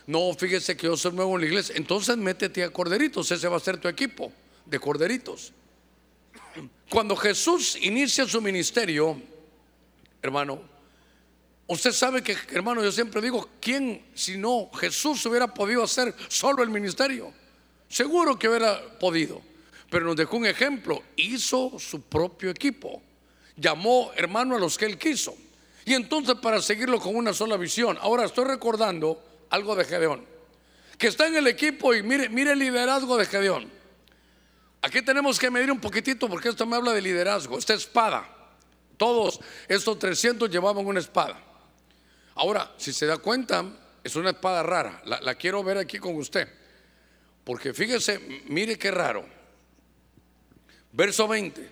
No, 0.08 0.32
fíjese 0.32 0.74
que 0.74 0.86
yo 0.86 0.96
soy 0.96 1.12
nuevo 1.12 1.34
en 1.34 1.42
la 1.42 1.46
iglesia. 1.48 1.74
Entonces 1.76 2.16
métete 2.16 2.64
a 2.64 2.70
corderitos. 2.70 3.30
Ese 3.30 3.46
va 3.46 3.58
a 3.58 3.60
ser 3.60 3.76
tu 3.76 3.88
equipo 3.88 4.32
de 4.64 4.80
corderitos. 4.80 5.52
Cuando 6.88 7.14
Jesús 7.14 7.76
inicia 7.82 8.26
su 8.26 8.40
ministerio, 8.40 9.20
hermano, 10.22 10.62
usted 11.66 11.92
sabe 11.92 12.22
que, 12.22 12.34
hermano, 12.52 12.82
yo 12.82 12.90
siempre 12.90 13.20
digo, 13.20 13.50
¿quién 13.60 14.02
si 14.14 14.38
no 14.38 14.70
Jesús 14.80 15.26
hubiera 15.26 15.52
podido 15.52 15.82
hacer 15.82 16.14
solo 16.28 16.62
el 16.62 16.70
ministerio? 16.70 17.30
Seguro 17.86 18.38
que 18.38 18.48
hubiera 18.48 18.98
podido, 18.98 19.42
pero 19.90 20.06
nos 20.06 20.16
dejó 20.16 20.38
un 20.38 20.46
ejemplo, 20.46 21.02
hizo 21.16 21.78
su 21.78 22.00
propio 22.00 22.48
equipo, 22.48 23.02
llamó 23.58 24.10
hermano 24.16 24.56
a 24.56 24.58
los 24.58 24.78
que 24.78 24.86
él 24.86 24.96
quiso. 24.96 25.36
Y 25.84 25.92
entonces 25.92 26.36
para 26.36 26.62
seguirlo 26.62 26.98
con 26.98 27.14
una 27.14 27.34
sola 27.34 27.58
visión, 27.58 27.98
ahora 28.00 28.24
estoy 28.24 28.46
recordando 28.46 29.27
algo 29.50 29.74
de 29.76 29.84
Gedeón, 29.84 30.24
que 30.96 31.06
está 31.06 31.26
en 31.26 31.36
el 31.36 31.46
equipo 31.46 31.94
y 31.94 32.02
mire, 32.02 32.52
el 32.52 32.58
liderazgo 32.58 33.16
de 33.16 33.26
Gedeón. 33.26 33.70
Aquí 34.82 35.02
tenemos 35.02 35.38
que 35.38 35.50
medir 35.50 35.70
un 35.72 35.80
poquitito 35.80 36.28
porque 36.28 36.48
esto 36.48 36.66
me 36.66 36.76
habla 36.76 36.92
de 36.92 37.02
liderazgo, 37.02 37.58
esta 37.58 37.74
espada. 37.74 38.28
Todos 38.96 39.40
estos 39.68 39.98
300 39.98 40.50
llevaban 40.50 40.86
una 40.86 41.00
espada. 41.00 41.40
Ahora, 42.34 42.72
si 42.76 42.92
se 42.92 43.06
da 43.06 43.18
cuenta, 43.18 43.64
es 44.02 44.16
una 44.16 44.30
espada 44.30 44.62
rara. 44.62 45.02
La, 45.04 45.20
la 45.20 45.34
quiero 45.34 45.62
ver 45.62 45.78
aquí 45.78 45.98
con 45.98 46.16
usted. 46.16 46.48
Porque 47.44 47.72
fíjese, 47.72 48.42
mire 48.46 48.78
qué 48.78 48.90
raro. 48.90 49.24
Verso 50.92 51.26
20. 51.26 51.68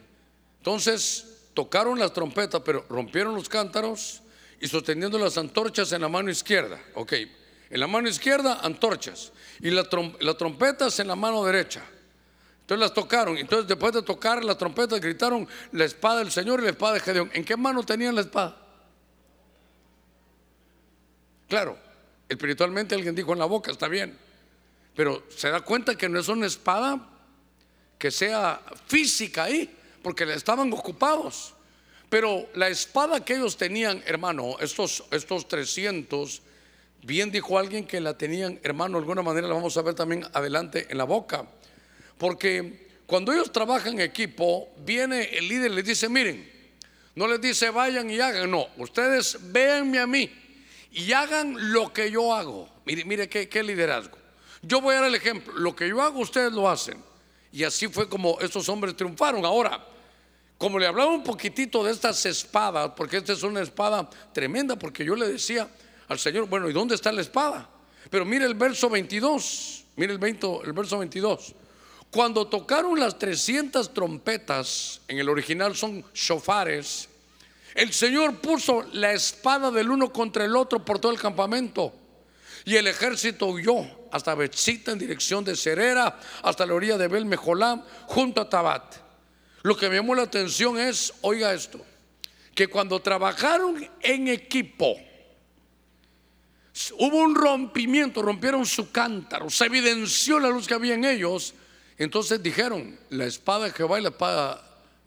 Entonces 0.59 1.49
tocaron 1.55 1.99
las 1.99 2.13
trompetas, 2.13 2.63
pero 2.65 2.85
rompieron 2.89 3.35
los 3.35 3.49
cántaros 3.49 4.23
y 4.61 4.69
sosteniendo 4.69 5.19
las 5.19 5.39
antorchas 5.39 5.93
en 5.93 6.03
la 6.03 6.09
mano 6.09 6.31
izquierda. 6.31 6.81
Ok, 6.95 7.13
en 7.71 7.81
la 7.81 7.87
mano 7.87 8.09
izquierda 8.09 8.61
antorchas 8.63 9.33
y 9.61 9.71
las 9.71 9.89
trompetas 9.89 10.99
en 11.01 11.09
la 11.09 11.17
mano 11.17 11.45
derecha. 11.45 11.83
Entonces 12.61 12.81
las 12.81 12.95
tocaron. 12.95 13.39
Entonces 13.39 13.69
después 13.69 13.93
de 13.93 14.03
tocar 14.03 14.45
las 14.45 14.59
trompetas 14.59 15.01
gritaron 15.01 15.49
la 15.73 15.85
espada 15.85 16.19
del 16.19 16.33
Señor 16.33 16.61
y 16.61 16.65
la 16.65 16.71
espada 16.71 16.95
de 16.95 17.01
Gedeón. 17.01 17.31
¿En 17.33 17.45
qué 17.45 17.57
mano 17.57 17.83
tenían 17.85 18.15
la 18.15 18.23
espada? 18.23 18.57
Claro, 21.49 21.79
espiritualmente 22.29 22.95
alguien 22.95 23.15
dijo 23.15 23.33
en 23.33 23.39
la 23.39 23.45
boca, 23.45 23.71
está 23.71 23.87
bien. 23.87 24.19
Pero 24.97 25.25
se 25.29 25.49
da 25.49 25.61
cuenta 25.61 25.95
que 25.95 26.09
no 26.09 26.19
es 26.19 26.29
una 26.29 26.47
espada 26.47 27.09
que 27.99 28.11
sea 28.11 28.61
física 28.87 29.45
ahí, 29.45 29.75
porque 30.03 30.25
estaban 30.33 30.73
ocupados. 30.73 31.55
Pero 32.09 32.49
la 32.55 32.69
espada 32.69 33.25
que 33.25 33.35
ellos 33.35 33.57
tenían, 33.57 34.03
hermano, 34.07 34.57
estos, 34.61 35.05
estos 35.11 35.47
300, 35.49 36.43
bien 37.03 37.31
dijo 37.31 37.59
alguien 37.59 37.87
que 37.87 38.01
la 38.01 38.17
tenían, 38.17 38.61
hermano, 38.63 38.99
de 38.99 39.03
alguna 39.03 39.23
manera 39.23 39.49
la 39.49 39.55
vamos 39.55 39.77
a 39.77 39.83
ver 39.83 39.95
también 39.95 40.25
adelante 40.33 40.87
en 40.91 40.99
la 40.99 41.05
boca. 41.05 41.47
Porque 42.19 42.89
cuando 43.07 43.33
ellos 43.33 43.53
trabajan 43.53 43.95
en 43.95 44.01
equipo, 44.01 44.69
viene 44.85 45.25
el 45.37 45.49
líder 45.49 45.71
y 45.71 45.75
les 45.77 45.85
dice, 45.85 46.09
miren, 46.09 46.51
no 47.15 47.27
les 47.27 47.41
dice 47.41 47.71
vayan 47.71 48.11
y 48.11 48.21
hagan, 48.21 48.51
no, 48.51 48.67
ustedes 48.77 49.39
véanme 49.53 49.99
a 49.99 50.07
mí 50.07 50.31
y 50.93 51.13
hagan 51.13 51.73
lo 51.73 51.93
que 51.93 52.11
yo 52.11 52.35
hago. 52.35 52.69
Mire, 52.85 53.05
mire 53.05 53.29
qué, 53.29 53.49
qué 53.49 53.63
liderazgo. 53.63 54.17
Yo 54.63 54.81
voy 54.81 54.95
a 54.95 55.01
dar 55.01 55.09
el 55.09 55.15
ejemplo, 55.15 55.55
lo 55.55 55.77
que 55.77 55.89
yo 55.89 56.03
hago 56.03 56.21
ustedes 56.21 56.53
lo 56.53 56.69
hacen. 56.69 57.03
Y 57.53 57.65
así 57.65 57.89
fue 57.89 58.09
como 58.09 58.39
estos 58.41 58.69
hombres 58.69 58.97
triunfaron. 58.97 59.45
Ahora, 59.45 59.85
como 60.59 60.79
le 60.79 60.87
hablaba 60.87 61.11
un 61.11 61.23
poquitito 61.23 61.85
de 61.85 61.93
estas 61.93 62.25
espadas, 62.27 62.93
porque 62.97 63.19
esta 63.19 63.35
es 63.35 63.43
una 63.43 63.61
espada 63.61 64.09
tremenda, 64.33 64.77
porque 64.77 65.05
yo 65.05 65.15
le 65.15 65.29
decía 65.29 65.69
al 66.09 66.19
Señor, 66.19 66.47
bueno, 66.49 66.69
¿y 66.69 66.73
dónde 66.73 66.95
está 66.95 67.13
la 67.13 67.21
espada? 67.21 67.69
Pero 68.11 68.25
mire 68.25 68.45
el 68.45 68.55
verso 68.55 68.89
22, 68.89 69.85
mire 69.97 70.13
el, 70.13 70.19
20, 70.19 70.61
el 70.65 70.73
verso 70.73 70.99
22. 70.99 71.55
Cuando 72.11 72.47
tocaron 72.47 72.99
las 72.99 73.19
300 73.19 73.93
trompetas, 73.93 75.01
en 75.09 75.19
el 75.19 75.29
original 75.29 75.75
son 75.75 76.05
shofares, 76.15 77.09
el 77.75 77.93
Señor 77.93 78.37
puso 78.37 78.85
la 78.93 79.13
espada 79.13 79.71
del 79.71 79.91
uno 79.91 80.13
contra 80.13 80.45
el 80.45 80.57
otro 80.57 80.85
por 80.85 80.99
todo 80.99 81.13
el 81.13 81.19
campamento. 81.19 81.93
Y 82.65 82.77
el 82.77 82.87
ejército 82.87 83.47
huyó 83.47 83.85
hasta 84.11 84.35
Betzita 84.35 84.93
en 84.93 84.99
dirección 84.99 85.45
de 85.45 85.55
Cerera, 85.55 86.19
hasta 86.43 86.65
la 86.65 86.75
orilla 86.75 86.97
de 86.97 87.07
Bel 87.07 87.29
junto 88.07 88.41
a 88.41 88.49
Tabat. 88.49 88.97
Lo 89.63 89.77
que 89.77 89.89
me 89.89 89.97
llamó 89.97 90.15
la 90.15 90.23
atención 90.23 90.79
es, 90.79 91.13
oiga 91.21 91.53
esto, 91.53 91.85
que 92.55 92.69
cuando 92.69 93.03
trabajaron 93.03 93.87
en 94.01 94.29
equipo, 94.29 94.97
hubo 96.99 97.19
un 97.19 97.35
rompimiento, 97.35 98.23
rompieron 98.23 98.67
su 98.67 98.91
cántaro, 98.91 99.51
se 99.51 99.67
evidenció 99.67 100.39
la 100.39 100.49
luz 100.49 100.67
que 100.67 100.75
había 100.75 100.95
en 100.95 101.05
ellos 101.05 101.55
entonces 101.99 102.43
dijeron, 102.43 102.99
la 103.11 103.25
espada 103.25 103.67
de 103.67 103.73
Jehová 103.73 103.99
y 103.99 104.03
la 104.03 104.11
espada 104.11 104.63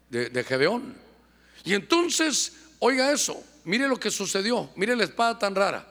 de, 0.08 0.44
Gedeón. 0.44 0.96
Y 1.64 1.74
entonces, 1.74 2.56
oiga 2.80 3.12
eso, 3.12 3.42
mire 3.64 3.86
lo 3.86 3.98
que 3.98 4.10
sucedió, 4.10 4.70
mire 4.74 4.96
la 4.96 5.04
espada 5.04 5.38
tan 5.38 5.54
rara, 5.54 5.86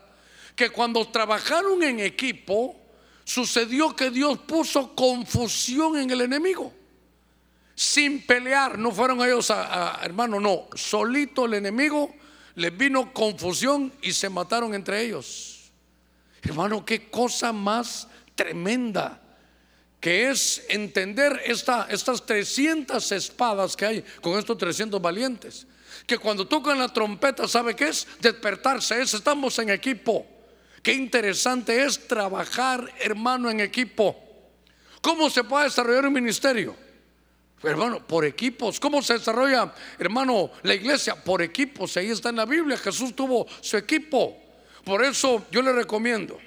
que 0.55 0.69
cuando 0.69 1.07
trabajaron 1.07 1.81
en 1.83 2.01
equipo, 2.01 2.75
sucedió 3.23 3.95
que 3.95 4.09
Dios 4.09 4.39
puso 4.39 4.93
confusión 4.93 5.97
en 5.97 6.09
el 6.09 6.21
enemigo. 6.21 6.73
Sin 7.75 8.25
pelear, 8.25 8.77
no 8.77 8.91
fueron 8.91 9.21
ellos 9.21 9.51
a, 9.51 10.01
hermano, 10.03 10.39
no, 10.39 10.67
solito 10.73 11.45
el 11.45 11.53
enemigo 11.53 12.13
les 12.55 12.75
vino 12.75 13.13
confusión 13.13 13.93
y 14.01 14.11
se 14.11 14.29
mataron 14.29 14.73
entre 14.73 15.01
ellos. 15.01 15.58
Hermano, 16.41 16.85
qué 16.85 17.09
cosa 17.09 17.51
más 17.51 18.07
tremenda 18.35 19.21
que 19.99 20.29
es 20.29 20.65
entender 20.69 21.41
esta, 21.45 21.87
estas 21.89 22.25
300 22.25 23.11
espadas 23.11 23.75
que 23.75 23.85
hay 23.85 24.05
con 24.21 24.37
estos 24.37 24.57
300 24.57 25.01
valientes. 25.01 25.67
Que 26.05 26.17
cuando 26.17 26.47
tocan 26.47 26.79
la 26.79 26.87
trompeta, 26.87 27.47
¿sabe 27.47 27.75
qué 27.75 27.89
es? 27.89 28.07
Despertarse, 28.21 29.01
es 29.01 29.13
estamos 29.13 29.59
en 29.59 29.69
equipo. 29.69 30.25
Qué 30.81 30.93
interesante 30.93 31.83
es 31.83 32.07
trabajar, 32.07 32.93
hermano, 32.99 33.49
en 33.49 33.59
equipo. 33.59 34.17
¿Cómo 35.01 35.29
se 35.29 35.43
puede 35.43 35.65
desarrollar 35.65 36.05
un 36.05 36.13
ministerio? 36.13 36.75
Hermano, 37.61 38.05
por 38.07 38.23
equipos. 38.23 38.79
¿Cómo 38.79 39.01
se 39.01 39.15
desarrolla, 39.15 39.73
hermano, 39.97 40.51
la 40.63 40.73
iglesia? 40.73 41.21
Por 41.21 41.41
equipos. 41.41 41.97
Ahí 41.97 42.09
está 42.09 42.29
en 42.29 42.37
la 42.37 42.45
Biblia. 42.45 42.77
Jesús 42.77 43.13
tuvo 43.13 43.45
su 43.59 43.75
equipo. 43.75 44.38
Por 44.83 45.03
eso 45.03 45.45
yo 45.51 45.61
le 45.61 45.73
recomiendo 45.73 46.39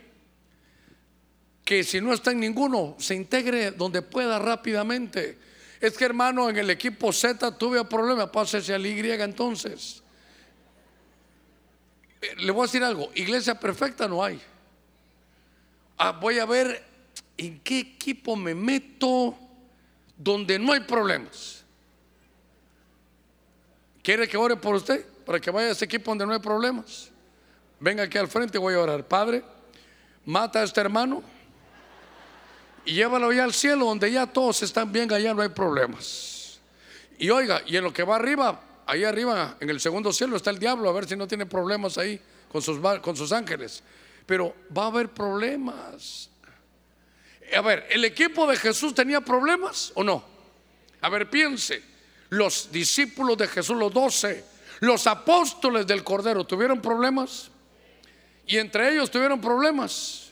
que 1.64 1.84
si 1.84 2.00
no 2.00 2.12
está 2.12 2.32
en 2.32 2.40
ninguno, 2.40 2.96
se 2.98 3.14
integre 3.14 3.70
donde 3.70 4.02
pueda 4.02 4.38
rápidamente. 4.38 5.38
Es 5.80 5.96
que 5.96 6.04
hermano, 6.04 6.50
en 6.50 6.56
el 6.56 6.70
equipo 6.70 7.12
Z 7.12 7.56
tuve 7.56 7.84
problema, 7.84 8.30
pásese 8.30 8.74
al 8.74 8.86
Y 8.86 9.10
entonces. 9.10 10.02
Eh, 12.20 12.36
le 12.38 12.52
voy 12.52 12.62
a 12.62 12.66
decir 12.66 12.82
algo, 12.82 13.10
iglesia 13.14 13.58
perfecta 13.58 14.08
no 14.08 14.24
hay. 14.24 14.40
Ah, 15.98 16.12
voy 16.12 16.38
a 16.38 16.46
ver 16.46 16.84
en 17.36 17.60
qué 17.60 17.78
equipo 17.78 18.36
me 18.36 18.54
meto 18.54 19.38
donde 20.16 20.58
no 20.58 20.72
hay 20.72 20.80
problemas. 20.80 21.64
¿Quiere 24.02 24.26
que 24.26 24.36
ore 24.36 24.56
por 24.56 24.74
usted? 24.74 25.06
Para 25.24 25.40
que 25.40 25.50
vaya 25.50 25.68
a 25.68 25.72
ese 25.72 25.84
equipo 25.84 26.10
donde 26.10 26.26
no 26.26 26.32
hay 26.32 26.40
problemas. 26.40 27.11
Venga 27.82 28.04
aquí 28.04 28.16
al 28.16 28.28
frente, 28.28 28.58
voy 28.58 28.74
a 28.74 28.78
orar. 28.78 29.08
Padre, 29.08 29.42
mata 30.24 30.60
a 30.60 30.62
este 30.62 30.80
hermano 30.80 31.20
y 32.84 32.92
llévalo 32.92 33.32
ya 33.32 33.42
al 33.42 33.52
cielo 33.52 33.86
donde 33.86 34.12
ya 34.12 34.24
todos 34.24 34.62
están 34.62 34.92
bien, 34.92 35.12
allá 35.12 35.34
no 35.34 35.42
hay 35.42 35.48
problemas. 35.48 36.60
Y 37.18 37.28
oiga, 37.30 37.60
y 37.66 37.76
en 37.76 37.82
lo 37.82 37.92
que 37.92 38.04
va 38.04 38.14
arriba, 38.14 38.60
ahí 38.86 39.02
arriba, 39.02 39.56
en 39.58 39.68
el 39.68 39.80
segundo 39.80 40.12
cielo 40.12 40.36
está 40.36 40.50
el 40.50 40.60
diablo, 40.60 40.88
a 40.88 40.92
ver 40.92 41.08
si 41.08 41.16
no 41.16 41.26
tiene 41.26 41.44
problemas 41.44 41.98
ahí 41.98 42.20
con 42.52 42.62
sus, 42.62 42.78
con 43.00 43.16
sus 43.16 43.32
ángeles. 43.32 43.82
Pero 44.26 44.54
va 44.76 44.84
a 44.84 44.86
haber 44.86 45.08
problemas. 45.08 46.30
A 47.52 47.60
ver, 47.62 47.88
¿el 47.90 48.04
equipo 48.04 48.46
de 48.46 48.58
Jesús 48.58 48.94
tenía 48.94 49.20
problemas 49.22 49.90
o 49.96 50.04
no? 50.04 50.24
A 51.00 51.08
ver, 51.08 51.28
piense, 51.28 51.82
los 52.28 52.70
discípulos 52.70 53.36
de 53.38 53.48
Jesús, 53.48 53.76
los 53.76 53.92
doce, 53.92 54.44
los 54.78 55.08
apóstoles 55.08 55.84
del 55.84 56.04
Cordero, 56.04 56.44
¿tuvieron 56.44 56.80
problemas? 56.80 57.50
Y 58.46 58.58
entre 58.58 58.92
ellos 58.92 59.10
tuvieron 59.10 59.40
problemas. 59.40 60.30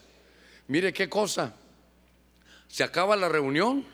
Mire 0.67 0.93
qué 0.93 1.09
cosa 1.09 1.55
se 2.71 2.85
acaba 2.85 3.17
la 3.17 3.29
reunión 3.29 3.85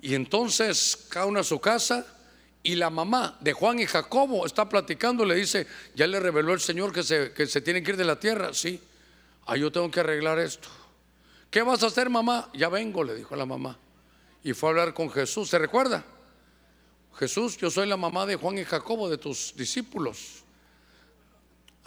y 0.00 0.14
entonces 0.14 1.06
cada 1.08 1.26
uno 1.26 1.40
a 1.40 1.44
su 1.44 1.60
casa 1.60 2.04
y 2.62 2.74
la 2.74 2.90
mamá 2.90 3.38
de 3.40 3.52
Juan 3.52 3.78
y 3.78 3.86
Jacobo 3.86 4.44
está 4.44 4.68
platicando, 4.68 5.24
le 5.24 5.36
dice, 5.36 5.66
ya 5.94 6.06
le 6.08 6.18
reveló 6.18 6.52
el 6.52 6.60
Señor 6.60 6.92
que 6.92 7.04
se, 7.04 7.32
que 7.32 7.46
se 7.46 7.60
tienen 7.60 7.84
que 7.84 7.92
ir 7.92 7.96
de 7.96 8.04
la 8.04 8.18
tierra, 8.18 8.52
sí, 8.52 8.80
ah, 9.46 9.56
yo 9.56 9.70
tengo 9.70 9.90
que 9.90 10.00
arreglar 10.00 10.40
esto. 10.40 10.68
¿Qué 11.50 11.62
vas 11.62 11.82
a 11.84 11.86
hacer 11.86 12.10
mamá? 12.10 12.50
Ya 12.52 12.68
vengo, 12.68 13.04
le 13.04 13.14
dijo 13.14 13.34
la 13.36 13.46
mamá. 13.46 13.78
Y 14.42 14.52
fue 14.52 14.68
a 14.68 14.70
hablar 14.70 14.92
con 14.92 15.08
Jesús, 15.08 15.48
¿se 15.48 15.58
recuerda? 15.58 16.04
Jesús, 17.14 17.56
yo 17.56 17.70
soy 17.70 17.86
la 17.86 17.96
mamá 17.96 18.26
de 18.26 18.36
Juan 18.36 18.58
y 18.58 18.64
Jacobo, 18.64 19.08
de 19.08 19.18
tus 19.18 19.54
discípulos. 19.56 20.42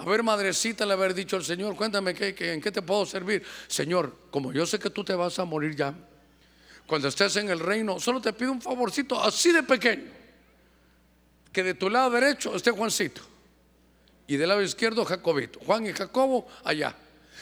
A 0.01 0.05
ver, 0.05 0.23
madrecita, 0.23 0.83
le 0.83 0.93
haber 0.93 1.13
dicho 1.13 1.35
al 1.35 1.45
Señor, 1.45 1.75
cuéntame 1.75 2.15
¿qué, 2.15 2.33
en 2.53 2.59
qué 2.59 2.71
te 2.71 2.81
puedo 2.81 3.05
servir. 3.05 3.43
Señor, 3.67 4.11
como 4.31 4.51
yo 4.51 4.65
sé 4.65 4.79
que 4.79 4.89
tú 4.89 5.03
te 5.03 5.13
vas 5.13 5.37
a 5.37 5.45
morir 5.45 5.75
ya, 5.75 5.93
cuando 6.87 7.07
estés 7.07 7.35
en 7.35 7.51
el 7.51 7.59
reino, 7.59 7.99
solo 7.99 8.19
te 8.19 8.33
pido 8.33 8.51
un 8.51 8.59
favorcito 8.63 9.21
así 9.21 9.51
de 9.51 9.61
pequeño. 9.61 10.09
Que 11.53 11.61
de 11.61 11.75
tu 11.75 11.87
lado 11.87 12.09
derecho 12.09 12.55
esté 12.55 12.71
Juancito 12.71 13.21
y 14.25 14.37
del 14.37 14.49
lado 14.49 14.63
izquierdo 14.63 15.05
Jacobito. 15.05 15.59
Juan 15.67 15.85
y 15.85 15.93
Jacobo 15.93 16.47
allá. 16.63 16.95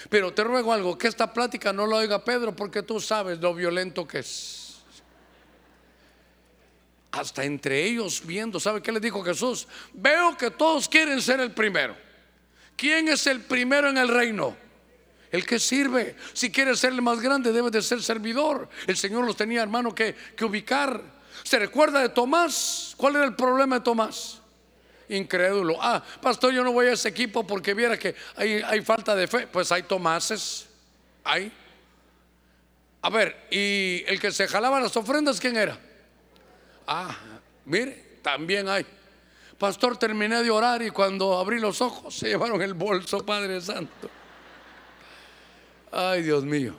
Pero 0.10 0.34
te 0.34 0.44
ruego 0.44 0.74
algo, 0.74 0.98
que 0.98 1.08
esta 1.08 1.32
plática 1.32 1.72
no 1.72 1.88
la 1.88 1.96
oiga 1.96 2.26
Pedro 2.26 2.54
porque 2.54 2.84
tú 2.84 3.00
sabes 3.00 3.40
lo 3.40 3.54
violento 3.54 4.06
que 4.06 4.20
es. 4.20 4.82
Hasta 7.12 7.46
entre 7.46 7.86
ellos 7.86 8.22
viendo, 8.26 8.60
¿sabe 8.60 8.82
qué 8.82 8.92
les 8.92 9.02
dijo 9.02 9.24
Jesús? 9.24 9.66
Veo 9.94 10.36
que 10.36 10.52
todos 10.52 10.90
quieren 10.90 11.22
ser 11.22 11.40
el 11.40 11.54
primero. 11.54 12.09
¿Quién 12.80 13.10
es 13.10 13.28
el 13.28 13.42
primero 13.42 13.90
en 13.90 13.98
el 13.98 14.08
reino? 14.08 14.56
El 15.30 15.46
que 15.46 15.60
sirve. 15.60 16.16
Si 16.32 16.50
quiere 16.50 16.78
ser 16.78 16.94
el 16.94 17.02
más 17.02 17.20
grande, 17.20 17.52
debe 17.52 17.70
de 17.70 17.82
ser 17.82 18.02
servidor. 18.02 18.70
El 18.88 18.96
Señor 18.96 19.26
los 19.26 19.36
tenía, 19.36 19.62
hermano, 19.62 19.94
que, 19.94 20.16
que 20.16 20.46
ubicar. 20.46 21.04
¿Se 21.44 21.60
recuerda 21.60 22.00
de 22.00 22.08
Tomás? 22.08 22.94
¿Cuál 22.96 23.18
era 23.18 23.26
el 23.26 23.36
problema 23.36 23.80
de 23.80 23.82
Tomás? 23.82 24.40
Incrédulo. 25.10 25.78
Ah, 25.82 26.02
pastor, 26.22 26.54
yo 26.54 26.64
no 26.64 26.72
voy 26.72 26.88
a 26.88 26.94
ese 26.94 27.10
equipo 27.10 27.46
porque 27.46 27.74
viera 27.74 28.00
que 28.00 28.16
hay, 28.38 28.62
hay 28.66 28.82
falta 28.82 29.14
de 29.14 29.28
fe. 29.28 29.46
Pues 29.48 29.70
hay 29.74 29.84
Tomases. 29.84 30.70
Hay. 31.26 31.52
A 33.02 33.10
ver, 33.10 33.46
¿y 33.52 34.06
el 34.08 34.22
que 34.22 34.32
se 34.32 34.48
jalaba 34.48 34.80
las 34.80 34.96
ofrendas 34.96 35.38
quién 35.42 35.58
era? 35.58 35.78
Ah, 36.88 37.14
mire, 37.66 38.20
también 38.22 38.70
hay. 38.70 38.86
Pastor, 39.60 39.98
terminé 39.98 40.42
de 40.42 40.50
orar 40.50 40.82
y 40.82 40.90
cuando 40.90 41.38
abrí 41.38 41.60
los 41.60 41.82
ojos 41.82 42.16
se 42.16 42.30
llevaron 42.30 42.62
el 42.62 42.74
bolso, 42.74 43.26
Padre 43.26 43.60
Santo. 43.60 44.10
Ay, 45.92 46.22
Dios 46.22 46.46
mío. 46.46 46.74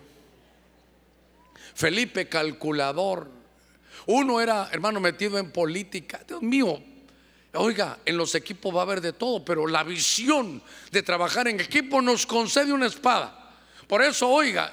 Felipe, 1.74 2.26
calculador. 2.26 3.28
Uno 4.07 4.41
era, 4.41 4.70
hermano, 4.72 4.99
metido 4.99 5.37
en 5.37 5.53
política. 5.53 6.20
Dios 6.26 6.41
mío. 6.41 6.83
Oiga, 7.53 7.99
en 8.05 8.16
los 8.16 8.35
equipos 8.35 8.74
va 8.74 8.81
a 8.81 8.83
haber 8.85 9.03
de 9.03 9.12
todo, 9.12 9.45
pero 9.45 9.66
la 9.66 9.83
visión 9.83 10.62
de 10.91 11.03
trabajar 11.03 11.49
en 11.49 11.61
equipo 11.61 12.01
nos 12.01 12.24
concede 12.24 12.72
una 12.72 12.87
espada. 12.87 13.59
Por 13.89 14.01
eso, 14.01 14.26
oiga, 14.26 14.72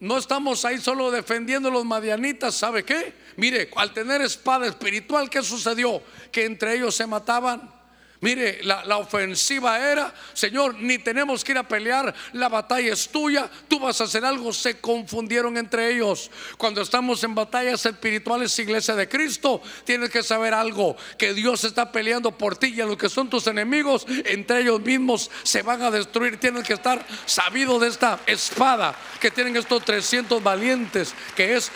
no 0.00 0.18
estamos 0.18 0.64
ahí 0.64 0.78
solo 0.78 1.10
defendiendo 1.10 1.70
los 1.70 1.84
madianitas, 1.84 2.54
¿sabe 2.54 2.84
qué? 2.84 3.14
Mire, 3.36 3.70
al 3.76 3.92
tener 3.92 4.20
espada 4.20 4.66
espiritual, 4.66 5.30
¿qué 5.30 5.42
sucedió? 5.42 6.02
Que 6.30 6.44
entre 6.44 6.74
ellos 6.74 6.94
se 6.94 7.06
mataban. 7.06 7.75
Mire, 8.20 8.60
la, 8.62 8.96
ofensiva 8.96 9.78
era, 9.78 10.12
Señor, 10.32 10.74
ni 10.74 10.98
tenemos 10.98 11.44
que 11.44 11.52
ir 11.52 11.58
a 11.58 11.68
pelear, 11.68 12.14
la 12.32 12.48
batalla 12.48 12.92
es 12.92 13.08
tuya, 13.08 13.50
tú 13.68 13.78
vas 13.78 14.00
a 14.00 14.04
hacer 14.04 14.24
algo. 14.24 14.52
Se 14.52 14.80
confundieron 14.80 15.56
entre 15.56 15.92
ellos. 15.92 16.30
Cuando 16.56 16.80
estamos 16.80 17.22
en 17.24 17.34
batallas 17.34 17.84
espirituales, 17.84 18.58
iglesia 18.58 18.94
de 18.94 19.08
Cristo, 19.08 19.60
tienes 19.84 20.10
que 20.10 20.22
saber 20.22 20.54
algo, 20.54 20.96
que 21.18 21.34
Dios 21.34 21.64
está 21.64 21.92
peleando 21.92 22.32
por 22.32 22.56
ti 22.56 22.68
y 22.74 22.80
a 22.80 22.86
los 22.86 22.96
que 22.96 23.08
son 23.08 23.28
tus 23.28 23.46
enemigos, 23.46 24.06
entre 24.24 24.60
ellos 24.60 24.80
mismos 24.80 25.30
se 25.42 25.62
van 25.62 25.82
a 25.82 25.90
destruir. 25.90 26.38
Tienes 26.38 26.64
que 26.64 26.72
estar 26.72 27.04
sabido 27.26 27.78
de 27.78 27.88
esta 27.88 28.20
espada 28.26 28.94
que 29.20 29.30
tienen 29.30 29.56
estos 29.56 29.84
300 29.84 30.42
valientes, 30.42 31.14
que 31.34 31.56
es, 31.56 31.70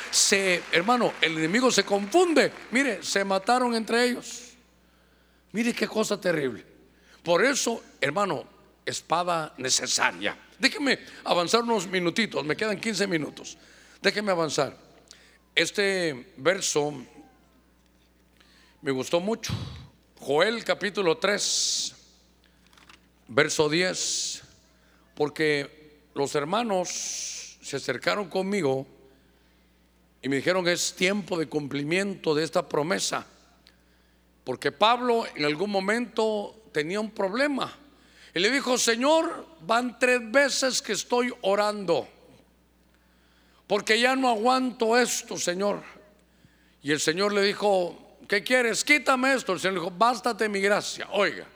hermano, 0.73 1.13
el 1.21 1.37
enemigo 1.37 1.71
se 1.71 1.85
confunde. 1.85 2.53
Mire, 2.71 3.03
se 3.03 3.25
mataron 3.25 3.75
entre 3.75 4.05
ellos. 4.05 4.50
Mire 5.53 5.73
qué 5.73 5.87
cosa 5.87 6.21
terrible. 6.21 6.65
Por 7.23 7.45
eso, 7.45 7.83
hermano, 8.01 8.45
espada 8.87 9.55
necesaria. 9.59 10.37
Déjeme 10.59 10.99
avanzar 11.25 11.63
unos 11.63 11.87
minutitos, 11.87 12.45
me 12.45 12.57
quedan 12.57 12.81
15 12.81 13.07
minutos. 13.07 13.57
Déjeme 14.03 14.31
avanzar. 14.33 14.77
Este 15.55 16.33
verso 16.37 16.95
me 18.83 18.91
gustó 18.91 19.21
mucho. 19.21 19.53
Joel 20.19 20.65
capítulo 20.65 21.17
3, 21.17 21.95
verso 23.29 23.69
10, 23.69 24.43
porque 25.15 26.03
los 26.15 26.35
hermanos 26.35 27.59
se 27.63 27.77
acercaron 27.77 28.29
conmigo 28.29 28.87
y 30.23 30.29
me 30.29 30.37
dijeron 30.37 30.69
es 30.69 30.95
tiempo 30.95 31.39
de 31.39 31.47
cumplimiento 31.47 32.35
de 32.35 32.45
esta 32.45 32.69
promesa. 32.69 33.27
Porque 34.51 34.73
Pablo 34.73 35.27
en 35.37 35.45
algún 35.45 35.71
momento 35.71 36.65
tenía 36.73 36.99
un 36.99 37.13
problema. 37.13 37.73
Y 38.35 38.41
le 38.41 38.51
dijo, 38.51 38.77
Señor, 38.77 39.47
van 39.61 39.97
tres 39.97 40.29
veces 40.29 40.83
que 40.83 40.95
estoy 40.95 41.33
orando. 41.43 42.09
Porque 43.69 44.01
ya 44.01 44.17
no 44.17 44.29
aguanto 44.29 44.99
esto, 44.99 45.37
Señor. 45.37 45.85
Y 46.83 46.91
el 46.91 46.99
Señor 46.99 47.33
le 47.33 47.43
dijo, 47.43 48.17
¿qué 48.27 48.43
quieres? 48.43 48.83
Quítame 48.83 49.35
esto. 49.35 49.53
El 49.53 49.61
Señor 49.61 49.75
le 49.75 49.81
dijo, 49.83 49.93
bástate 49.97 50.49
mi 50.49 50.61
gracia. 50.61 51.07
Oiga, 51.13 51.47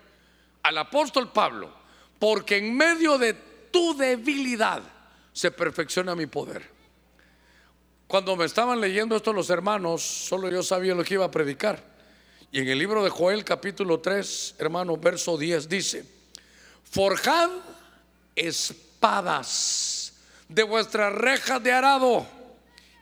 al 0.63 0.79
apóstol 0.79 1.33
Pablo, 1.33 1.75
porque 2.21 2.59
en 2.59 2.77
medio 2.77 3.19
de 3.19 3.33
tu 3.73 3.97
debilidad 3.97 4.85
se 5.33 5.51
perfecciona 5.51 6.15
mi 6.15 6.27
poder. 6.27 6.63
Cuando 8.07 8.37
me 8.37 8.45
estaban 8.45 8.81
leyendo 8.81 9.17
esto 9.17 9.33
los 9.33 9.51
hermanos, 9.51 10.01
solo 10.01 10.49
yo 10.49 10.63
sabía 10.63 10.95
lo 10.95 11.03
que 11.03 11.15
iba 11.15 11.25
a 11.25 11.31
predicar. 11.33 11.94
Y 12.55 12.61
en 12.61 12.69
el 12.69 12.79
libro 12.79 13.03
de 13.03 13.11
Joel 13.11 13.45
capítulo 13.45 13.99
3, 13.99 14.55
hermano, 14.59 14.97
verso 14.97 15.37
10 15.37 15.69
dice, 15.69 16.05
forjad 16.89 17.51
espadas 18.37 20.13
de 20.49 20.63
vuestras 20.63 21.13
rejas 21.13 21.61
de 21.61 21.73
arado 21.73 22.25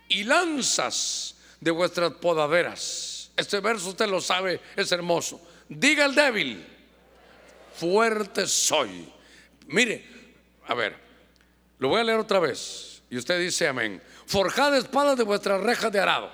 y 0.09 0.25
lanzas 0.25 1.35
de 1.61 1.71
vuestras 1.71 2.13
podaderas. 2.13 3.31
Este 3.37 3.61
verso 3.61 3.91
usted 3.91 4.09
lo 4.09 4.23
sabe, 4.23 4.59
es 4.75 4.91
hermoso. 4.91 5.39
Diga 5.69 6.07
el 6.07 6.15
débil, 6.15 6.67
fuerte 7.75 8.47
soy. 8.47 9.07
Mire, 9.67 10.03
a 10.67 10.73
ver, 10.73 10.97
lo 11.79 11.89
voy 11.89 12.01
a 12.01 12.05
leer 12.05 12.21
otra 12.21 12.39
vez. 12.39 13.03
Y 13.11 13.19
usted 13.19 13.39
dice 13.39 13.69
amén. 13.69 14.03
Forjad 14.25 14.75
espadas 14.79 15.19
de 15.19 15.25
vuestras 15.25 15.61
rejas 15.61 15.93
de 15.93 16.01
arado 16.01 16.31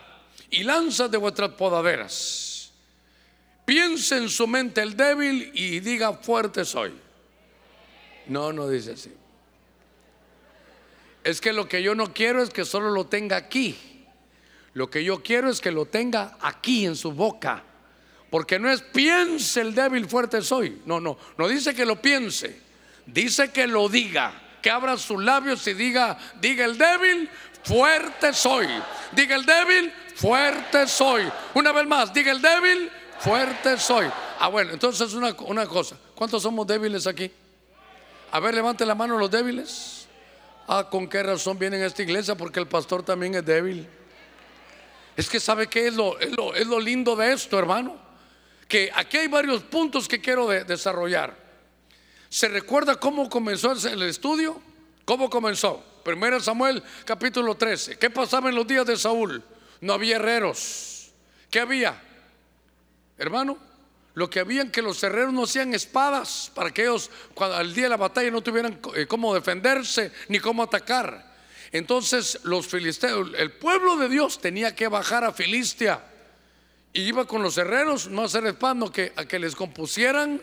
y 0.50 0.62
lanzas 0.62 1.10
de 1.10 1.18
vuestras 1.18 1.50
podaderas 1.50 2.47
Piense 3.68 4.16
en 4.16 4.30
su 4.30 4.46
mente 4.46 4.80
el 4.80 4.96
débil 4.96 5.50
y 5.52 5.80
diga 5.80 6.14
fuerte 6.14 6.64
soy. 6.64 6.90
No, 8.26 8.50
no 8.50 8.66
dice 8.66 8.92
así. 8.92 9.12
Es 11.22 11.38
que 11.38 11.52
lo 11.52 11.68
que 11.68 11.82
yo 11.82 11.94
no 11.94 12.14
quiero 12.14 12.42
es 12.42 12.48
que 12.48 12.64
solo 12.64 12.88
lo 12.88 13.08
tenga 13.08 13.36
aquí. 13.36 13.76
Lo 14.72 14.88
que 14.88 15.04
yo 15.04 15.22
quiero 15.22 15.50
es 15.50 15.60
que 15.60 15.70
lo 15.70 15.84
tenga 15.84 16.38
aquí 16.40 16.86
en 16.86 16.96
su 16.96 17.12
boca. 17.12 17.62
Porque 18.30 18.58
no 18.58 18.70
es 18.70 18.80
piense 18.80 19.60
el 19.60 19.74
débil 19.74 20.08
fuerte 20.08 20.40
soy. 20.40 20.80
No, 20.86 20.98
no, 20.98 21.18
no 21.36 21.46
dice 21.46 21.74
que 21.74 21.84
lo 21.84 22.00
piense. 22.00 22.58
Dice 23.04 23.50
que 23.50 23.66
lo 23.66 23.90
diga. 23.90 24.32
Que 24.62 24.70
abra 24.70 24.96
sus 24.96 25.22
labios 25.22 25.66
y 25.66 25.74
diga, 25.74 26.16
diga 26.40 26.64
el 26.64 26.78
débil 26.78 27.28
fuerte 27.64 28.32
soy. 28.32 28.66
Diga 29.12 29.36
el 29.36 29.44
débil 29.44 29.92
fuerte 30.14 30.88
soy. 30.88 31.30
Una 31.52 31.70
vez 31.72 31.86
más, 31.86 32.14
diga 32.14 32.32
el 32.32 32.40
débil 32.40 32.90
Fuerte 33.18 33.78
soy. 33.78 34.06
Ah, 34.38 34.48
bueno, 34.48 34.72
entonces 34.72 35.12
una, 35.14 35.34
una 35.46 35.66
cosa. 35.66 35.96
¿Cuántos 36.14 36.42
somos 36.42 36.66
débiles 36.66 37.06
aquí? 37.06 37.30
A 38.30 38.40
ver, 38.40 38.54
levante 38.54 38.86
la 38.86 38.94
mano 38.94 39.18
los 39.18 39.30
débiles. 39.30 40.06
Ah, 40.68 40.86
¿con 40.88 41.08
qué 41.08 41.22
razón 41.22 41.58
vienen 41.58 41.82
a 41.82 41.86
esta 41.86 42.02
iglesia? 42.02 42.34
Porque 42.36 42.60
el 42.60 42.68
pastor 42.68 43.02
también 43.02 43.34
es 43.34 43.44
débil. 43.44 43.88
Es 45.16 45.28
que 45.28 45.40
sabe 45.40 45.66
qué 45.66 45.88
es 45.88 45.94
lo, 45.94 46.18
es 46.20 46.30
lo, 46.36 46.54
es 46.54 46.66
lo 46.66 46.78
lindo 46.78 47.16
de 47.16 47.32
esto, 47.32 47.58
hermano. 47.58 47.96
Que 48.68 48.90
aquí 48.94 49.16
hay 49.16 49.28
varios 49.28 49.62
puntos 49.62 50.06
que 50.06 50.20
quiero 50.20 50.46
desarrollar. 50.46 51.34
¿Se 52.28 52.48
recuerda 52.48 52.96
cómo 52.96 53.28
comenzó 53.28 53.72
el 53.72 54.02
estudio? 54.02 54.60
¿Cómo 55.04 55.30
comenzó? 55.30 55.82
Primero 56.04 56.38
Samuel 56.38 56.82
capítulo 57.04 57.56
13. 57.56 57.98
¿Qué 57.98 58.10
pasaba 58.10 58.50
en 58.50 58.54
los 58.54 58.66
días 58.66 58.86
de 58.86 58.96
Saúl? 58.96 59.42
No 59.80 59.94
había 59.94 60.16
herreros. 60.16 61.10
¿Qué 61.50 61.60
había? 61.60 62.00
Hermano, 63.18 63.58
lo 64.14 64.30
que 64.30 64.40
habían 64.40 64.70
que 64.70 64.82
los 64.82 65.02
herreros 65.02 65.32
no 65.32 65.44
hacían 65.44 65.74
espadas 65.74 66.50
para 66.54 66.72
que 66.72 66.82
ellos 66.82 67.10
cuando, 67.34 67.56
al 67.56 67.74
día 67.74 67.84
de 67.84 67.90
la 67.90 67.96
batalla 67.96 68.30
no 68.30 68.42
tuvieran 68.42 68.80
eh, 68.94 69.06
cómo 69.06 69.34
defenderse 69.34 70.12
ni 70.28 70.38
cómo 70.38 70.62
atacar. 70.62 71.36
Entonces 71.72 72.40
los 72.44 72.66
filisteos, 72.66 73.30
el 73.36 73.52
pueblo 73.52 73.96
de 73.96 74.08
Dios 74.08 74.40
tenía 74.40 74.74
que 74.74 74.88
bajar 74.88 75.24
a 75.24 75.32
Filistia 75.32 76.02
y 76.92 77.02
iba 77.02 77.26
con 77.26 77.42
los 77.42 77.58
herreros 77.58 78.08
no 78.08 78.22
a 78.22 78.24
hacer 78.24 78.46
espadas, 78.46 78.90
que, 78.90 79.12
a 79.14 79.24
que 79.26 79.38
les 79.38 79.54
compusieran, 79.54 80.40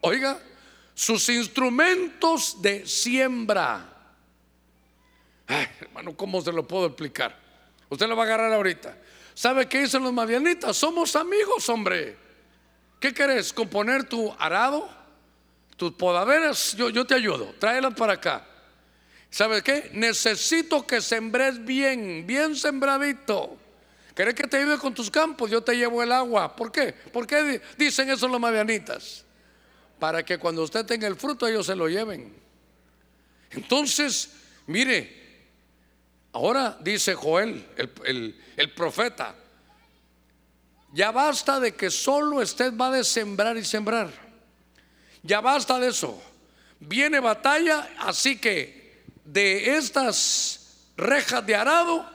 oiga, 0.00 0.40
sus 0.94 1.28
instrumentos 1.28 2.62
de 2.62 2.86
siembra. 2.86 3.86
Ay, 5.46 5.66
hermano, 5.80 6.16
¿cómo 6.16 6.40
se 6.40 6.52
lo 6.52 6.66
puedo 6.66 6.86
explicar? 6.86 7.36
Usted 7.88 8.06
lo 8.06 8.16
va 8.16 8.22
a 8.22 8.26
agarrar 8.26 8.52
ahorita. 8.52 8.96
¿Sabe 9.34 9.68
qué 9.68 9.80
dicen 9.80 10.02
los 10.02 10.12
madianitas? 10.12 10.76
Somos 10.76 11.16
amigos, 11.16 11.68
hombre. 11.68 12.16
¿Qué 12.98 13.14
querés? 13.14 13.52
¿Componer 13.52 14.04
tu 14.04 14.34
arado? 14.38 14.88
¿Tus 15.76 15.92
podaderas? 15.92 16.76
Yo, 16.76 16.90
yo 16.90 17.06
te 17.06 17.14
ayudo. 17.14 17.54
Tráelas 17.58 17.94
para 17.94 18.14
acá. 18.14 18.46
¿Sabes 19.30 19.62
qué? 19.62 19.90
Necesito 19.94 20.86
que 20.86 21.00
sembres 21.00 21.64
bien, 21.64 22.26
bien 22.26 22.56
sembradito. 22.56 23.56
¿Querés 24.14 24.34
que 24.34 24.46
te 24.46 24.58
ayude 24.58 24.76
con 24.76 24.92
tus 24.92 25.10
campos? 25.10 25.50
Yo 25.50 25.62
te 25.62 25.76
llevo 25.76 26.02
el 26.02 26.12
agua. 26.12 26.54
¿Por 26.54 26.70
qué? 26.70 26.92
¿Por 26.92 27.26
qué 27.26 27.62
dicen 27.78 28.10
eso 28.10 28.28
los 28.28 28.40
madianitas? 28.40 29.24
Para 29.98 30.24
que 30.24 30.36
cuando 30.36 30.62
usted 30.62 30.84
tenga 30.84 31.06
el 31.06 31.16
fruto 31.16 31.46
ellos 31.46 31.66
se 31.66 31.76
lo 31.76 31.88
lleven. 31.88 32.34
Entonces, 33.52 34.30
mire, 34.66 35.19
ahora 36.32 36.76
dice 36.80 37.14
Joel, 37.14 37.66
el, 38.04 38.72
profeta, 38.74 39.34
ya 40.92 41.10
basta 41.10 41.60
de 41.60 41.74
que 41.74 41.90
solo 41.90 42.36
usted 42.36 42.76
va 42.76 42.90
de 42.90 43.04
sembrar 43.04 43.56
y 43.56 43.64
sembrar. 43.64 44.10
Ya 45.22 45.40
basta 45.40 45.78
de 45.78 45.88
eso. 45.88 46.20
Viene 46.80 47.20
batalla, 47.20 47.90
así 47.98 48.38
que 48.38 49.04
de 49.24 49.76
estas 49.76 50.88
rejas 50.96 51.46
de 51.46 51.54
arado 51.54 52.08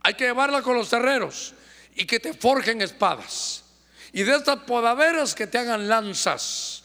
hay 0.00 0.14
que 0.14 0.24
llevarla 0.24 0.62
con 0.62 0.76
los 0.76 0.90
terreros 0.90 1.54
y 1.94 2.04
que 2.04 2.20
te 2.20 2.34
forjen 2.34 2.82
espadas. 2.82 3.64
Y 4.12 4.22
de 4.22 4.36
estas 4.36 4.60
podaderas 4.60 5.34
que 5.34 5.46
te 5.46 5.58
hagan 5.58 5.88
lanzas, 5.88 6.84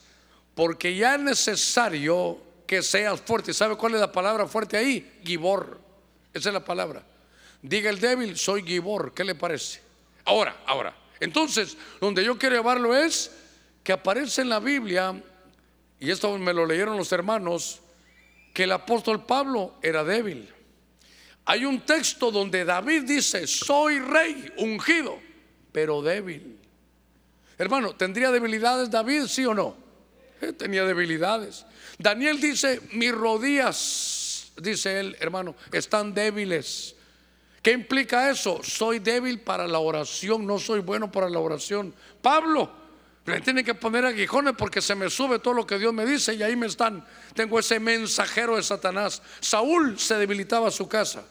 porque 0.56 0.96
ya 0.96 1.16
es 1.16 1.22
necesario 1.22 2.40
que 2.66 2.82
seas 2.82 3.20
fuerte. 3.22 3.54
¿Sabe 3.54 3.76
cuál 3.76 3.96
es 3.96 4.00
la 4.00 4.12
palabra 4.12 4.48
fuerte 4.48 4.78
ahí? 4.78 5.20
Gibor. 5.24 5.89
Esa 6.34 6.50
es 6.50 6.54
la 6.54 6.64
palabra. 6.64 7.04
Diga 7.62 7.90
el 7.90 8.00
débil, 8.00 8.38
soy 8.38 8.64
Gibor. 8.64 9.14
¿Qué 9.14 9.24
le 9.24 9.36
parece? 9.36 9.82
Ahora, 10.26 10.64
ahora. 10.66 10.96
Entonces, 11.20 11.76
donde 12.00 12.24
yo 12.24 12.38
quiero 12.38 12.56
llevarlo 12.56 12.96
es 12.96 13.32
que 13.84 13.92
aparece 13.92 14.42
en 14.42 14.50
la 14.50 14.60
Biblia, 14.60 15.22
y 16.00 16.12
esto 16.12 16.38
me 16.38 16.54
lo 16.54 16.66
leyeron 16.66 16.96
los 16.98 17.12
hermanos, 17.12 17.80
que 18.54 18.64
el 18.64 18.72
apóstol 18.72 19.26
Pablo 19.26 19.76
era 19.82 20.04
débil. 20.04 20.50
Hay 21.46 21.66
un 21.66 21.82
texto 21.82 22.32
donde 22.32 22.64
David 22.64 23.04
dice, 23.04 23.48
soy 23.48 24.00
rey 24.00 24.52
ungido, 24.58 25.20
pero 25.72 26.02
débil. 26.02 26.60
Hermano, 27.58 27.96
¿tendría 27.96 28.32
debilidades 28.32 28.90
David, 28.90 29.24
sí 29.26 29.46
o 29.46 29.54
no? 29.54 29.76
Eh, 30.42 30.54
tenía 30.54 30.86
debilidades. 30.86 31.66
Daniel 31.98 32.40
dice, 32.40 32.80
mis 32.94 33.12
rodillas, 33.12 33.76
dice 34.62 35.00
él, 35.00 35.18
hermano, 35.20 35.56
están 35.72 36.14
débiles. 36.14 36.96
¿Qué 37.62 37.72
implica 37.72 38.30
eso? 38.30 38.62
Soy 38.64 39.00
débil 39.00 39.42
para 39.42 39.68
la 39.68 39.80
oración, 39.80 40.46
no 40.46 40.60
soy 40.60 40.80
bueno 40.80 41.12
para 41.12 41.30
la 41.30 41.40
oración. 41.40 41.94
Pablo, 42.22 42.72
le 43.26 43.42
tiene 43.42 43.64
que 43.64 43.76
poner 43.76 44.06
aguijones 44.06 44.56
porque 44.58 44.82
se 44.82 44.96
me 44.96 45.10
sube 45.10 45.40
todo 45.40 45.54
lo 45.54 45.68
que 45.68 45.78
Dios 45.78 45.94
me 45.94 46.06
dice 46.06 46.34
y 46.34 46.44
ahí 46.44 46.56
me 46.56 46.68
están. 46.68 47.06
Tengo 47.34 47.60
ese 47.60 47.80
mensajero 47.80 48.56
de 48.56 48.64
Satanás. 48.64 49.22
Saúl 49.40 50.00
se 50.00 50.16
debilitaba 50.16 50.72
su 50.72 50.88
casa. 50.88 51.24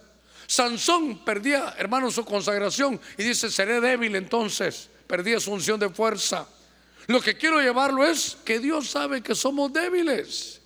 Sansón 0.47 1.25
perdía, 1.25 1.75
hermano, 1.77 2.11
su 2.11 2.25
consagración 2.25 3.01
y 3.17 3.23
dice, 3.23 3.51
seré 3.51 3.81
débil 3.81 4.15
entonces. 4.17 4.89
Perdía 5.07 5.41
su 5.41 5.53
unción 5.53 5.81
de 5.81 5.89
fuerza. 5.89 6.47
Lo 7.07 7.21
que 7.21 7.37
quiero 7.37 7.61
llevarlo 7.61 8.05
es 8.07 8.37
que 8.45 8.59
Dios 8.59 8.91
sabe 8.91 9.23
que 9.23 9.35
somos 9.35 9.73
débiles. 9.73 10.58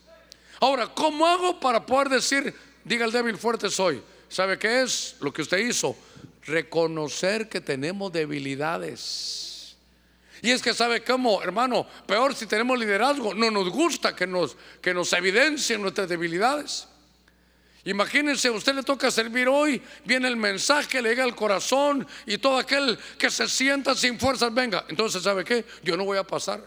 Ahora, 0.63 0.87
¿cómo 0.87 1.27
hago 1.27 1.59
para 1.59 1.85
poder 1.85 2.09
decir, 2.09 2.55
diga 2.85 3.05
el 3.05 3.11
débil 3.11 3.37
fuerte 3.37 3.69
soy? 3.69 4.01
¿Sabe 4.29 4.61
qué 4.61 4.83
es 4.83 5.17
lo 5.19 5.33
que 5.33 5.43
usted 5.43 5.59
hizo? 5.59 5.97
Reconocer 6.45 7.49
que 7.49 7.61
tenemos 7.61 8.13
debilidades. 8.13 9.77
Y 10.41 10.53
es 10.53 10.63
que 10.63 10.73
sabe 10.73 11.03
cómo, 11.03 11.43
hermano, 11.43 11.85
peor 12.07 12.37
si 12.37 12.47
tenemos 12.47 12.79
liderazgo, 12.79 13.35
no 13.35 13.51
nos 13.51 13.71
gusta 13.71 14.15
que 14.15 14.25
nos, 14.25 14.57
que 14.81 14.95
nos 14.95 15.13
evidencien 15.15 15.83
nuestras 15.83 16.09
debilidades. 16.09 16.87
Imagínense, 17.83 18.47
a 18.47 18.53
usted 18.53 18.77
le 18.77 18.85
toca 18.85 19.11
servir 19.11 19.49
hoy, 19.49 19.83
viene 20.05 20.29
el 20.29 20.37
mensaje, 20.37 21.03
le 21.03 21.09
llega 21.09 21.25
al 21.25 21.35
corazón 21.35 22.07
y 22.25 22.39
todo 22.39 22.59
aquel 22.59 22.97
que 23.19 23.33
se 23.33 23.49
sienta 23.49 23.97
sin 23.97 24.17
fuerzas, 24.17 24.55
venga. 24.55 24.85
Entonces, 24.89 25.25
¿sabe 25.25 25.43
qué? 25.43 25.65
Yo 25.83 25.97
no 25.97 26.05
voy 26.05 26.19
a 26.19 26.25
pasar. 26.25 26.63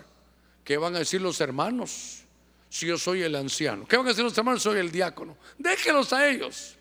¿Qué 0.66 0.76
van 0.76 0.98
a 0.98 1.00
decir 1.00 1.22
los 1.22 1.40
hermanos 1.40 2.25
si 2.70 2.88
yo 2.88 2.98
soy 2.98 3.22
el 3.24 3.36
anciano? 3.36 3.88
¿Qué 3.88 3.98
van 3.98 4.06
a 4.06 4.10
decir 4.10 4.24
los 4.24 4.38
hermanos? 4.38 4.64
Soy 4.64 4.80
el 4.80 4.92
diácono. 4.92 5.38
Déjelos 5.58 6.14
a 6.14 6.28
ellos. 6.28 6.76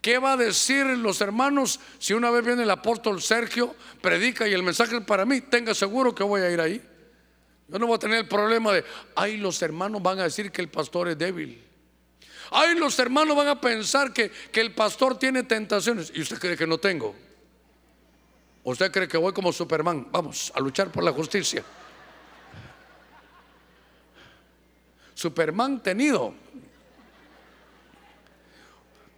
¿Qué 0.00 0.18
va 0.18 0.32
a 0.32 0.36
decir 0.36 0.84
los 0.84 1.20
hermanos 1.20 1.78
si 1.98 2.12
una 2.12 2.30
vez 2.30 2.44
viene 2.44 2.64
el 2.64 2.70
apóstol 2.70 3.22
Sergio, 3.22 3.74
predica 4.00 4.48
y 4.48 4.52
el 4.52 4.64
mensaje 4.64 4.96
es 4.96 5.04
para 5.04 5.24
mí? 5.24 5.40
Tenga 5.40 5.74
seguro 5.74 6.12
que 6.12 6.24
voy 6.24 6.40
a 6.40 6.50
ir 6.50 6.60
ahí. 6.60 6.82
Yo 7.68 7.78
no 7.78 7.86
voy 7.86 7.94
a 7.94 7.98
tener 7.98 8.18
el 8.18 8.28
problema 8.28 8.72
de, 8.72 8.84
ay, 9.14 9.36
los 9.36 9.62
hermanos 9.62 10.02
van 10.02 10.18
a 10.18 10.24
decir 10.24 10.50
que 10.50 10.60
el 10.60 10.68
pastor 10.68 11.08
es 11.08 11.16
débil. 11.16 11.62
Ay, 12.50 12.74
los 12.74 12.98
hermanos 12.98 13.36
van 13.36 13.48
a 13.48 13.60
pensar 13.60 14.12
que, 14.12 14.30
que 14.30 14.60
el 14.60 14.74
pastor 14.74 15.18
tiene 15.18 15.44
tentaciones. 15.44 16.12
¿Y 16.14 16.20
usted 16.20 16.38
cree 16.38 16.56
que 16.56 16.66
no 16.66 16.78
tengo? 16.78 17.14
¿Usted 18.64 18.90
cree 18.90 19.08
que 19.08 19.16
voy 19.16 19.32
como 19.32 19.52
Superman? 19.52 20.08
Vamos 20.10 20.52
a 20.54 20.60
luchar 20.60 20.90
por 20.90 21.02
la 21.04 21.12
justicia. 21.12 21.64
Superman 25.22 25.80
tenido. 25.80 26.34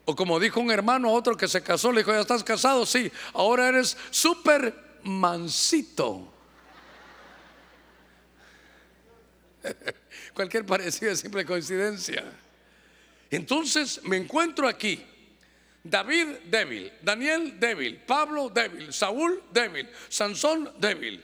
O 0.05 0.15
como 0.15 0.39
dijo 0.39 0.61
un 0.61 0.71
hermano 0.71 1.09
a 1.09 1.13
otro 1.13 1.35
que 1.35 1.49
se 1.49 1.63
casó, 1.63 1.91
le 1.91 2.01
dijo, 2.01 2.13
ya 2.13 2.21
estás 2.21 2.45
casado, 2.45 2.85
sí, 2.85 3.11
ahora 3.33 3.69
eres 3.69 3.97
súper 4.11 4.75
mansito. 5.03 6.31
Cualquier 10.35 10.67
parecido 10.67 11.17
simple 11.17 11.47
coincidencia. 11.47 12.23
Entonces 13.31 14.03
me 14.05 14.19
encuentro 14.19 14.69
aquí. 14.69 15.03
David 15.83 16.27
débil, 16.51 16.93
Daniel 17.01 17.59
débil, 17.59 17.97
Pablo 18.07 18.51
débil, 18.51 18.93
Saúl 18.93 19.43
débil, 19.53 19.89
Sansón 20.11 20.71
débil. 20.79 21.23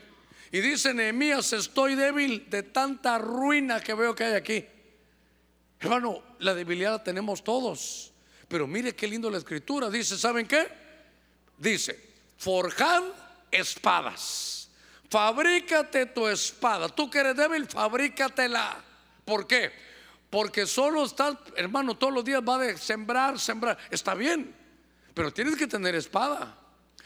Y 0.51 0.59
dice 0.59 0.93
Nehemías, 0.93 1.53
estoy 1.53 1.95
débil 1.95 2.49
de 2.49 2.63
tanta 2.63 3.17
ruina 3.17 3.79
que 3.79 3.93
veo 3.93 4.13
que 4.13 4.25
hay 4.25 4.33
aquí. 4.33 4.65
Hermano, 5.79 6.21
la 6.39 6.53
debilidad 6.53 6.91
la 6.91 7.03
tenemos 7.03 7.43
todos. 7.43 8.11
Pero 8.47 8.67
mire 8.67 8.93
qué 8.93 9.07
lindo 9.07 9.29
la 9.29 9.37
escritura. 9.37 9.89
Dice, 9.89 10.17
¿saben 10.17 10.45
qué? 10.45 10.67
Dice, 11.57 11.97
forjad 12.37 13.03
espadas. 13.49 14.69
Fabrícate 15.09 16.07
tu 16.07 16.27
espada. 16.27 16.89
Tú 16.89 17.09
que 17.09 17.19
eres 17.19 17.35
débil, 17.35 17.65
fabrícatela. 17.65 18.83
¿Por 19.23 19.47
qué? 19.47 19.71
Porque 20.29 20.65
solo 20.65 21.05
estás, 21.05 21.37
hermano, 21.55 21.97
todos 21.97 22.13
los 22.13 22.25
días 22.25 22.41
va 22.41 22.57
de 22.57 22.77
sembrar, 22.77 23.39
sembrar. 23.39 23.77
Está 23.89 24.15
bien, 24.15 24.53
pero 25.13 25.31
tienes 25.31 25.55
que 25.55 25.67
tener 25.67 25.95
espada. 25.95 26.57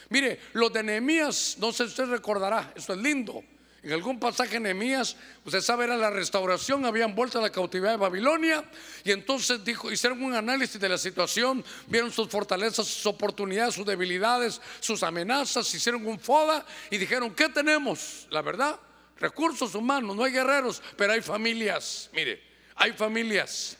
Mire, 0.09 0.39
los 0.53 0.71
de 0.71 0.83
Nehemías, 0.83 1.57
no 1.59 1.71
sé 1.71 1.85
si 1.85 1.89
usted 1.89 2.05
recordará, 2.05 2.71
eso 2.75 2.93
es 2.93 2.99
lindo. 2.99 3.43
En 3.85 3.91
algún 3.91 4.19
pasaje 4.19 4.55
en 4.55 4.63
Nehemías, 4.63 5.15
usted 5.43 5.61
sabe, 5.61 5.85
era 5.85 5.95
la 5.95 6.09
restauración, 6.09 6.85
habían 6.85 7.13
vuelto 7.13 7.37
a 7.37 7.41
la 7.43 7.51
cautividad 7.51 7.91
de 7.91 7.97
Babilonia 7.97 8.65
y 9.03 9.11
entonces 9.11 9.63
dijo, 9.63 9.91
hicieron 9.91 10.23
un 10.23 10.33
análisis 10.33 10.81
de 10.81 10.89
la 10.89 10.97
situación, 10.97 11.63
vieron 11.85 12.11
sus 12.11 12.27
fortalezas, 12.27 12.87
sus 12.87 13.05
oportunidades, 13.05 13.75
sus 13.75 13.85
debilidades, 13.85 14.59
sus 14.79 15.03
amenazas, 15.03 15.71
hicieron 15.71 16.03
un 16.07 16.19
FODA 16.19 16.65
y 16.89 16.97
dijeron, 16.97 17.35
¿qué 17.35 17.47
tenemos? 17.47 18.25
La 18.31 18.41
verdad, 18.41 18.79
recursos 19.19 19.75
humanos, 19.75 20.15
no 20.15 20.23
hay 20.23 20.31
guerreros, 20.31 20.81
pero 20.97 21.13
hay 21.13 21.21
familias, 21.21 22.09
mire, 22.11 22.41
hay 22.77 22.91
familias. 22.93 23.77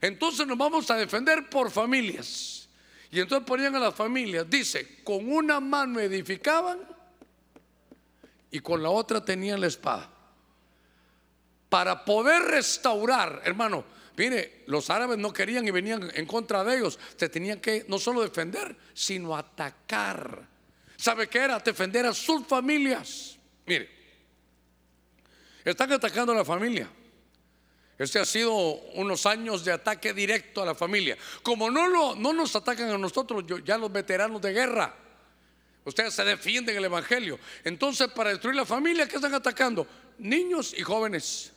Entonces 0.00 0.46
nos 0.46 0.56
vamos 0.56 0.90
a 0.90 0.96
defender 0.96 1.50
por 1.50 1.70
familias. 1.70 2.53
Y 3.14 3.20
entonces 3.20 3.46
ponían 3.46 3.76
a 3.76 3.78
las 3.78 3.94
familias, 3.94 4.50
dice, 4.50 5.04
con 5.04 5.30
una 5.30 5.60
mano 5.60 6.00
edificaban 6.00 6.80
y 8.50 8.58
con 8.58 8.82
la 8.82 8.90
otra 8.90 9.24
tenían 9.24 9.60
la 9.60 9.68
espada. 9.68 10.10
Para 11.68 12.04
poder 12.04 12.42
restaurar, 12.42 13.40
hermano, 13.44 13.84
mire, 14.16 14.64
los 14.66 14.90
árabes 14.90 15.16
no 15.16 15.32
querían 15.32 15.64
y 15.64 15.70
venían 15.70 16.10
en 16.12 16.26
contra 16.26 16.64
de 16.64 16.78
ellos. 16.78 16.98
Se 17.16 17.28
tenían 17.28 17.60
que 17.60 17.84
no 17.86 18.00
solo 18.00 18.20
defender, 18.20 18.76
sino 18.94 19.36
atacar. 19.36 20.48
¿Sabe 20.96 21.28
qué 21.28 21.38
era? 21.38 21.60
Defender 21.60 22.06
a 22.06 22.12
sus 22.12 22.44
familias. 22.44 23.38
Mire, 23.64 23.90
están 25.64 25.92
atacando 25.92 26.32
a 26.32 26.36
la 26.36 26.44
familia. 26.44 26.90
Este 27.98 28.18
ha 28.18 28.24
sido 28.24 28.54
unos 28.54 29.24
años 29.26 29.64
de 29.64 29.72
ataque 29.72 30.12
directo 30.12 30.62
a 30.62 30.66
la 30.66 30.74
familia. 30.74 31.16
Como 31.42 31.70
no, 31.70 31.86
lo, 31.86 32.14
no 32.16 32.32
nos 32.32 32.56
atacan 32.56 32.90
a 32.90 32.98
nosotros, 32.98 33.44
ya 33.64 33.78
los 33.78 33.92
veteranos 33.92 34.42
de 34.42 34.52
guerra, 34.52 34.94
Ustedes 35.84 36.14
se 36.14 36.24
defienden 36.24 36.76
el 36.76 36.84
Evangelio. 36.84 37.38
Entonces, 37.62 38.08
para 38.08 38.30
destruir 38.30 38.56
la 38.56 38.64
familia, 38.64 39.06
¿qué 39.06 39.16
están 39.16 39.34
atacando? 39.34 39.86
Niños 40.18 40.74
y 40.76 40.82
jóvenes. 40.82 41.52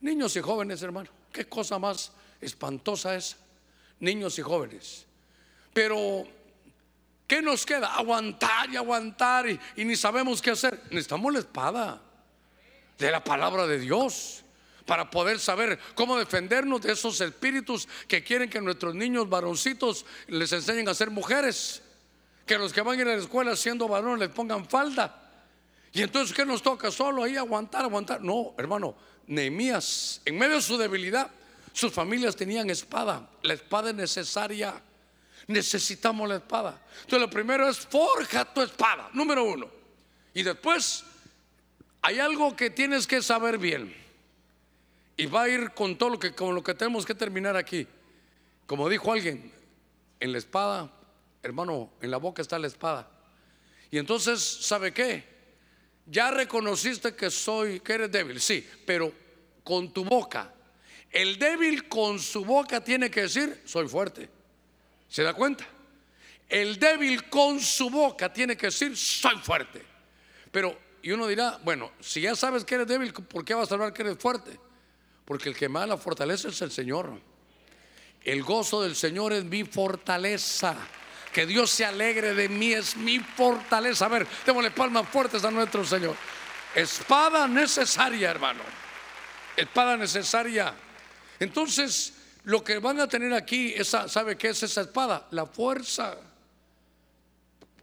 Niños 0.00 0.36
y 0.36 0.40
jóvenes, 0.40 0.82
hermano. 0.82 1.10
Qué 1.32 1.46
cosa 1.48 1.78
más 1.78 2.12
espantosa 2.40 3.16
es. 3.16 3.36
Niños 4.00 4.38
y 4.38 4.42
jóvenes. 4.42 5.06
Pero, 5.72 6.24
¿qué 7.26 7.40
nos 7.40 7.64
queda? 7.64 7.94
Aguantar 7.94 8.68
y 8.70 8.76
aguantar 8.76 9.48
y, 9.48 9.58
ni 9.76 9.96
sabemos 9.96 10.42
qué 10.42 10.50
hacer. 10.50 10.82
Necesitamos 10.90 11.32
la 11.32 11.38
espada 11.38 12.02
de 12.98 13.10
la 13.10 13.24
palabra 13.24 13.66
de 13.66 13.78
Dios 13.78 14.44
para 14.88 15.10
poder 15.10 15.38
saber 15.38 15.78
cómo 15.94 16.18
defendernos 16.18 16.80
de 16.80 16.92
esos 16.92 17.20
espíritus 17.20 17.86
que 18.08 18.24
quieren 18.24 18.48
que 18.48 18.58
nuestros 18.58 18.94
niños 18.94 19.28
varoncitos 19.28 20.06
les 20.28 20.50
enseñen 20.50 20.88
a 20.88 20.94
ser 20.94 21.10
mujeres. 21.10 21.82
Que 22.46 22.56
los 22.56 22.72
que 22.72 22.80
van 22.80 22.98
a 22.98 23.02
ir 23.02 23.06
a 23.06 23.14
la 23.14 23.22
escuela 23.22 23.54
siendo 23.54 23.86
varones 23.86 24.20
les 24.20 24.30
pongan 24.30 24.66
falda. 24.66 25.30
Y 25.92 26.00
entonces, 26.00 26.34
¿qué 26.34 26.46
nos 26.46 26.62
toca? 26.62 26.90
Solo 26.90 27.22
ahí 27.22 27.36
aguantar, 27.36 27.82
aguantar. 27.82 28.22
No, 28.22 28.54
hermano, 28.56 28.96
Nehemías, 29.26 30.22
en 30.24 30.38
medio 30.38 30.54
de 30.54 30.62
su 30.62 30.78
debilidad, 30.78 31.30
sus 31.74 31.92
familias 31.92 32.34
tenían 32.34 32.70
espada. 32.70 33.28
La 33.42 33.52
espada 33.52 33.90
es 33.90 33.94
necesaria. 33.94 34.72
Necesitamos 35.48 36.26
la 36.26 36.36
espada. 36.36 36.80
Entonces, 37.02 37.20
lo 37.20 37.28
primero 37.28 37.68
es 37.68 37.76
forja 37.78 38.46
tu 38.46 38.62
espada, 38.62 39.10
número 39.12 39.44
uno. 39.44 39.68
Y 40.32 40.42
después, 40.42 41.04
hay 42.00 42.20
algo 42.20 42.56
que 42.56 42.70
tienes 42.70 43.06
que 43.06 43.20
saber 43.20 43.58
bien. 43.58 44.07
Y 45.18 45.26
va 45.26 45.42
a 45.42 45.48
ir 45.48 45.72
con 45.72 45.98
todo 45.98 46.10
lo 46.10 46.18
que, 46.18 46.32
con 46.32 46.54
lo 46.54 46.62
que 46.62 46.74
tenemos 46.74 47.04
que 47.04 47.14
terminar 47.14 47.56
aquí. 47.56 47.86
Como 48.66 48.88
dijo 48.88 49.12
alguien, 49.12 49.52
en 50.20 50.32
la 50.32 50.38
espada, 50.38 50.90
hermano, 51.42 51.90
en 52.00 52.10
la 52.10 52.18
boca 52.18 52.40
está 52.40 52.58
la 52.58 52.68
espada. 52.68 53.10
Y 53.90 53.98
entonces, 53.98 54.40
¿sabe 54.40 54.92
qué? 54.92 55.24
Ya 56.06 56.30
reconociste 56.30 57.16
que 57.16 57.30
soy, 57.30 57.80
que 57.80 57.94
eres 57.94 58.12
débil, 58.12 58.40
sí, 58.40 58.64
pero 58.86 59.12
con 59.64 59.92
tu 59.92 60.04
boca. 60.04 60.54
El 61.10 61.36
débil 61.36 61.88
con 61.88 62.20
su 62.20 62.44
boca 62.44 62.82
tiene 62.82 63.10
que 63.10 63.22
decir, 63.22 63.62
soy 63.64 63.88
fuerte. 63.88 64.28
¿Se 65.08 65.24
da 65.24 65.34
cuenta? 65.34 65.66
El 66.48 66.78
débil 66.78 67.28
con 67.28 67.58
su 67.60 67.90
boca 67.90 68.32
tiene 68.32 68.56
que 68.56 68.66
decir, 68.66 68.96
soy 68.96 69.36
fuerte. 69.38 69.82
Pero, 70.52 70.78
y 71.02 71.10
uno 71.10 71.26
dirá, 71.26 71.58
bueno, 71.64 71.90
si 71.98 72.20
ya 72.20 72.36
sabes 72.36 72.64
que 72.64 72.76
eres 72.76 72.86
débil, 72.86 73.12
¿por 73.12 73.44
qué 73.44 73.54
vas 73.54 73.70
a 73.72 73.74
hablar 73.74 73.92
que 73.92 74.02
eres 74.02 74.18
fuerte? 74.18 74.67
Porque 75.28 75.50
el 75.50 75.54
que 75.54 75.68
más 75.68 75.86
la 75.86 75.98
fortaleza 75.98 76.48
es 76.48 76.62
el 76.62 76.70
Señor. 76.70 77.12
El 78.24 78.42
gozo 78.42 78.80
del 78.82 78.96
Señor 78.96 79.34
es 79.34 79.44
mi 79.44 79.62
fortaleza. 79.62 80.74
Que 81.34 81.44
Dios 81.44 81.68
se 81.68 81.84
alegre 81.84 82.32
de 82.32 82.48
mí 82.48 82.72
es 82.72 82.96
mi 82.96 83.18
fortaleza. 83.18 84.06
A 84.06 84.08
ver, 84.08 84.26
démosle 84.46 84.70
palmas 84.70 85.06
fuertes 85.06 85.44
a 85.44 85.50
nuestro 85.50 85.84
Señor. 85.84 86.16
Espada 86.74 87.46
necesaria, 87.46 88.30
hermano. 88.30 88.62
Espada 89.54 89.98
necesaria. 89.98 90.74
Entonces, 91.38 92.14
lo 92.44 92.64
que 92.64 92.78
van 92.78 92.98
a 92.98 93.06
tener 93.06 93.34
aquí, 93.34 93.74
esa, 93.76 94.08
¿sabe 94.08 94.38
qué 94.38 94.48
es 94.48 94.62
esa 94.62 94.80
espada? 94.80 95.28
La 95.32 95.44
fuerza. 95.44 96.16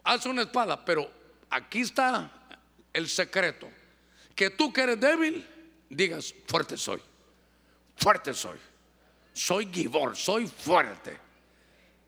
Haz 0.04 0.26
una 0.26 0.42
espada, 0.42 0.84
pero 0.84 1.12
aquí 1.52 1.82
está 1.82 2.58
el 2.92 3.08
secreto. 3.08 3.70
Que 4.34 4.50
tú 4.50 4.74
que 4.74 4.82
eres 4.82 5.00
débil, 5.00 5.48
digas, 5.92 6.34
fuerte 6.48 6.76
soy 6.76 7.00
fuerte 7.96 8.34
soy. 8.34 8.58
Soy 9.34 9.70
gibor, 9.72 10.16
soy 10.16 10.48
fuerte. 10.48 11.18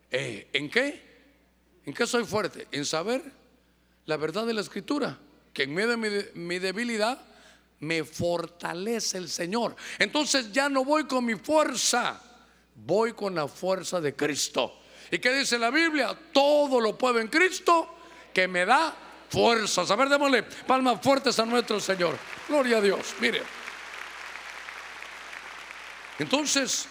Eh, 0.09 0.49
¿En 0.53 0.69
qué? 0.69 1.07
¿En 1.85 1.93
qué 1.93 2.07
soy 2.07 2.23
fuerte? 2.23 2.67
En 2.71 2.85
saber 2.85 3.21
la 4.05 4.17
verdad 4.17 4.45
de 4.45 4.53
la 4.53 4.61
escritura, 4.61 5.17
que 5.53 5.63
en 5.63 5.73
medio 5.73 5.97
de 5.97 6.31
mi, 6.33 6.59
debilidad 6.59 7.19
me 7.79 8.03
fortalece 8.03 9.17
el 9.17 9.29
Señor. 9.29 9.75
Entonces 9.99 10.51
ya 10.51 10.69
no 10.69 10.85
voy 10.85 11.05
con 11.05 11.25
mi 11.25 11.35
fuerza, 11.35 12.21
voy 12.75 13.13
con 13.13 13.35
la 13.35 13.47
fuerza 13.47 13.99
de 13.99 14.15
Cristo. 14.15 14.79
¿Y 15.11 15.19
qué 15.19 15.33
dice 15.33 15.59
la 15.59 15.69
Biblia? 15.69 16.17
Todo 16.31 16.79
lo 16.79 16.97
puedo 16.97 17.19
en 17.19 17.27
Cristo 17.27 17.95
que 18.33 18.47
me 18.47 18.65
da 18.65 18.95
fuerzas. 19.29 19.91
A 19.91 19.95
ver, 19.95 20.09
démosle 20.09 20.43
palmas 20.43 21.01
fuertes 21.01 21.37
a 21.39 21.45
nuestro 21.45 21.79
Señor. 21.79 22.17
Gloria 22.47 22.77
a 22.77 22.81
Dios. 22.81 23.15
Mire. 23.19 23.66
Entonces, 26.19 26.87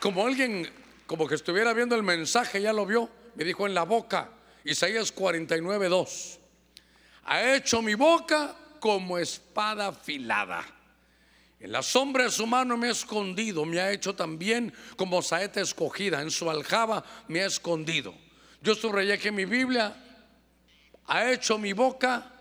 como 0.00 0.26
alguien, 0.26 0.70
como 1.06 1.26
que 1.28 1.36
estuviera 1.36 1.72
viendo 1.72 1.94
el 1.94 2.02
mensaje, 2.02 2.60
ya 2.60 2.72
lo 2.72 2.84
vio, 2.84 3.08
me 3.34 3.44
dijo 3.44 3.66
en 3.66 3.74
la 3.74 3.84
boca, 3.84 4.30
Isaías 4.64 5.12
49, 5.12 5.88
2, 5.88 6.40
ha 7.24 7.54
hecho 7.54 7.82
mi 7.82 7.94
boca 7.94 8.56
como 8.80 9.18
espada 9.18 9.88
afilada. 9.88 10.64
En 11.60 11.72
la 11.72 11.82
sombra 11.82 12.24
de 12.24 12.30
su 12.30 12.46
mano 12.46 12.76
me 12.76 12.88
ha 12.88 12.90
escondido, 12.90 13.64
me 13.64 13.80
ha 13.80 13.90
hecho 13.90 14.14
también 14.14 14.72
como 14.96 15.22
saeta 15.22 15.60
escogida, 15.60 16.20
en 16.20 16.30
su 16.30 16.50
aljaba 16.50 17.04
me 17.28 17.42
ha 17.42 17.46
escondido. 17.46 18.14
Yo 18.60 18.74
subrayé 18.74 19.18
que 19.18 19.32
mi 19.32 19.44
Biblia 19.44 19.96
ha 21.06 21.30
hecho 21.30 21.56
mi 21.58 21.72
boca 21.72 22.32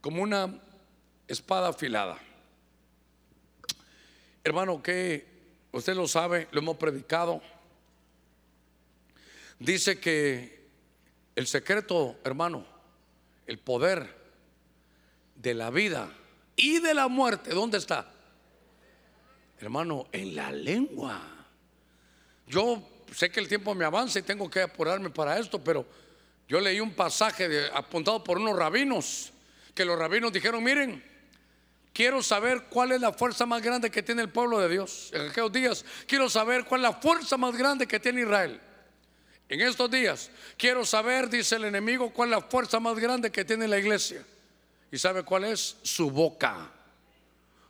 como 0.00 0.22
una 0.22 0.60
espada 1.26 1.68
afilada. 1.68 2.18
Hermano, 4.44 4.82
que 4.82 5.24
usted 5.70 5.94
lo 5.94 6.08
sabe, 6.08 6.48
lo 6.50 6.60
hemos 6.60 6.76
predicado. 6.76 7.40
Dice 9.58 10.00
que 10.00 10.66
el 11.36 11.46
secreto, 11.46 12.18
hermano, 12.24 12.66
el 13.46 13.58
poder 13.58 14.22
de 15.36 15.54
la 15.54 15.70
vida 15.70 16.12
y 16.56 16.80
de 16.80 16.94
la 16.94 17.08
muerte, 17.08 17.50
¿dónde 17.50 17.78
está? 17.78 18.12
Hermano, 19.60 20.08
en 20.10 20.34
la 20.34 20.50
lengua. 20.50 21.20
Yo 22.48 22.82
sé 23.14 23.30
que 23.30 23.38
el 23.38 23.48
tiempo 23.48 23.74
me 23.74 23.84
avanza 23.84 24.18
y 24.18 24.22
tengo 24.22 24.50
que 24.50 24.62
apurarme 24.62 25.10
para 25.10 25.38
esto, 25.38 25.62
pero 25.62 25.86
yo 26.48 26.60
leí 26.60 26.80
un 26.80 26.94
pasaje 26.94 27.68
apuntado 27.72 28.24
por 28.24 28.38
unos 28.38 28.56
rabinos, 28.56 29.32
que 29.74 29.84
los 29.84 29.96
rabinos 29.96 30.32
dijeron, 30.32 30.62
miren, 30.64 31.11
Quiero 31.92 32.22
saber 32.22 32.64
cuál 32.70 32.92
es 32.92 33.00
la 33.00 33.12
fuerza 33.12 33.44
más 33.44 33.60
grande 33.60 33.90
que 33.90 34.02
tiene 34.02 34.22
el 34.22 34.30
pueblo 34.30 34.58
de 34.58 34.68
Dios. 34.68 35.10
En 35.12 35.28
aquellos 35.28 35.52
días 35.52 35.84
quiero 36.06 36.30
saber 36.30 36.64
cuál 36.64 36.80
es 36.80 36.90
la 36.90 36.94
fuerza 36.94 37.36
más 37.36 37.56
grande 37.56 37.86
que 37.86 38.00
tiene 38.00 38.22
Israel. 38.22 38.60
En 39.48 39.60
estos 39.60 39.90
días 39.90 40.30
quiero 40.56 40.86
saber, 40.86 41.28
dice 41.28 41.56
el 41.56 41.64
enemigo, 41.64 42.10
cuál 42.10 42.30
es 42.30 42.38
la 42.38 42.42
fuerza 42.42 42.80
más 42.80 42.98
grande 42.98 43.30
que 43.30 43.44
tiene 43.44 43.68
la 43.68 43.78
iglesia. 43.78 44.24
¿Y 44.90 44.98
sabe 44.98 45.22
cuál 45.22 45.44
es? 45.44 45.76
Su 45.82 46.10
boca. 46.10 46.70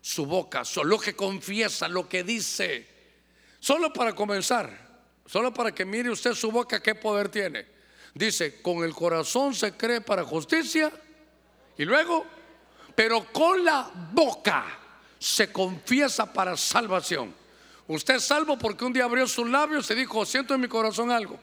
Su 0.01 0.27
boca, 0.27 0.63
lo 0.85 0.99
que 0.99 1.15
confiesa, 1.15 1.89
lo 1.89 2.09
que 2.09 2.23
dice. 2.25 2.87
Solo 3.59 3.93
para 3.93 4.13
comenzar, 4.13 4.77
solo 5.27 5.55
para 5.55 5.73
que 5.73 5.85
mire 5.85 6.11
usted 6.11 6.35
su 6.35 6.51
boca 6.51 6.83
qué 6.83 6.97
poder 6.97 7.29
tiene. 7.29 7.67
Dice, 8.15 8.61
con 8.61 8.85
el 8.85 8.93
corazón 8.93 9.55
se 9.55 9.73
cree 9.73 10.01
para 10.01 10.25
justicia 10.25 10.93
y 11.79 11.85
luego 11.85 12.27
pero 12.95 13.27
con 13.33 13.65
la 13.65 13.91
boca 14.13 14.65
se 15.19 15.53
confiesa 15.53 16.33
para 16.33 16.57
salvación. 16.57 17.35
Usted 17.87 18.17
es 18.17 18.25
salvo 18.25 18.59
porque 18.59 18.85
un 18.85 18.93
día 18.93 19.05
abrió 19.05 19.27
sus 19.27 19.49
labios 19.49 19.91
y 19.91 19.95
dijo, 19.95 20.25
siento 20.25 20.55
en 20.55 20.61
mi 20.61 20.69
corazón 20.69 21.11
algo, 21.11 21.39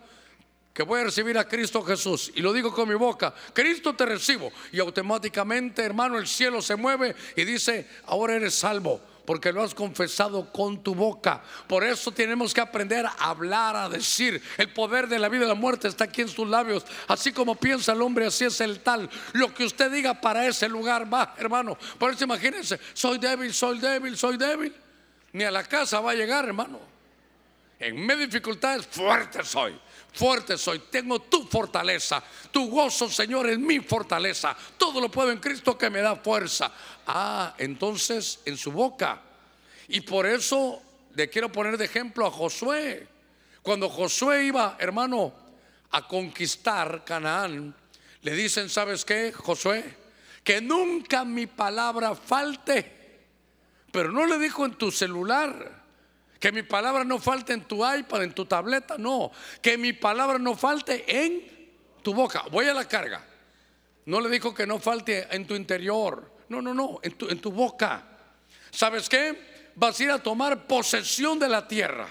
que 0.74 0.84
voy 0.84 1.02
a 1.02 1.06
recibir 1.06 1.38
a 1.38 1.48
Cristo 1.48 1.84
Jesús. 1.84 2.32
Y 2.36 2.42
lo 2.42 2.54
digo 2.54 2.74
con 2.74 2.88
mi 2.88 2.96
boca, 2.96 3.34
Cristo 3.54 3.94
te 3.94 4.06
recibo. 4.06 4.52
Y 4.72 4.80
automáticamente, 4.80 5.84
hermano, 5.84 6.18
el 6.18 6.28
cielo 6.28 6.62
se 6.62 6.76
mueve 6.76 7.16
y 7.36 7.44
dice, 7.44 7.90
ahora 8.06 8.36
eres 8.36 8.56
salvo 8.56 9.02
porque 9.30 9.54
lo 9.54 9.62
has 9.62 9.76
confesado 9.76 10.52
con 10.52 10.82
tu 10.82 10.96
boca. 10.96 11.44
Por 11.68 11.84
eso 11.84 12.12
tenemos 12.12 12.52
que 12.52 12.62
aprender 12.62 13.06
a 13.06 13.12
hablar, 13.30 13.76
a 13.76 13.88
decir. 13.88 14.42
El 14.58 14.74
poder 14.74 15.08
de 15.08 15.20
la 15.20 15.30
vida 15.30 15.46
y 15.46 15.48
la 15.48 15.54
muerte 15.54 15.88
está 15.88 16.06
aquí 16.06 16.22
en 16.22 16.30
sus 16.30 16.50
labios. 16.50 16.84
Así 17.08 17.32
como 17.32 17.54
piensa 17.54 17.92
el 17.92 18.02
hombre, 18.02 18.26
así 18.26 18.46
es 18.46 18.60
el 18.60 18.80
tal. 18.80 19.08
Lo 19.34 19.54
que 19.54 19.66
usted 19.66 19.92
diga 19.92 20.20
para 20.20 20.48
ese 20.48 20.68
lugar 20.68 21.14
va, 21.14 21.36
hermano. 21.38 21.78
Por 22.00 22.12
eso 22.12 22.24
imagínense, 22.24 22.80
soy 22.94 23.20
débil, 23.20 23.54
soy 23.54 23.78
débil, 23.78 24.18
soy 24.18 24.36
débil. 24.36 24.76
Ni 25.34 25.44
a 25.44 25.52
la 25.52 25.64
casa 25.64 26.00
va 26.00 26.10
a 26.10 26.16
llegar, 26.16 26.46
hermano. 26.46 26.80
En 27.78 28.04
mis 28.04 28.18
dificultades, 28.18 28.88
fuerte 28.88 29.44
soy 29.44 29.80
fuerte 30.14 30.58
soy, 30.58 30.80
tengo 30.80 31.20
tu 31.20 31.46
fortaleza, 31.46 32.24
tu 32.52 32.70
gozo, 32.70 33.10
Señor, 33.10 33.50
es 33.50 33.60
mi 33.60 33.80
fortaleza. 33.80 34.56
Todo 34.78 35.00
lo 35.02 35.10
puedo 35.10 35.32
en 35.32 35.40
Cristo 35.40 35.78
que 35.78 35.90
me 35.90 36.02
da 36.02 36.16
fuerza. 36.16 36.72
Ah, 37.08 37.54
entonces 37.58 38.40
en 38.46 38.58
su 38.58 38.72
boca. 38.72 39.22
Y 39.88 40.02
por 40.02 40.26
eso 40.26 40.82
le 41.16 41.30
quiero 41.30 41.52
poner 41.52 41.78
de 41.78 41.86
ejemplo 41.86 42.26
a 42.26 42.32
Josué. 42.32 43.08
Cuando 43.62 43.90
Josué 43.90 44.46
iba, 44.46 44.78
hermano, 44.80 45.34
a 45.92 46.08
conquistar 46.08 47.04
Canaán, 47.04 47.76
le 48.22 48.32
dicen, 48.34 48.70
¿sabes 48.70 49.06
qué, 49.06 49.32
Josué? 49.34 49.98
Que 50.44 50.62
nunca 50.62 51.26
mi 51.26 51.48
palabra 51.48 52.16
falte. 52.16 52.98
Pero 53.92 54.12
no 54.12 54.26
le 54.26 54.38
dijo 54.38 54.66
en 54.66 54.76
tu 54.76 54.92
celular. 54.92 55.79
Que 56.40 56.52
mi 56.52 56.64
palabra 56.64 57.04
no 57.04 57.20
falte 57.20 57.54
en 57.54 57.64
tu 57.66 57.86
iPad, 57.86 58.24
en 58.24 58.34
tu 58.34 58.46
tableta, 58.46 58.98
no. 58.98 59.32
Que 59.62 59.78
mi 59.78 59.94
palabra 59.94 60.40
no 60.40 60.56
falte 60.56 61.04
en 61.26 61.44
tu 62.02 62.14
boca. 62.14 62.46
Voy 62.50 62.66
a 62.68 62.74
la 62.74 62.88
carga. 62.88 63.26
No 64.06 64.22
le 64.22 64.30
dijo 64.30 64.54
que 64.54 64.66
no 64.66 64.80
falte 64.80 65.28
en 65.32 65.46
tu 65.46 65.56
interior. 65.56 66.32
No, 66.48 66.62
no, 66.62 66.74
no, 66.74 67.00
en 67.04 67.14
tu, 67.14 67.30
en 67.30 67.40
tu 67.40 67.52
boca. 67.52 68.04
¿Sabes 68.72 69.10
qué? 69.10 69.72
Vas 69.76 70.00
a 70.00 70.04
ir 70.04 70.12
a 70.12 70.24
tomar 70.24 70.66
posesión 70.66 71.38
de 71.38 71.50
la 71.50 71.68
tierra. 71.68 72.08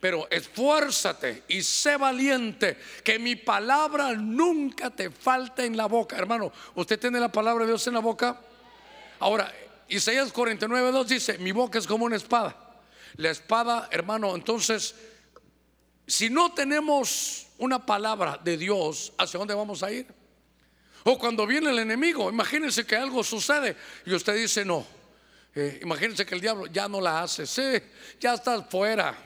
Pero 0.00 0.28
esfuérzate 0.30 1.44
y 1.46 1.62
sé 1.62 1.96
valiente, 1.96 2.76
que 3.04 3.18
mi 3.18 3.36
palabra 3.36 4.14
nunca 4.14 4.90
te 4.90 5.10
falte 5.10 5.64
en 5.64 5.76
la 5.76 5.86
boca. 5.86 6.16
Hermano, 6.16 6.52
¿usted 6.74 6.98
tiene 6.98 7.20
la 7.20 7.30
palabra 7.30 7.64
de 7.64 7.70
Dios 7.70 7.86
en 7.86 7.94
la 7.94 8.00
boca? 8.00 8.40
Ahora, 9.20 9.52
Isaías 9.88 10.32
49, 10.32 10.90
2 10.90 11.06
dice, 11.06 11.38
mi 11.38 11.52
boca 11.52 11.78
es 11.78 11.86
como 11.86 12.04
una 12.04 12.16
espada. 12.16 12.56
La 13.16 13.30
espada, 13.30 13.88
hermano, 13.90 14.34
entonces, 14.34 14.94
si 16.06 16.30
no 16.30 16.52
tenemos 16.52 17.46
una 17.58 17.84
palabra 17.84 18.40
de 18.42 18.56
Dios, 18.56 19.12
¿hacia 19.18 19.38
dónde 19.38 19.54
vamos 19.54 19.82
a 19.82 19.90
ir? 19.90 20.06
O 21.04 21.18
cuando 21.18 21.46
viene 21.46 21.70
el 21.70 21.78
enemigo, 21.78 22.30
imagínense 22.30 22.86
que 22.86 22.96
algo 22.96 23.24
sucede 23.24 23.76
y 24.06 24.14
usted 24.14 24.36
dice 24.36 24.64
no. 24.64 24.86
Eh, 25.54 25.80
imagínense 25.82 26.24
que 26.24 26.34
el 26.34 26.40
diablo 26.40 26.66
ya 26.66 26.88
no 26.88 27.00
la 27.00 27.22
hace. 27.22 27.46
Sí, 27.46 27.80
ya 28.20 28.34
estás 28.34 28.64
fuera. 28.70 29.16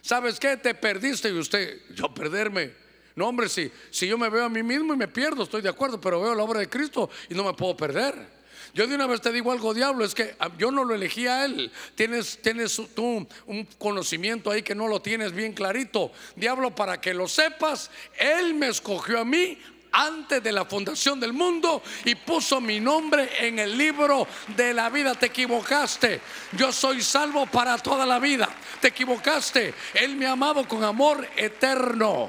¿Sabes 0.00 0.38
qué? 0.38 0.56
Te 0.56 0.74
perdiste 0.74 1.28
y 1.30 1.38
usted, 1.38 1.80
yo 1.94 2.14
perderme. 2.14 2.72
No, 3.16 3.28
hombre, 3.28 3.48
si, 3.48 3.72
si 3.90 4.06
yo 4.06 4.18
me 4.18 4.28
veo 4.28 4.44
a 4.44 4.48
mí 4.48 4.62
mismo 4.62 4.92
y 4.92 4.96
me 4.96 5.08
pierdo, 5.08 5.42
estoy 5.42 5.62
de 5.62 5.70
acuerdo, 5.70 6.00
pero 6.00 6.20
veo 6.20 6.34
la 6.34 6.42
obra 6.42 6.60
de 6.60 6.68
Cristo 6.68 7.10
y 7.30 7.34
no 7.34 7.44
me 7.44 7.54
puedo 7.54 7.76
perder. 7.76 8.35
Yo 8.74 8.86
de 8.86 8.94
una 8.94 9.06
vez 9.06 9.20
te 9.20 9.32
digo 9.32 9.52
algo, 9.52 9.74
diablo, 9.74 10.04
es 10.04 10.14
que 10.14 10.34
ah, 10.38 10.50
yo 10.58 10.70
no 10.70 10.84
lo 10.84 10.94
elegí 10.94 11.26
a 11.26 11.44
él. 11.44 11.70
Tienes, 11.94 12.40
tienes 12.42 12.80
tú 12.94 13.26
un 13.46 13.64
conocimiento 13.78 14.50
ahí 14.50 14.62
que 14.62 14.74
no 14.74 14.88
lo 14.88 15.00
tienes 15.00 15.32
bien 15.32 15.52
clarito. 15.52 16.12
Diablo, 16.34 16.74
para 16.74 17.00
que 17.00 17.14
lo 17.14 17.28
sepas, 17.28 17.90
él 18.18 18.54
me 18.54 18.68
escogió 18.68 19.20
a 19.20 19.24
mí 19.24 19.58
antes 19.92 20.42
de 20.42 20.52
la 20.52 20.64
fundación 20.64 21.18
del 21.18 21.32
mundo 21.32 21.82
y 22.04 22.14
puso 22.14 22.60
mi 22.60 22.80
nombre 22.80 23.30
en 23.40 23.58
el 23.58 23.76
libro 23.76 24.26
de 24.54 24.74
la 24.74 24.90
vida. 24.90 25.14
Te 25.14 25.26
equivocaste. 25.26 26.20
Yo 26.52 26.70
soy 26.70 27.02
salvo 27.02 27.46
para 27.46 27.78
toda 27.78 28.04
la 28.04 28.18
vida. 28.18 28.48
Te 28.80 28.88
equivocaste. 28.88 29.72
Él 29.94 30.16
me 30.16 30.26
ha 30.26 30.32
amado 30.32 30.68
con 30.68 30.84
amor 30.84 31.26
eterno. 31.36 32.28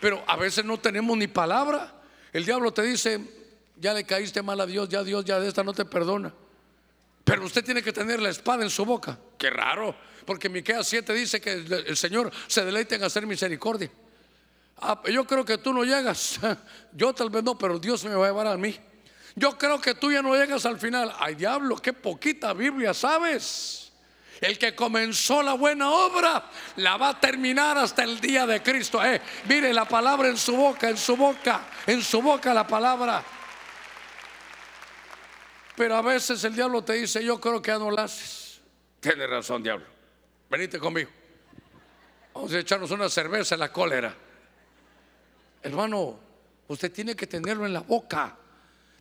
Pero 0.00 0.22
a 0.26 0.36
veces 0.36 0.64
no 0.64 0.78
tenemos 0.78 1.16
ni 1.16 1.28
palabra. 1.28 1.94
El 2.32 2.44
diablo 2.44 2.72
te 2.72 2.82
dice, 2.82 3.20
ya 3.80 3.94
le 3.94 4.04
caíste 4.04 4.42
mal 4.42 4.60
a 4.60 4.66
Dios, 4.66 4.88
ya 4.88 5.02
Dios 5.02 5.24
ya 5.24 5.38
de 5.38 5.48
esta 5.48 5.62
no 5.64 5.72
te 5.72 5.84
perdona. 5.84 6.32
Pero 7.24 7.44
usted 7.44 7.64
tiene 7.64 7.82
que 7.82 7.92
tener 7.92 8.20
la 8.20 8.30
espada 8.30 8.62
en 8.62 8.70
su 8.70 8.84
boca. 8.84 9.18
Qué 9.36 9.50
raro, 9.50 9.94
porque 10.24 10.48
Miqueas 10.48 10.86
7 10.88 11.12
dice 11.12 11.40
que 11.40 11.52
el 11.52 11.96
Señor 11.96 12.32
se 12.46 12.64
deleita 12.64 12.94
en 12.94 13.04
hacer 13.04 13.26
misericordia. 13.26 13.90
Ah, 14.80 15.02
yo 15.10 15.26
creo 15.26 15.44
que 15.44 15.58
tú 15.58 15.72
no 15.72 15.84
llegas. 15.84 16.38
Yo 16.92 17.12
tal 17.12 17.30
vez 17.30 17.42
no, 17.42 17.58
pero 17.58 17.78
Dios 17.78 18.04
me 18.04 18.14
va 18.14 18.26
a 18.26 18.28
llevar 18.28 18.46
a 18.46 18.56
mí. 18.56 18.78
Yo 19.34 19.58
creo 19.58 19.80
que 19.80 19.94
tú 19.94 20.10
ya 20.10 20.22
no 20.22 20.34
llegas 20.34 20.64
al 20.66 20.78
final. 20.78 21.12
Ay, 21.18 21.34
diablo, 21.34 21.76
qué 21.76 21.92
poquita 21.92 22.52
Biblia 22.52 22.94
sabes. 22.94 23.92
El 24.40 24.56
que 24.56 24.74
comenzó 24.74 25.42
la 25.42 25.54
buena 25.54 25.90
obra 25.90 26.48
la 26.76 26.96
va 26.96 27.10
a 27.10 27.20
terminar 27.20 27.76
hasta 27.76 28.04
el 28.04 28.20
día 28.20 28.46
de 28.46 28.62
Cristo. 28.62 29.04
Eh, 29.04 29.20
mire 29.48 29.72
la 29.72 29.84
palabra 29.84 30.28
en 30.28 30.36
su 30.36 30.56
boca, 30.56 30.88
en 30.88 30.96
su 30.96 31.16
boca, 31.16 31.62
en 31.86 32.02
su 32.02 32.22
boca 32.22 32.54
la 32.54 32.66
palabra. 32.66 33.24
Pero 35.78 35.94
a 35.94 36.02
veces 36.02 36.42
el 36.42 36.56
diablo 36.56 36.82
te 36.82 36.94
dice, 36.94 37.24
yo 37.24 37.40
creo 37.40 37.62
que 37.62 37.70
ya 37.70 37.78
no 37.78 37.88
lo 37.88 38.00
haces. 38.00 38.60
Tiene 38.98 39.28
razón, 39.28 39.62
diablo. 39.62 39.86
Venite 40.50 40.76
conmigo. 40.76 41.08
Vamos 42.34 42.52
a 42.52 42.58
echarnos 42.58 42.90
una 42.90 43.08
cerveza 43.08 43.54
en 43.54 43.60
la 43.60 43.72
cólera. 43.72 44.12
Hermano, 45.62 46.18
usted 46.66 46.90
tiene 46.90 47.14
que 47.14 47.28
tenerlo 47.28 47.64
en 47.64 47.72
la 47.72 47.82
boca. 47.82 48.36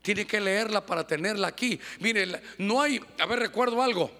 Tiene 0.04 0.28
que 0.28 0.40
leerla 0.40 0.86
para 0.86 1.08
tenerla 1.08 1.48
aquí. 1.48 1.80
Mire, 2.00 2.44
no 2.60 2.80
hay, 2.80 3.02
a 3.18 3.26
ver, 3.26 3.40
recuerdo 3.40 3.82
algo. 3.82 4.12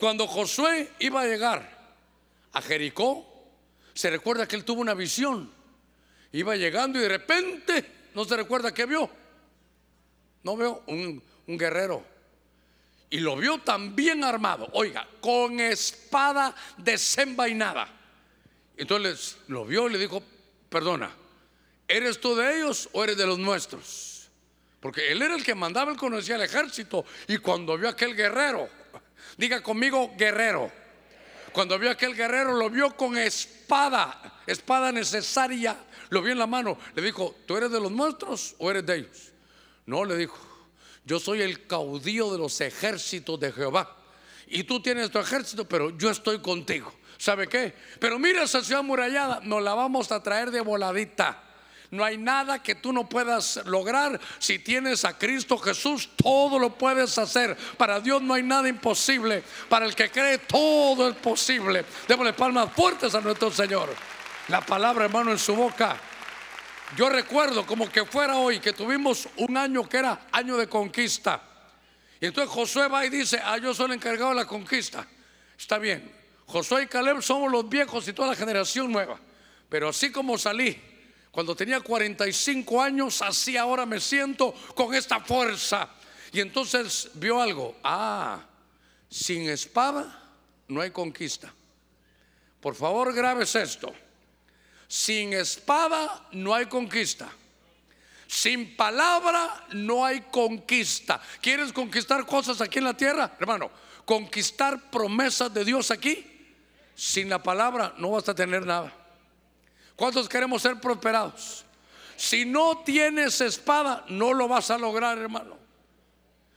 Cuando 0.00 0.26
Josué 0.26 0.92
iba 1.00 1.20
a 1.20 1.26
llegar 1.26 1.96
a 2.50 2.62
Jericó, 2.62 3.26
se 3.92 4.08
recuerda 4.08 4.48
que 4.48 4.56
él 4.56 4.64
tuvo 4.64 4.80
una 4.80 4.94
visión. 4.94 5.52
Iba 6.32 6.56
llegando 6.56 6.98
y 6.98 7.02
de 7.02 7.08
repente, 7.10 7.84
no 8.14 8.24
se 8.24 8.36
recuerda 8.36 8.72
que 8.72 8.86
vio. 8.86 9.23
No 10.44 10.56
veo 10.56 10.82
un, 10.86 11.22
guerrero. 11.46 12.04
Y 13.10 13.18
lo 13.18 13.36
vio 13.36 13.58
también 13.58 14.24
armado, 14.24 14.68
oiga, 14.72 15.06
con 15.20 15.58
espada 15.60 16.54
desenvainada. 16.78 17.88
Entonces 18.76 19.36
lo 19.48 19.64
vio 19.64 19.88
y 19.88 19.92
le 19.92 19.98
dijo, 19.98 20.22
perdona, 20.68 21.10
¿eres 21.86 22.20
tú 22.20 22.34
de 22.34 22.56
ellos 22.56 22.88
o 22.92 23.04
eres 23.04 23.16
de 23.16 23.26
los 23.26 23.38
nuestros? 23.38 24.30
Porque 24.80 25.12
él 25.12 25.22
era 25.22 25.34
el 25.34 25.44
que 25.44 25.54
mandaba, 25.54 25.92
él 25.92 25.96
conocía 25.96 26.34
al 26.34 26.42
ejército. 26.42 27.04
Y 27.28 27.38
cuando 27.38 27.78
vio 27.78 27.88
aquel 27.88 28.14
guerrero, 28.14 28.68
diga 29.38 29.62
conmigo 29.62 30.12
guerrero. 30.16 30.70
Cuando 31.52 31.78
vio 31.78 31.90
aquel 31.90 32.14
guerrero, 32.14 32.52
lo 32.52 32.68
vio 32.68 32.96
con 32.96 33.16
espada, 33.16 34.42
espada 34.46 34.90
necesaria, 34.90 35.76
lo 36.10 36.20
vio 36.20 36.32
en 36.32 36.38
la 36.38 36.46
mano. 36.46 36.76
Le 36.94 37.02
dijo, 37.02 37.34
¿tú 37.46 37.56
eres 37.56 37.70
de 37.70 37.80
los 37.80 37.92
nuestros 37.92 38.56
o 38.58 38.70
eres 38.70 38.84
de 38.84 38.96
ellos? 38.96 39.33
No, 39.86 40.04
le 40.04 40.16
dijo, 40.16 40.38
yo 41.04 41.20
soy 41.20 41.42
el 41.42 41.66
caudillo 41.66 42.32
de 42.32 42.38
los 42.38 42.60
ejércitos 42.60 43.38
de 43.38 43.52
Jehová. 43.52 43.96
Y 44.46 44.64
tú 44.64 44.80
tienes 44.80 45.10
tu 45.10 45.18
ejército, 45.18 45.66
pero 45.66 45.96
yo 45.96 46.10
estoy 46.10 46.40
contigo. 46.40 46.92
¿Sabe 47.18 47.46
qué? 47.48 47.74
Pero 48.00 48.18
mira 48.18 48.42
esa 48.42 48.62
ciudad 48.62 48.82
murallada, 48.82 49.40
nos 49.42 49.62
la 49.62 49.74
vamos 49.74 50.12
a 50.12 50.22
traer 50.22 50.50
de 50.50 50.60
voladita. 50.60 51.42
No 51.90 52.04
hay 52.04 52.18
nada 52.18 52.62
que 52.62 52.74
tú 52.74 52.92
no 52.92 53.08
puedas 53.08 53.60
lograr. 53.66 54.20
Si 54.38 54.58
tienes 54.58 55.04
a 55.04 55.16
Cristo 55.16 55.56
Jesús, 55.58 56.10
todo 56.16 56.58
lo 56.58 56.70
puedes 56.70 57.16
hacer. 57.18 57.56
Para 57.76 58.00
Dios 58.00 58.20
no 58.20 58.34
hay 58.34 58.42
nada 58.42 58.68
imposible. 58.68 59.44
Para 59.68 59.86
el 59.86 59.94
que 59.94 60.10
cree, 60.10 60.38
todo 60.38 61.08
es 61.08 61.14
posible. 61.14 61.84
Démosle 62.08 62.32
palmas 62.32 62.72
fuertes 62.72 63.14
a 63.14 63.20
nuestro 63.20 63.50
Señor. 63.52 63.94
La 64.48 64.60
palabra, 64.60 65.04
hermano, 65.04 65.30
en 65.30 65.38
su 65.38 65.54
boca. 65.54 65.96
Yo 66.96 67.08
recuerdo 67.08 67.66
como 67.66 67.90
que 67.90 68.04
fuera 68.04 68.36
hoy 68.36 68.60
que 68.60 68.72
tuvimos 68.72 69.28
un 69.38 69.56
año 69.56 69.88
que 69.88 69.98
era 69.98 70.28
año 70.30 70.56
de 70.56 70.68
conquista. 70.68 71.42
Y 72.20 72.26
entonces 72.26 72.52
Josué 72.52 72.88
va 72.88 73.04
y 73.04 73.10
dice, 73.10 73.40
ah, 73.42 73.58
yo 73.58 73.74
soy 73.74 73.86
el 73.86 73.92
encargado 73.92 74.30
de 74.30 74.36
la 74.36 74.46
conquista. 74.46 75.06
Está 75.58 75.78
bien, 75.78 76.10
Josué 76.46 76.84
y 76.84 76.86
Caleb 76.86 77.22
somos 77.22 77.50
los 77.50 77.68
viejos 77.68 78.06
y 78.06 78.12
toda 78.12 78.28
la 78.28 78.36
generación 78.36 78.92
nueva. 78.92 79.18
Pero 79.68 79.88
así 79.88 80.12
como 80.12 80.38
salí 80.38 80.80
cuando 81.30 81.56
tenía 81.56 81.80
45 81.80 82.80
años, 82.80 83.20
así 83.20 83.56
ahora 83.56 83.84
me 83.84 83.98
siento 83.98 84.54
con 84.74 84.94
esta 84.94 85.18
fuerza. 85.20 85.88
Y 86.32 86.40
entonces 86.40 87.10
vio 87.14 87.42
algo. 87.42 87.76
Ah, 87.82 88.40
sin 89.08 89.48
espada 89.48 90.22
no 90.68 90.80
hay 90.80 90.90
conquista. 90.90 91.52
Por 92.60 92.74
favor, 92.74 93.12
grabes 93.12 93.54
esto. 93.56 93.92
Sin 94.88 95.32
espada 95.32 96.26
no 96.32 96.54
hay 96.54 96.66
conquista. 96.66 97.28
Sin 98.26 98.76
palabra 98.76 99.66
no 99.72 100.04
hay 100.04 100.20
conquista. 100.30 101.20
¿Quieres 101.40 101.72
conquistar 101.72 102.26
cosas 102.26 102.60
aquí 102.60 102.78
en 102.78 102.84
la 102.84 102.96
tierra? 102.96 103.36
Hermano, 103.38 103.70
conquistar 104.04 104.90
promesas 104.90 105.52
de 105.52 105.64
Dios 105.64 105.90
aquí 105.90 106.30
sin 106.94 107.28
la 107.28 107.42
palabra 107.42 107.94
no 107.98 108.10
vas 108.10 108.28
a 108.28 108.34
tener 108.34 108.64
nada. 108.66 108.92
¿Cuántos 109.96 110.28
queremos 110.28 110.62
ser 110.62 110.80
prosperados? 110.80 111.64
Si 112.16 112.44
no 112.44 112.82
tienes 112.84 113.40
espada, 113.40 114.04
no 114.08 114.32
lo 114.32 114.46
vas 114.46 114.70
a 114.70 114.78
lograr, 114.78 115.18
hermano. 115.18 115.56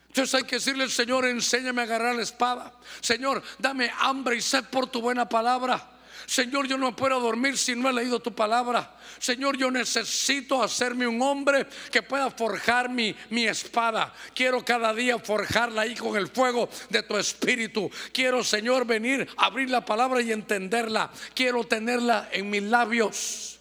Entonces 0.08 0.36
hay 0.36 0.44
que 0.44 0.56
decirle 0.56 0.90
Señor, 0.90 1.26
enséñame 1.26 1.82
a 1.82 1.86
agarrar 1.86 2.16
la 2.16 2.24
espada. 2.24 2.74
Señor, 3.02 3.44
dame 3.60 3.92
hambre 4.00 4.38
y 4.38 4.42
sed 4.42 4.66
por 4.66 4.88
tu 4.88 5.02
buena 5.02 5.28
palabra. 5.28 5.97
Señor, 6.26 6.68
yo 6.68 6.78
no 6.78 6.96
puedo 6.96 7.20
dormir 7.20 7.58
si 7.58 7.76
no 7.76 7.90
he 7.90 7.94
leído 7.94 8.20
tu 8.20 8.34
palabra. 8.34 8.96
Señor, 9.20 9.58
yo 9.58 9.72
necesito 9.72 10.62
hacerme 10.62 11.08
un 11.08 11.22
hombre 11.22 11.68
que 11.92 12.02
pueda 12.02 12.30
forjar 12.32 12.90
mi, 12.90 13.16
mi 13.30 13.46
espada. 13.48 14.14
Quiero 14.34 14.64
cada 14.64 14.94
día 14.94 15.20
forjarla 15.20 15.84
ahí 15.84 15.96
con 15.96 16.18
el 16.18 16.28
fuego 16.28 16.70
de 16.90 17.04
tu 17.04 17.18
espíritu. 17.18 17.90
Quiero, 18.12 18.44
Señor, 18.44 18.86
venir, 18.86 19.28
abrir 19.38 19.70
la 19.70 19.86
palabra 19.86 20.22
y 20.22 20.32
entenderla. 20.32 21.12
Quiero 21.34 21.64
tenerla 21.64 22.30
en 22.32 22.50
mis 22.50 22.64
labios. 22.64 23.60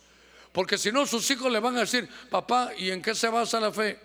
Porque 0.53 0.79
si 0.79 0.91
no, 0.91 1.05
sus 1.05 1.31
hijos 1.31 1.53
le 1.53 1.61
van 1.61 1.77
a 1.77 1.81
decir, 1.81 2.09
papá, 2.31 2.73
¿y 2.79 2.91
en 2.91 3.03
qué 3.03 3.15
se 3.15 3.29
basa 3.29 3.61
la 3.61 3.73
fe? 3.73 4.01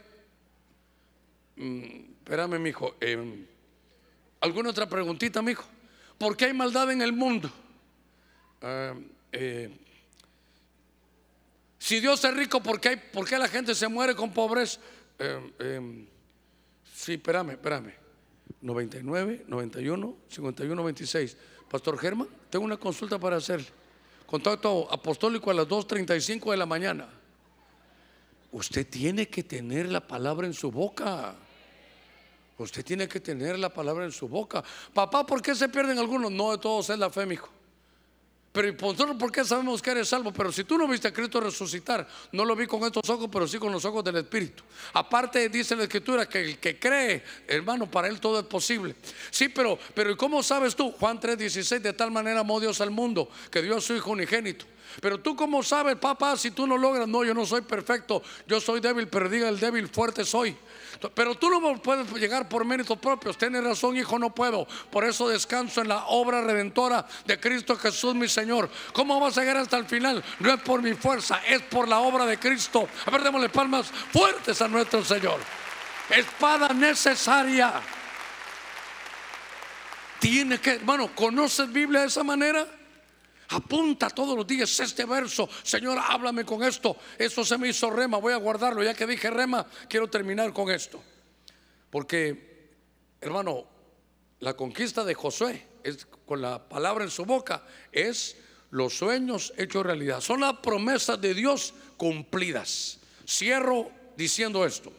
Mm, 1.56 2.14
espérame, 2.20 2.60
mi 2.60 2.70
hijo. 2.70 2.96
Em, 3.00 3.46
¿Alguna 4.42 4.72
otra 4.72 4.90
preguntita, 4.90 5.42
mi 5.42 5.52
hijo? 5.52 5.64
¿Por 6.18 6.36
qué 6.36 6.46
hay 6.46 6.54
maldad 6.54 6.92
en 6.92 7.02
el 7.02 7.14
mundo? 7.14 7.52
Ah, 8.62 8.94
eh, 9.32 9.70
si 11.80 12.00
Dios 12.00 12.24
es 12.24 12.34
rico, 12.36 12.62
¿por 12.62 12.80
qué, 12.80 12.90
hay, 12.90 12.96
¿por 12.96 13.28
qué 13.28 13.38
la 13.40 13.48
gente 13.48 13.74
se 13.74 13.88
muere 13.88 14.16
con 14.16 14.32
pobreza? 14.32 14.80
Eh, 15.18 15.54
eh, 15.60 16.08
sí, 16.94 17.14
espérame, 17.14 17.52
espérame. 17.52 17.92
99, 18.62 19.46
91, 19.48 20.16
51, 20.30 20.84
26. 20.84 21.38
Pastor 21.70 21.98
Germán, 21.98 22.28
tengo 22.50 22.66
una 22.66 22.78
consulta 22.78 23.18
para 23.18 23.38
hacerle. 23.38 23.68
Contacto 24.28 24.88
apostólico 24.92 25.50
a 25.50 25.54
las 25.54 25.68
2.35 25.68 26.52
de 26.52 26.58
la 26.58 26.66
mañana. 26.66 27.10
Usted 28.52 28.88
tiene 28.88 29.28
que 29.28 29.44
tener 29.44 29.90
la 29.90 30.06
palabra 30.06 30.46
en 30.46 30.54
su 30.54 30.72
boca. 30.72 31.34
Usted 32.58 32.86
tiene 32.86 33.08
que 33.08 33.20
tener 33.20 33.58
la 33.58 33.70
palabra 33.70 34.06
en 34.06 34.12
su 34.12 34.28
boca. 34.28 34.64
Papá, 34.94 35.26
¿por 35.26 35.42
qué 35.42 35.56
se 35.56 35.68
pierden 35.68 35.98
algunos? 35.98 36.32
No 36.32 36.52
de 36.52 36.60
todos 36.60 36.92
es 36.92 37.00
la 37.00 37.10
fe, 37.10 37.26
hijo. 37.34 37.50
Pero 38.52 38.68
¿y 38.68 38.74
nosotros 38.74 39.16
por 39.18 39.32
qué 39.32 39.46
sabemos 39.46 39.82
que 39.82 39.92
eres 39.92 40.10
salvo? 40.10 40.34
Pero 40.34 40.52
si 40.52 40.66
tú 40.66 40.78
no 40.78 40.86
viste 40.88 41.08
a 41.08 41.14
Cristo 41.14 41.40
resucitar, 41.40 42.06
no 42.34 42.44
lo 42.44 42.54
vi 42.54 42.68
con 42.68 42.84
estos 42.84 43.10
ojos, 43.10 43.30
pero 43.32 43.48
sí 43.48 43.58
con 43.58 43.72
los 43.72 43.86
ojos 43.86 44.04
del 44.04 44.18
Espíritu. 44.18 44.64
Aparte 44.94 45.48
dice 45.48 45.74
la 45.76 45.84
Escritura 45.84 46.28
que 46.28 46.42
el 46.42 46.60
que 46.60 46.78
cree, 46.78 47.24
hermano, 47.48 47.90
para 47.90 48.10
él 48.10 48.20
todo 48.20 48.42
es 48.42 48.46
posible. 48.46 48.96
Sí, 49.30 49.48
pero, 49.48 49.80
pero 49.94 50.12
¿y 50.12 50.18
cómo 50.18 50.44
sabes 50.44 50.76
tú? 50.76 50.92
Juan 50.92 51.20
3:16, 51.20 51.80
de 51.80 51.94
tal 51.94 52.12
manera 52.12 52.42
amó 52.42 52.60
Dios 52.60 52.82
al 52.82 52.92
mundo, 52.92 53.30
que 53.50 53.62
dio 53.62 53.78
a 53.78 53.82
su 53.82 53.96
Hijo 53.96 54.12
unigénito. 54.12 54.66
Pero 55.00 55.20
tú 55.20 55.36
cómo 55.36 55.64
sabes, 55.64 55.96
papá, 55.96 56.36
si 56.36 56.52
tú 56.52 56.68
no 56.68 56.78
logras, 56.78 57.08
no, 57.08 57.24
yo 57.24 57.34
no 57.34 57.46
soy 57.46 57.62
perfecto, 57.62 58.22
yo 58.48 58.60
soy 58.60 58.80
débil, 58.82 59.08
pero 59.08 59.30
diga 59.30 59.48
el 59.48 59.60
débil, 59.60 59.88
fuerte 59.88 60.26
soy. 60.26 60.56
Pero 61.14 61.36
tú 61.36 61.50
no 61.50 61.82
puedes 61.82 62.12
llegar 62.14 62.48
por 62.50 62.66
méritos 62.66 63.00
propios. 63.00 63.38
Tienes 63.38 63.64
razón, 63.64 63.98
hijo, 63.98 64.20
no 64.20 64.34
puedo. 64.36 64.68
Por 64.92 65.04
eso 65.06 65.28
descanso 65.28 65.82
en 65.82 65.88
la 65.88 66.06
obra 66.08 66.42
redentora 66.42 67.06
de 67.26 67.40
Cristo 67.40 67.76
Jesús, 67.76 68.14
mi 68.14 68.28
Señor. 68.28 68.70
¿Cómo 68.94 69.20
vas 69.20 69.38
a 69.38 69.42
llegar 69.42 69.58
hasta 69.58 69.78
el 69.78 69.86
final? 69.86 70.24
No 70.40 70.54
es 70.54 70.62
por 70.62 70.82
mi 70.82 70.94
fuerza, 70.94 71.42
es 71.48 71.62
por 71.64 71.88
la 71.88 72.00
obra 72.00 72.26
de 72.26 72.38
Cristo. 72.38 72.88
A 73.06 73.12
ver, 73.12 73.52
palmas 73.52 73.88
fuertes 74.12 74.62
a 74.62 74.68
nuestro 74.68 75.04
Señor. 75.04 75.40
Espada 76.10 76.70
necesaria. 76.70 77.74
Tiene 80.20 80.60
que, 80.60 80.72
hermano, 80.74 81.16
¿conoces 81.16 81.72
Biblia 81.72 82.02
de 82.02 82.08
esa 82.08 82.24
manera? 82.24 82.68
Apunta 83.52 84.10
todos 84.10 84.38
los 84.38 84.48
días 84.48 84.80
este 84.80 85.06
verso. 85.06 85.50
Señor, 85.64 86.00
háblame 86.00 86.46
con 86.46 86.64
esto. 86.64 86.96
Eso 87.18 87.44
se 87.44 87.58
me 87.58 87.68
hizo 87.68 87.90
rema. 87.90 88.18
Voy 88.18 88.32
a 88.34 88.38
guardarlo. 88.38 88.82
Ya 88.82 88.94
que 88.94 89.06
dije 89.06 89.30
rema, 89.30 89.66
quiero 89.90 90.10
terminar 90.10 90.54
con 90.54 90.72
esto. 90.72 91.04
Porque, 91.90 92.70
hermano, 93.20 93.66
la 94.40 94.56
conquista 94.56 95.04
de 95.04 95.14
Josué 95.16 95.68
es, 95.84 96.08
con 96.26 96.42
la 96.42 96.70
palabra 96.70 97.04
en 97.04 97.12
su 97.12 97.26
boca 97.26 97.64
es 97.92 98.38
los 98.70 98.98
sueños 98.98 99.54
hechos 99.58 99.86
realidad. 99.86 100.22
Son 100.22 100.40
las 100.40 100.54
promesas 100.60 101.20
de 101.20 101.34
Dios 101.34 101.74
cumplidas. 101.98 103.00
Cierro 103.28 103.92
diciendo 104.16 104.66
esto. 104.66 104.94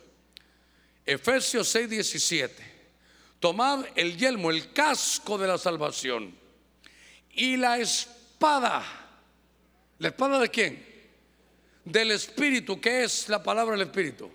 Efesios 1.07 1.69
6, 1.69 1.89
17. 1.89 2.73
Tomad 3.41 3.87
el 3.95 4.19
yelmo, 4.19 4.51
el 4.51 4.75
casco 4.75 5.39
de 5.39 5.49
la 5.49 5.57
salvación 5.57 6.37
y 7.31 7.57
la 7.57 7.79
espada 7.79 8.22
espada. 8.43 8.83
¿La 10.01 10.09
espada 10.09 10.41
de 10.41 10.49
quién? 10.49 10.85
Del 11.85 12.11
Espíritu. 12.11 12.81
¿Qué 12.81 13.05
es 13.05 13.29
la 13.29 13.41
palabra 13.41 13.77
del 13.77 13.87
Espíritu? 13.87 14.29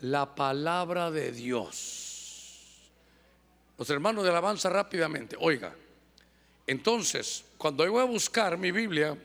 La 0.00 0.34
palabra 0.34 1.10
de 1.10 1.32
Dios. 1.32 2.90
Los 3.78 3.88
hermanos 3.88 4.24
de 4.24 4.30
alabanza 4.30 4.68
rápidamente. 4.68 5.36
Oiga, 5.40 5.74
entonces, 6.66 7.46
cuando 7.56 7.82
yo 7.82 7.92
voy 7.92 8.02
a 8.02 8.04
buscar 8.04 8.58
mi 8.58 8.72
Biblia, 8.72 9.16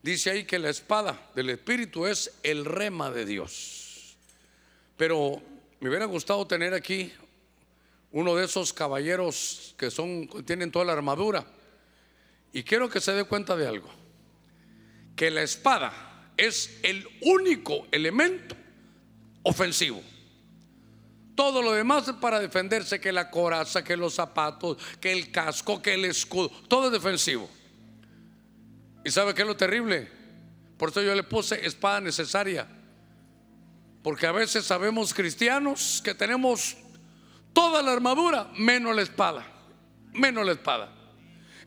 dice 0.00 0.30
ahí 0.30 0.44
que 0.44 0.60
la 0.60 0.70
espada 0.70 1.20
del 1.34 1.50
Espíritu 1.50 2.06
es 2.06 2.34
el 2.44 2.66
rema 2.66 3.10
de 3.10 3.24
Dios. 3.24 4.16
Pero 4.96 5.42
me 5.80 5.88
hubiera 5.88 6.04
gustado 6.04 6.46
tener 6.46 6.72
aquí 6.72 7.12
uno 8.12 8.36
de 8.36 8.44
esos 8.44 8.72
caballeros 8.72 9.74
que 9.76 9.90
son 9.90 10.28
tienen 10.44 10.70
toda 10.70 10.84
la 10.84 10.92
armadura 10.92 11.44
y 12.52 12.62
quiero 12.62 12.88
que 12.88 13.00
se 13.00 13.12
dé 13.12 13.24
cuenta 13.24 13.56
de 13.56 13.66
algo, 13.66 13.88
que 15.16 15.30
la 15.30 15.42
espada 15.42 15.92
es 16.36 16.78
el 16.82 17.06
único 17.22 17.86
elemento 17.90 18.56
ofensivo. 19.42 20.02
Todo 21.34 21.62
lo 21.62 21.72
demás 21.72 22.08
es 22.08 22.14
para 22.14 22.40
defenderse, 22.40 23.00
que 23.00 23.12
la 23.12 23.30
coraza, 23.30 23.84
que 23.84 23.96
los 23.96 24.14
zapatos, 24.14 24.76
que 25.00 25.12
el 25.12 25.30
casco, 25.30 25.80
que 25.80 25.94
el 25.94 26.04
escudo, 26.04 26.50
todo 26.68 26.86
es 26.86 26.92
defensivo. 26.92 27.48
¿Y 29.04 29.10
sabe 29.10 29.34
qué 29.34 29.42
es 29.42 29.48
lo 29.48 29.56
terrible? 29.56 30.10
Por 30.76 30.90
eso 30.90 31.02
yo 31.02 31.14
le 31.14 31.22
puse 31.22 31.64
espada 31.66 32.00
necesaria. 32.00 32.66
Porque 34.02 34.26
a 34.26 34.32
veces 34.32 34.64
sabemos 34.64 35.12
cristianos 35.12 36.00
que 36.02 36.14
tenemos 36.14 36.76
toda 37.52 37.82
la 37.82 37.92
armadura 37.92 38.50
menos 38.56 38.94
la 38.94 39.02
espada, 39.02 39.46
menos 40.12 40.44
la 40.44 40.52
espada. 40.52 40.99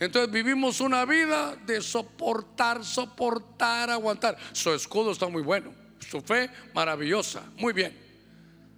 Entonces 0.04 0.30
vivimos 0.30 0.82
una 0.82 1.06
vida 1.06 1.56
de 1.66 1.82
soportar, 1.82 2.84
soportar, 2.84 3.90
aguantar. 3.90 4.38
Su 4.52 4.74
escudo 4.74 5.12
está 5.12 5.30
muy 5.30 5.42
bueno, 5.42 5.74
su 6.00 6.20
fe 6.20 6.50
maravillosa, 6.74 7.44
muy 7.56 7.72
bien. 7.72 7.98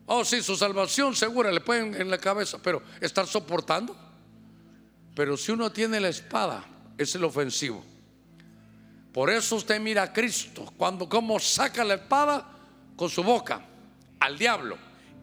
Oh, 0.05 0.23
sí, 0.23 0.43
su 0.43 0.55
salvación 0.55 1.15
segura 1.15 1.51
le 1.51 1.61
pueden 1.61 1.99
en 1.99 2.11
la 2.11 2.19
cabeza, 2.19 2.59
pero 2.61 2.83
estar 3.01 3.25
soportando. 3.25 3.95
Pero 5.15 5.35
si 5.35 5.51
uno 5.51 5.71
tiene 5.71 5.99
la 5.99 6.09
espada, 6.09 6.63
es 6.95 7.15
el 7.15 7.23
ofensivo. 7.23 7.83
Por 9.11 9.31
eso 9.31 9.55
usted 9.55 9.79
mira 9.79 10.03
a 10.03 10.13
Cristo 10.13 10.71
cuando 10.77 11.09
como 11.09 11.39
saca 11.39 11.83
la 11.83 11.95
espada 11.95 12.45
con 12.95 13.09
su 13.09 13.23
boca 13.23 13.65
al 14.19 14.37
diablo. 14.37 14.77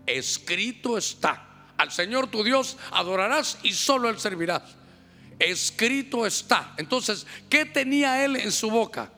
Escrito 0.04 0.98
está. 0.98 1.68
Al 1.76 1.92
Señor 1.92 2.26
tu 2.26 2.42
Dios 2.42 2.76
adorarás 2.90 3.58
y 3.62 3.72
solo 3.72 4.08
él 4.08 4.18
servirás 4.18 4.81
escrito 5.38 6.26
está. 6.26 6.74
Entonces, 6.76 7.26
¿qué 7.48 7.64
tenía 7.64 8.24
él 8.24 8.36
en 8.36 8.52
su 8.52 8.70
boca? 8.70 9.10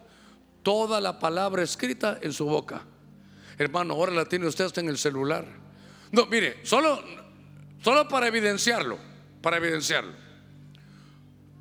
Toda 0.62 1.00
la 1.00 1.18
palabra 1.18 1.62
escrita 1.62 2.18
en 2.22 2.32
su 2.32 2.46
boca. 2.46 2.82
Hermano, 3.58 3.94
ahora 3.94 4.12
la 4.12 4.24
tiene 4.24 4.46
usted 4.46 4.64
hasta 4.64 4.80
en 4.80 4.88
el 4.88 4.98
celular. 4.98 5.44
No, 6.10 6.26
mire, 6.26 6.58
solo, 6.64 7.02
solo 7.82 8.08
para 8.08 8.26
evidenciarlo, 8.26 8.98
para 9.42 9.58
evidenciarlo. 9.58 10.12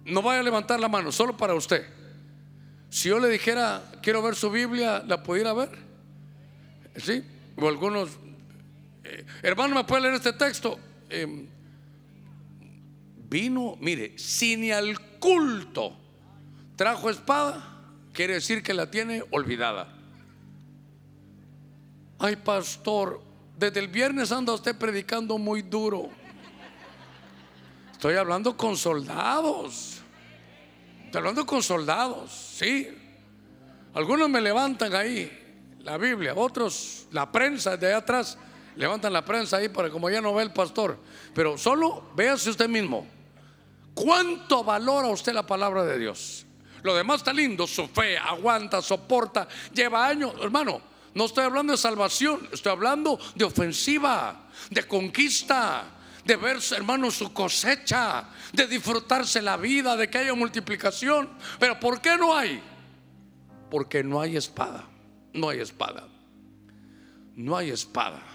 No 0.06 0.22
vaya 0.22 0.40
a 0.40 0.44
levantar 0.44 0.80
la 0.80 0.88
mano, 0.88 1.12
solo 1.12 1.36
para 1.38 1.54
usted. 1.54 1.86
Si 2.90 3.10
yo 3.10 3.20
le 3.20 3.30
dijera, 3.30 3.84
quiero 4.02 4.22
ver 4.22 4.36
su 4.36 4.50
Biblia, 4.50 5.04
¿la 5.08 5.24
pudiera 5.24 5.54
ver? 5.54 5.70
¿Sí? 6.98 7.24
O 7.56 7.68
algunos, 7.68 8.10
eh, 9.04 9.26
hermano, 9.42 9.76
¿me 9.76 9.84
puede 9.84 10.04
leer 10.04 10.16
este 10.16 10.34
texto? 10.34 10.80
Eh, 11.10 11.48
vino, 13.30 13.78
mire, 13.80 14.18
si 14.18 14.58
ni 14.58 14.72
al 14.72 15.00
culto 15.20 15.96
trajo 16.76 17.10
espada, 17.10 17.82
quiere 18.14 18.36
decir 18.36 18.64
que 18.64 18.74
la 18.74 18.90
tiene 18.90 19.24
olvidada. 19.32 19.88
Ay, 22.20 22.36
pastor, 22.38 23.22
desde 23.58 23.80
el 23.80 23.88
viernes 23.88 24.32
anda 24.32 24.54
usted 24.54 24.78
predicando 24.78 25.38
muy 25.38 25.62
duro. 25.62 26.10
Estoy 27.92 28.16
hablando 28.16 28.56
con 28.56 28.78
soldados. 28.78 30.02
Estoy 31.06 31.20
hablando 31.20 31.46
con 31.46 31.62
soldados, 31.62 32.32
sí. 32.32 32.88
Algunos 33.94 34.30
me 34.30 34.42
levantan 34.42 34.96
ahí 34.96 35.32
la 35.80 35.98
Biblia, 35.98 36.34
otros 36.36 37.08
la 37.12 37.32
prensa 37.32 37.78
de 37.78 37.94
atrás 37.94 38.38
levantan 38.76 39.14
la 39.14 39.24
prensa 39.24 39.58
ahí 39.58 39.70
para 39.70 39.90
como 39.90 40.10
ya 40.10 40.22
no 40.22 40.34
ve 40.34 40.44
el 40.44 40.54
pastor. 40.54 40.98
Pero 41.34 41.58
solo 41.58 42.12
véase 42.16 42.50
usted 42.50 42.68
mismo. 42.68 43.08
¿Cuánto 43.94 44.64
valora 44.64 45.08
usted 45.08 45.34
la 45.34 45.46
palabra 45.46 45.84
de 45.84 46.00
Dios? 46.00 46.46
Lo 46.82 46.96
demás 46.96 47.18
está 47.18 47.32
lindo, 47.32 47.66
su 47.66 47.88
fe, 47.88 48.18
aguanta, 48.18 48.82
soporta, 48.82 49.48
lleva 49.74 50.06
años. 50.06 50.34
Hermano, 50.42 50.82
no 51.14 51.26
estoy 51.26 51.46
hablando 51.46 51.72
de 51.72 51.78
salvación, 51.78 52.48
estoy 52.52 52.72
hablando 52.72 53.20
de 53.36 53.46
ofensiva, 53.46 54.48
de 54.70 54.84
conquista, 54.88 55.86
de 56.26 56.36
ver, 56.36 56.58
hermano, 56.76 57.12
su 57.12 57.32
cosecha, 57.32 58.26
de 58.52 58.68
disfrutarse 58.68 59.42
la 59.42 59.58
vida, 59.58 59.96
de 59.96 60.10
que 60.10 60.18
haya 60.18 60.34
multiplicación. 60.34 61.30
Pero 61.60 61.80
¿por 61.80 62.02
qué 62.02 62.18
no 62.18 62.36
hay? 62.36 62.62
Porque 63.70 64.04
no 64.04 64.20
hay 64.20 64.36
espada, 64.36 64.86
no 65.34 65.50
hay 65.50 65.60
espada, 65.60 66.08
no 67.36 67.56
hay 67.56 67.70
espada. 67.70 68.33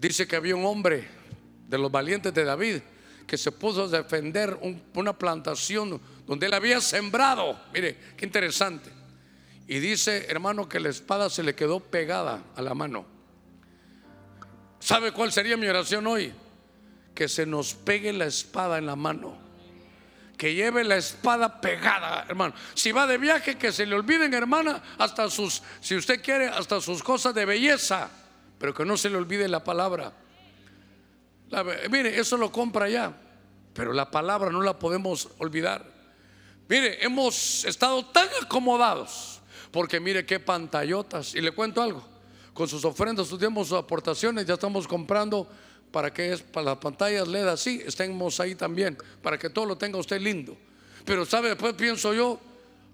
Dice 0.00 0.28
que 0.28 0.36
había 0.36 0.54
un 0.54 0.64
hombre 0.64 1.08
de 1.66 1.78
los 1.78 1.90
valientes 1.90 2.32
de 2.32 2.44
David 2.44 2.78
que 3.26 3.36
se 3.36 3.52
puso 3.52 3.84
a 3.84 3.88
defender 3.88 4.58
una 4.94 5.18
plantación 5.18 6.00
donde 6.26 6.46
él 6.46 6.54
había 6.54 6.80
sembrado. 6.80 7.60
Mire, 7.74 7.98
qué 8.16 8.24
interesante. 8.24 8.90
Y 9.66 9.80
dice, 9.80 10.26
hermano, 10.30 10.66
que 10.66 10.80
la 10.80 10.88
espada 10.88 11.28
se 11.28 11.42
le 11.42 11.54
quedó 11.54 11.80
pegada 11.80 12.42
a 12.56 12.62
la 12.62 12.74
mano. 12.74 13.04
¿Sabe 14.80 15.12
cuál 15.12 15.30
sería 15.30 15.58
mi 15.58 15.66
oración 15.66 16.06
hoy? 16.06 16.32
Que 17.14 17.28
se 17.28 17.44
nos 17.44 17.74
pegue 17.74 18.12
la 18.14 18.24
espada 18.24 18.78
en 18.78 18.86
la 18.86 18.96
mano. 18.96 19.36
Que 20.38 20.54
lleve 20.54 20.84
la 20.84 20.96
espada 20.96 21.60
pegada, 21.60 22.24
hermano. 22.28 22.54
Si 22.72 22.92
va 22.92 23.06
de 23.06 23.18
viaje, 23.18 23.58
que 23.58 23.72
se 23.72 23.84
le 23.84 23.96
olviden, 23.96 24.32
hermana, 24.32 24.82
hasta 24.96 25.28
sus, 25.28 25.62
si 25.80 25.96
usted 25.96 26.22
quiere, 26.22 26.46
hasta 26.46 26.80
sus 26.80 27.02
cosas 27.02 27.34
de 27.34 27.44
belleza. 27.44 28.08
Pero 28.58 28.74
que 28.74 28.84
no 28.84 28.96
se 28.96 29.10
le 29.10 29.16
olvide 29.16 29.48
la 29.48 29.62
palabra 29.62 30.12
mire, 31.90 32.18
eso 32.18 32.36
lo 32.36 32.52
compra 32.52 32.88
ya, 32.88 33.14
pero 33.72 33.92
la 33.92 34.10
palabra 34.10 34.50
no 34.50 34.62
la 34.62 34.78
podemos 34.78 35.28
olvidar. 35.38 35.84
Mire, 36.68 37.02
hemos 37.04 37.64
estado 37.64 38.04
tan 38.06 38.28
acomodados, 38.42 39.40
porque 39.70 40.00
mire 40.00 40.26
qué 40.26 40.38
pantallotas. 40.38 41.34
Y 41.34 41.40
le 41.40 41.52
cuento 41.52 41.82
algo, 41.82 42.06
con 42.52 42.68
sus 42.68 42.84
ofrendas, 42.84 43.28
sus 43.28 43.40
sus 43.40 43.72
aportaciones, 43.72 44.46
ya 44.46 44.54
estamos 44.54 44.86
comprando 44.86 45.48
para 45.90 46.12
que 46.12 46.34
es 46.34 46.42
para 46.42 46.66
las 46.66 46.78
pantallas 46.78 47.26
LED 47.26 47.48
así, 47.48 47.82
estemos 47.84 48.38
ahí 48.40 48.54
también, 48.54 48.98
para 49.22 49.38
que 49.38 49.48
todo 49.48 49.64
lo 49.64 49.78
tenga 49.78 49.98
usted 49.98 50.20
lindo. 50.20 50.56
Pero 51.06 51.24
sabe, 51.24 51.48
después 51.48 51.72
pienso 51.72 52.12
yo, 52.12 52.38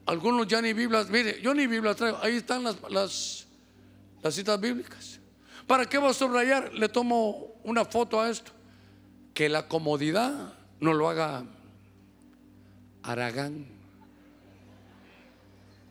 algunos 0.06 0.46
ya 0.46 0.62
ni 0.62 0.72
Biblias, 0.72 1.10
mire, 1.10 1.40
yo 1.42 1.52
ni 1.52 1.66
Biblia 1.66 1.94
traigo, 1.94 2.18
ahí 2.22 2.36
están 2.36 2.62
las, 2.62 2.76
las, 2.88 3.46
las 4.22 4.34
citas 4.34 4.60
bíblicas. 4.60 5.18
¿Para 5.66 5.86
qué 5.86 5.98
va 5.98 6.10
a 6.10 6.14
subrayar? 6.14 6.72
Le 6.74 6.88
tomo 6.88 7.54
una 7.64 7.84
foto 7.84 8.20
a 8.20 8.28
esto. 8.28 8.52
Que 9.32 9.48
la 9.48 9.66
comodidad 9.66 10.54
no 10.80 10.92
lo 10.92 11.08
haga 11.08 11.44
Aragán. 13.02 13.66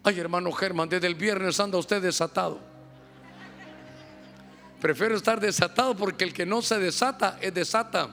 Ay, 0.03 0.19
hermano 0.19 0.51
Germán, 0.51 0.89
desde 0.89 1.07
el 1.07 1.15
viernes 1.15 1.59
anda 1.59 1.77
usted 1.77 2.01
desatado. 2.01 2.59
Prefiero 4.81 5.15
estar 5.15 5.39
desatado 5.39 5.95
porque 5.95 6.25
el 6.25 6.33
que 6.33 6.45
no 6.45 6.61
se 6.61 6.77
desata 6.77 7.37
es 7.41 7.53
desata. 7.53 8.09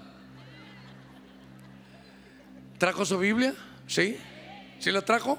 ¿Trajo 2.79 3.05
su 3.05 3.19
Biblia? 3.19 3.55
¿Sí? 3.89 4.17
¿Sí 4.79 4.93
la 4.93 5.03
trajo? 5.03 5.39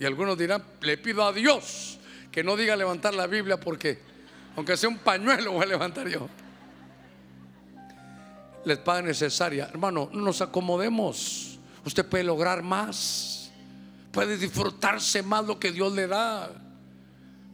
Y 0.00 0.04
algunos 0.04 0.36
dirán, 0.38 0.64
le 0.80 0.98
pido 0.98 1.24
a 1.24 1.32
Dios 1.32 1.98
que 2.32 2.42
no 2.42 2.56
diga 2.56 2.74
levantar 2.74 3.14
la 3.14 3.26
Biblia 3.26 3.60
porque, 3.60 4.00
aunque 4.56 4.76
sea 4.76 4.88
un 4.88 4.98
pañuelo, 4.98 5.52
voy 5.52 5.64
a 5.64 5.66
levantar 5.66 6.08
yo. 6.08 6.28
La 8.64 8.74
espada 8.74 9.02
necesaria. 9.02 9.66
Hermano, 9.66 10.08
no 10.12 10.22
nos 10.22 10.40
acomodemos. 10.40 11.58
Usted 11.84 12.06
puede 12.06 12.24
lograr 12.24 12.62
más. 12.62 13.50
Puede 14.12 14.36
disfrutarse 14.38 15.22
más 15.22 15.44
lo 15.44 15.58
que 15.58 15.72
Dios 15.72 15.92
le 15.92 16.06
da. 16.06 16.50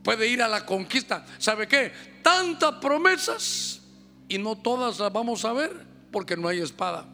Puede 0.05 0.29
ir 0.29 0.43
a 0.43 0.49
la 0.49 0.65
conquista. 0.67 1.25
¿Sabe 1.39 1.67
qué? 1.67 1.93
Tantas 2.23 2.75
promesas 2.75 3.81
y 4.29 4.39
no 4.39 4.57
todas 4.57 5.01
las 5.01 5.13
vamos 5.13 5.45
a 5.45 5.53
ver 5.53 5.87
porque 6.13 6.37
no 6.37 6.49
hay 6.49 6.61
espada. 6.61 7.07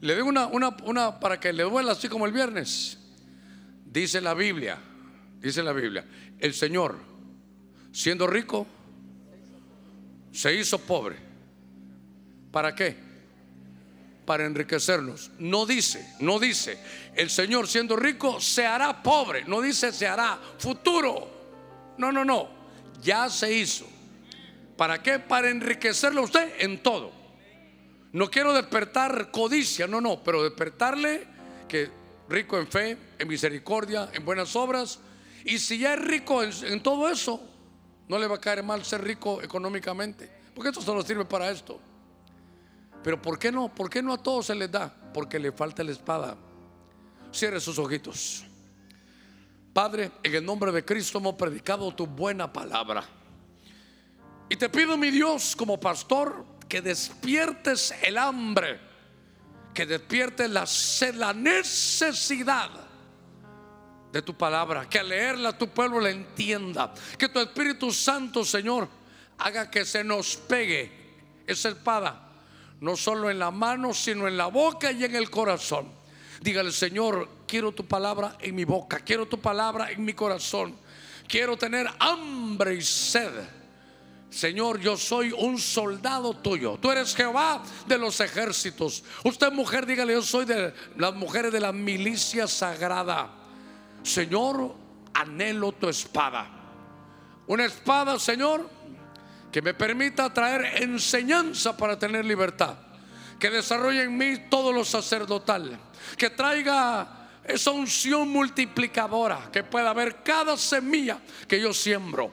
Le 0.00 0.14
doy 0.14 0.22
una, 0.22 0.46
una, 0.46 0.76
una 0.84 1.20
para 1.20 1.40
que 1.40 1.52
le 1.52 1.62
duela 1.62 1.92
así 1.92 2.08
como 2.08 2.26
el 2.26 2.32
viernes. 2.32 2.98
Dice 3.86 4.20
la 4.20 4.34
Biblia, 4.34 4.78
dice 5.40 5.62
la 5.62 5.72
Biblia, 5.72 6.04
el 6.38 6.52
Señor, 6.52 6.98
siendo 7.96 8.26
rico, 8.26 8.66
se 10.30 10.54
hizo 10.54 10.78
pobre. 10.78 11.16
¿Para 12.52 12.74
qué? 12.74 12.94
Para 14.26 14.44
enriquecernos. 14.44 15.30
No 15.38 15.64
dice, 15.64 16.14
no 16.20 16.38
dice, 16.38 16.78
el 17.14 17.30
Señor 17.30 17.66
siendo 17.66 17.96
rico 17.96 18.38
se 18.38 18.66
hará 18.66 19.02
pobre. 19.02 19.44
No 19.46 19.62
dice 19.62 19.92
se 19.92 20.06
hará 20.06 20.38
futuro. 20.58 21.94
No, 21.96 22.12
no, 22.12 22.22
no. 22.22 22.50
Ya 23.02 23.30
se 23.30 23.50
hizo. 23.54 23.86
¿Para 24.76 25.02
qué? 25.02 25.18
Para 25.18 25.48
enriquecerlo 25.48 26.22
usted 26.22 26.52
en 26.58 26.82
todo. 26.82 27.12
No 28.12 28.30
quiero 28.30 28.52
despertar 28.52 29.30
codicia, 29.30 29.86
no, 29.86 30.02
no, 30.02 30.22
pero 30.22 30.42
despertarle 30.42 31.26
que 31.66 31.90
rico 32.28 32.58
en 32.58 32.66
fe, 32.66 32.98
en 33.18 33.26
misericordia, 33.26 34.10
en 34.12 34.22
buenas 34.22 34.54
obras. 34.54 34.98
Y 35.46 35.58
si 35.58 35.78
ya 35.78 35.94
es 35.94 36.00
rico 36.00 36.42
en, 36.42 36.82
todo 36.82 37.08
eso, 37.08 37.55
no 38.08 38.18
le 38.18 38.26
va 38.26 38.36
a 38.36 38.40
caer 38.40 38.62
mal 38.62 38.84
ser 38.84 39.02
rico 39.02 39.42
económicamente, 39.42 40.30
porque 40.54 40.70
esto 40.70 40.82
solo 40.82 41.02
sirve 41.02 41.24
para 41.24 41.50
esto. 41.50 41.80
Pero 43.02 43.20
¿por 43.20 43.38
qué 43.38 43.52
no? 43.52 43.72
¿Por 43.72 43.88
qué 43.88 44.02
no 44.02 44.12
a 44.12 44.22
todos 44.22 44.46
se 44.46 44.54
les 44.54 44.70
da? 44.70 44.92
Porque 45.12 45.38
le 45.38 45.52
falta 45.52 45.84
la 45.84 45.92
espada. 45.92 46.36
Cierre 47.32 47.60
sus 47.60 47.78
ojitos. 47.78 48.44
Padre, 49.72 50.10
en 50.22 50.34
el 50.34 50.44
nombre 50.44 50.72
de 50.72 50.84
Cristo 50.84 51.18
hemos 51.18 51.34
predicado 51.34 51.94
tu 51.94 52.06
buena 52.06 52.52
palabra. 52.52 53.04
Y 54.48 54.56
te 54.56 54.68
pido, 54.68 54.96
mi 54.96 55.10
Dios, 55.10 55.54
como 55.54 55.78
pastor, 55.78 56.44
que 56.68 56.80
despiertes 56.80 57.94
el 58.02 58.18
hambre 58.18 58.80
que 59.76 59.84
despierte 59.84 60.48
la 60.48 60.66
la 61.14 61.34
necesidad 61.34 62.70
de 64.12 64.22
tu 64.22 64.34
palabra, 64.34 64.88
que 64.88 64.98
al 64.98 65.08
leerla 65.08 65.56
tu 65.56 65.68
pueblo 65.68 66.00
la 66.00 66.10
entienda, 66.10 66.92
que 67.18 67.28
tu 67.28 67.40
Espíritu 67.40 67.92
Santo, 67.92 68.44
Señor, 68.44 68.88
haga 69.38 69.70
que 69.70 69.84
se 69.84 70.02
nos 70.02 70.36
pegue 70.36 70.90
esa 71.46 71.70
espada, 71.70 72.30
no 72.80 72.96
solo 72.96 73.30
en 73.30 73.38
la 73.38 73.50
mano, 73.50 73.92
sino 73.92 74.26
en 74.26 74.36
la 74.36 74.46
boca 74.46 74.92
y 74.92 75.04
en 75.04 75.16
el 75.16 75.30
corazón. 75.30 75.88
Dígale, 76.40 76.72
Señor, 76.72 77.28
quiero 77.46 77.72
tu 77.72 77.86
palabra 77.86 78.36
en 78.40 78.54
mi 78.54 78.64
boca, 78.64 79.00
quiero 79.00 79.26
tu 79.26 79.40
palabra 79.40 79.90
en 79.90 80.04
mi 80.04 80.12
corazón, 80.12 80.76
quiero 81.28 81.56
tener 81.56 81.86
hambre 81.98 82.74
y 82.74 82.82
sed 82.82 83.32
Señor, 84.30 84.80
yo 84.80 84.98
soy 84.98 85.32
un 85.32 85.58
soldado 85.58 86.34
tuyo. 86.34 86.78
Tú 86.80 86.90
eres 86.90 87.14
Jehová 87.14 87.62
de 87.86 87.96
los 87.96 88.20
ejércitos. 88.20 89.02
Usted 89.24 89.50
mujer, 89.52 89.86
dígale, 89.86 90.12
yo 90.12 90.22
soy 90.22 90.44
de 90.44 90.74
las 90.96 91.14
mujeres 91.14 91.52
de 91.52 91.60
la 91.60 91.72
milicia 91.72 92.46
sagrada. 92.46 93.30
Señor, 94.06 94.74
anhelo 95.14 95.72
tu 95.72 95.88
espada. 95.88 96.46
Una 97.48 97.64
espada, 97.64 98.18
Señor, 98.20 98.70
que 99.50 99.60
me 99.60 99.74
permita 99.74 100.32
traer 100.32 100.82
enseñanza 100.82 101.76
para 101.76 101.98
tener 101.98 102.24
libertad. 102.24 102.76
Que 103.38 103.50
desarrolle 103.50 104.04
en 104.04 104.16
mí 104.16 104.48
todo 104.48 104.72
lo 104.72 104.84
sacerdotal. 104.84 105.78
Que 106.16 106.30
traiga 106.30 107.28
esa 107.44 107.72
unción 107.72 108.28
multiplicadora. 108.28 109.50
Que 109.52 109.64
pueda 109.64 109.90
haber 109.90 110.22
cada 110.22 110.56
semilla 110.56 111.18
que 111.48 111.60
yo 111.60 111.74
siembro 111.74 112.32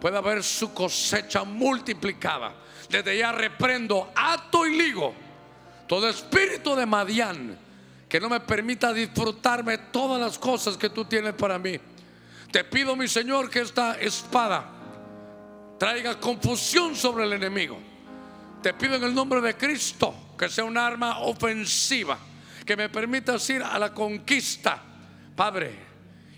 pueda 0.00 0.20
ver 0.20 0.44
su 0.44 0.72
cosecha 0.74 1.42
multiplicada. 1.42 2.54
Desde 2.88 3.18
ya 3.18 3.32
reprendo, 3.32 4.12
ato 4.14 4.66
y 4.66 4.76
ligo 4.76 5.14
todo 5.88 6.08
espíritu 6.08 6.76
de 6.76 6.84
Madián 6.84 7.58
que 8.08 8.20
no 8.20 8.28
me 8.28 8.40
permita 8.40 8.92
disfrutarme 8.92 9.78
todas 9.78 10.20
las 10.20 10.38
cosas 10.38 10.76
que 10.76 10.90
tú 10.90 11.04
tienes 11.04 11.34
para 11.34 11.58
mí. 11.58 11.78
Te 12.50 12.64
pido, 12.64 12.96
mi 12.96 13.06
Señor, 13.06 13.50
que 13.50 13.60
esta 13.60 13.98
espada 14.00 14.70
traiga 15.78 16.18
confusión 16.18 16.96
sobre 16.96 17.24
el 17.24 17.34
enemigo. 17.34 17.78
Te 18.62 18.72
pido 18.74 18.96
en 18.96 19.04
el 19.04 19.14
nombre 19.14 19.40
de 19.40 19.54
Cristo 19.56 20.14
que 20.38 20.48
sea 20.48 20.64
un 20.64 20.78
arma 20.78 21.18
ofensiva, 21.18 22.18
que 22.64 22.76
me 22.76 22.88
permita 22.88 23.36
ir 23.48 23.62
a 23.62 23.78
la 23.78 23.92
conquista, 23.92 24.80
Padre, 25.34 25.72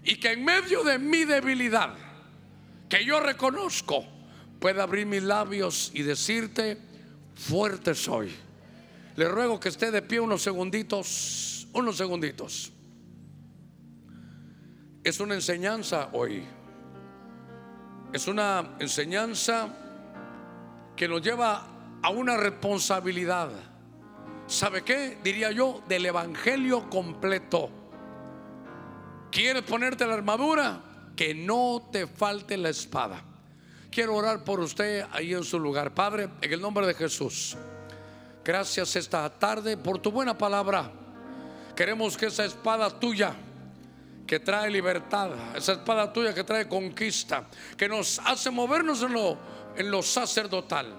y 0.02 0.16
que 0.16 0.32
en 0.32 0.44
medio 0.44 0.82
de 0.82 0.98
mi 0.98 1.24
debilidad, 1.24 1.94
que 2.88 3.04
yo 3.04 3.20
reconozco, 3.20 4.04
pueda 4.58 4.82
abrir 4.82 5.06
mis 5.06 5.22
labios 5.22 5.90
y 5.94 6.02
decirte, 6.02 6.78
fuerte 7.34 7.94
soy. 7.94 8.34
Le 9.16 9.28
ruego 9.28 9.60
que 9.60 9.68
esté 9.68 9.90
de 9.90 10.02
pie 10.02 10.18
unos 10.18 10.42
segunditos, 10.42 11.59
unos 11.72 11.96
segunditos. 11.96 12.72
Es 15.02 15.20
una 15.20 15.34
enseñanza 15.34 16.10
hoy. 16.12 16.44
Es 18.12 18.26
una 18.28 18.76
enseñanza 18.78 19.68
que 20.96 21.08
nos 21.08 21.22
lleva 21.22 21.66
a 22.02 22.10
una 22.10 22.36
responsabilidad. 22.36 23.50
¿Sabe 24.46 24.82
qué? 24.82 25.18
Diría 25.22 25.52
yo, 25.52 25.82
del 25.88 26.06
Evangelio 26.06 26.90
completo. 26.90 27.70
¿Quieres 29.30 29.62
ponerte 29.62 30.06
la 30.06 30.14
armadura? 30.14 30.82
que 31.20 31.34
no 31.34 31.86
te 31.92 32.06
falte 32.06 32.56
la 32.56 32.70
espada. 32.70 33.22
Quiero 33.90 34.14
orar 34.16 34.42
por 34.42 34.58
usted 34.58 35.04
ahí 35.12 35.34
en 35.34 35.44
su 35.44 35.58
lugar. 35.58 35.92
Padre, 35.92 36.30
en 36.40 36.50
el 36.50 36.62
nombre 36.62 36.86
de 36.86 36.94
Jesús, 36.94 37.58
gracias 38.42 38.96
esta 38.96 39.28
tarde 39.28 39.76
por 39.76 39.98
tu 39.98 40.10
buena 40.10 40.38
palabra. 40.38 40.90
Queremos 41.80 42.14
que 42.14 42.26
esa 42.26 42.44
espada 42.44 42.90
tuya 42.90 43.32
que 44.26 44.38
trae 44.38 44.70
libertad, 44.70 45.30
esa 45.56 45.72
espada 45.72 46.12
tuya 46.12 46.34
que 46.34 46.44
trae 46.44 46.68
conquista, 46.68 47.44
que 47.74 47.88
nos 47.88 48.18
hace 48.18 48.50
movernos 48.50 49.02
en 49.02 49.90
lo, 49.90 50.02
sacerdotal, 50.02 50.92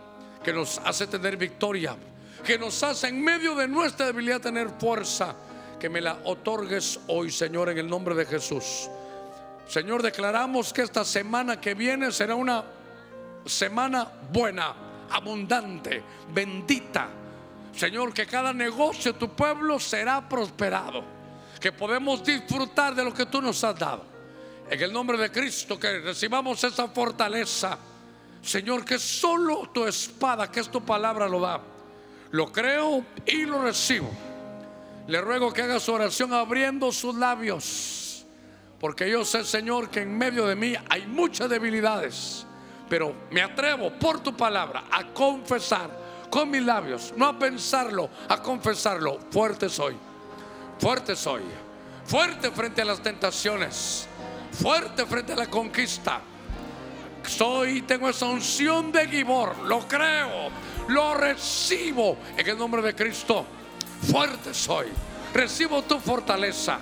que 0.43 0.51
nos 0.51 0.79
hace 0.79 1.05
tener 1.05 1.37
victoria, 1.37 1.95
que 2.43 2.57
nos 2.57 2.81
hace 2.81 3.09
en 3.09 3.23
medio 3.23 3.53
de 3.53 3.67
nuestra 3.67 4.07
debilidad 4.07 4.41
tener 4.41 4.69
fuerza, 4.69 5.35
que 5.79 5.87
me 5.87 6.01
la 6.01 6.17
otorgues 6.23 6.99
hoy, 7.09 7.29
Señor, 7.29 7.69
en 7.69 7.77
el 7.77 7.87
nombre 7.87 8.15
de 8.15 8.25
Jesús. 8.25 8.89
Señor, 9.67 10.01
declaramos 10.01 10.73
que 10.73 10.81
esta 10.81 11.05
semana 11.05 11.61
que 11.61 11.75
viene 11.75 12.11
será 12.11 12.33
una 12.33 12.63
semana 13.45 14.11
buena, 14.31 14.73
abundante, 15.11 16.01
bendita. 16.33 17.20
Señor, 17.75 18.13
que 18.13 18.25
cada 18.25 18.53
negocio 18.53 19.13
de 19.13 19.19
tu 19.19 19.29
pueblo 19.29 19.79
será 19.79 20.27
prosperado. 20.27 21.03
Que 21.59 21.71
podemos 21.71 22.23
disfrutar 22.23 22.95
de 22.95 23.03
lo 23.03 23.13
que 23.13 23.25
tú 23.25 23.41
nos 23.41 23.63
has 23.63 23.77
dado. 23.77 24.03
En 24.69 24.81
el 24.81 24.91
nombre 24.91 25.17
de 25.17 25.31
Cristo, 25.31 25.79
que 25.79 25.99
recibamos 25.99 26.63
esa 26.63 26.87
fortaleza. 26.87 27.77
Señor, 28.41 28.83
que 28.83 28.97
solo 28.97 29.69
tu 29.73 29.85
espada, 29.85 30.51
que 30.51 30.59
es 30.59 30.69
tu 30.69 30.83
palabra, 30.83 31.27
lo 31.27 31.39
da. 31.39 31.61
Lo 32.31 32.51
creo 32.51 33.05
y 33.25 33.45
lo 33.45 33.61
recibo. 33.61 34.09
Le 35.07 35.21
ruego 35.21 35.51
que 35.51 35.61
haga 35.61 35.79
su 35.79 35.93
oración 35.93 36.33
abriendo 36.33 36.91
sus 36.91 37.15
labios 37.15 38.01
porque 38.81 39.07
yo 39.07 39.23
sé, 39.23 39.45
Señor, 39.45 39.91
que 39.91 40.01
en 40.01 40.17
medio 40.17 40.47
de 40.47 40.55
mí 40.55 40.73
hay 40.89 41.05
muchas 41.05 41.47
debilidades. 41.47 42.47
Pero 42.89 43.13
me 43.29 43.43
atrevo 43.43 43.91
por 43.91 44.21
tu 44.21 44.35
palabra 44.35 44.85
a 44.91 45.05
confesar 45.13 45.91
con 46.31 46.49
mis 46.49 46.63
labios, 46.63 47.13
no 47.17 47.27
a 47.27 47.37
pensarlo, 47.37 48.09
a 48.27 48.41
confesarlo. 48.41 49.19
Fuerte 49.29 49.69
soy. 49.69 49.95
Fuerte 50.79 51.15
soy. 51.15 51.41
Fuerte 52.05 52.49
frente 52.49 52.81
a 52.81 52.85
las 52.85 53.01
tentaciones. 53.01 54.07
Fuerte 54.51 55.05
frente 55.05 55.33
a 55.33 55.35
la 55.35 55.47
conquista. 55.47 56.21
Soy, 57.27 57.83
tengo 57.83 58.09
esa 58.09 58.25
unción 58.25 58.91
de 58.91 59.07
Gibor. 59.07 59.57
Lo 59.65 59.87
creo. 59.87 60.49
Lo 60.87 61.13
recibo 61.13 62.17
en 62.35 62.47
el 62.47 62.57
nombre 62.57 62.81
de 62.81 62.95
Cristo. 62.95 63.45
Fuerte 64.09 64.53
soy. 64.53 64.87
Recibo 65.33 65.83
tu 65.83 65.99
fortaleza. 65.99 66.79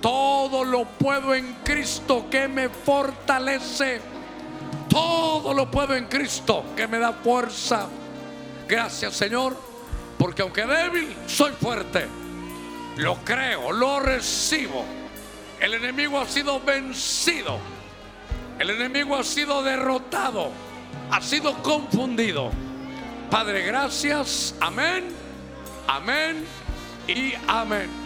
Todo 0.00 0.64
lo 0.64 0.84
puedo 0.84 1.34
en 1.34 1.54
Cristo 1.64 2.26
que 2.28 2.48
me 2.48 2.68
fortalece. 2.68 4.00
Todo 4.88 5.54
lo 5.54 5.70
puedo 5.70 5.94
en 5.94 6.06
Cristo 6.06 6.64
que 6.76 6.88
me 6.88 6.98
da 6.98 7.12
fuerza. 7.12 7.88
Gracias 8.72 9.14
Señor, 9.16 9.54
porque 10.16 10.40
aunque 10.40 10.64
débil, 10.64 11.14
soy 11.26 11.52
fuerte. 11.52 12.06
Lo 12.96 13.16
creo, 13.16 13.70
lo 13.70 14.00
recibo. 14.00 14.82
El 15.60 15.74
enemigo 15.74 16.18
ha 16.18 16.26
sido 16.26 16.58
vencido. 16.58 17.58
El 18.58 18.70
enemigo 18.70 19.14
ha 19.16 19.24
sido 19.24 19.62
derrotado. 19.62 20.52
Ha 21.10 21.20
sido 21.20 21.62
confundido. 21.62 22.50
Padre, 23.30 23.62
gracias. 23.62 24.54
Amén. 24.58 25.04
Amén 25.86 26.42
y 27.06 27.34
amén. 27.46 28.01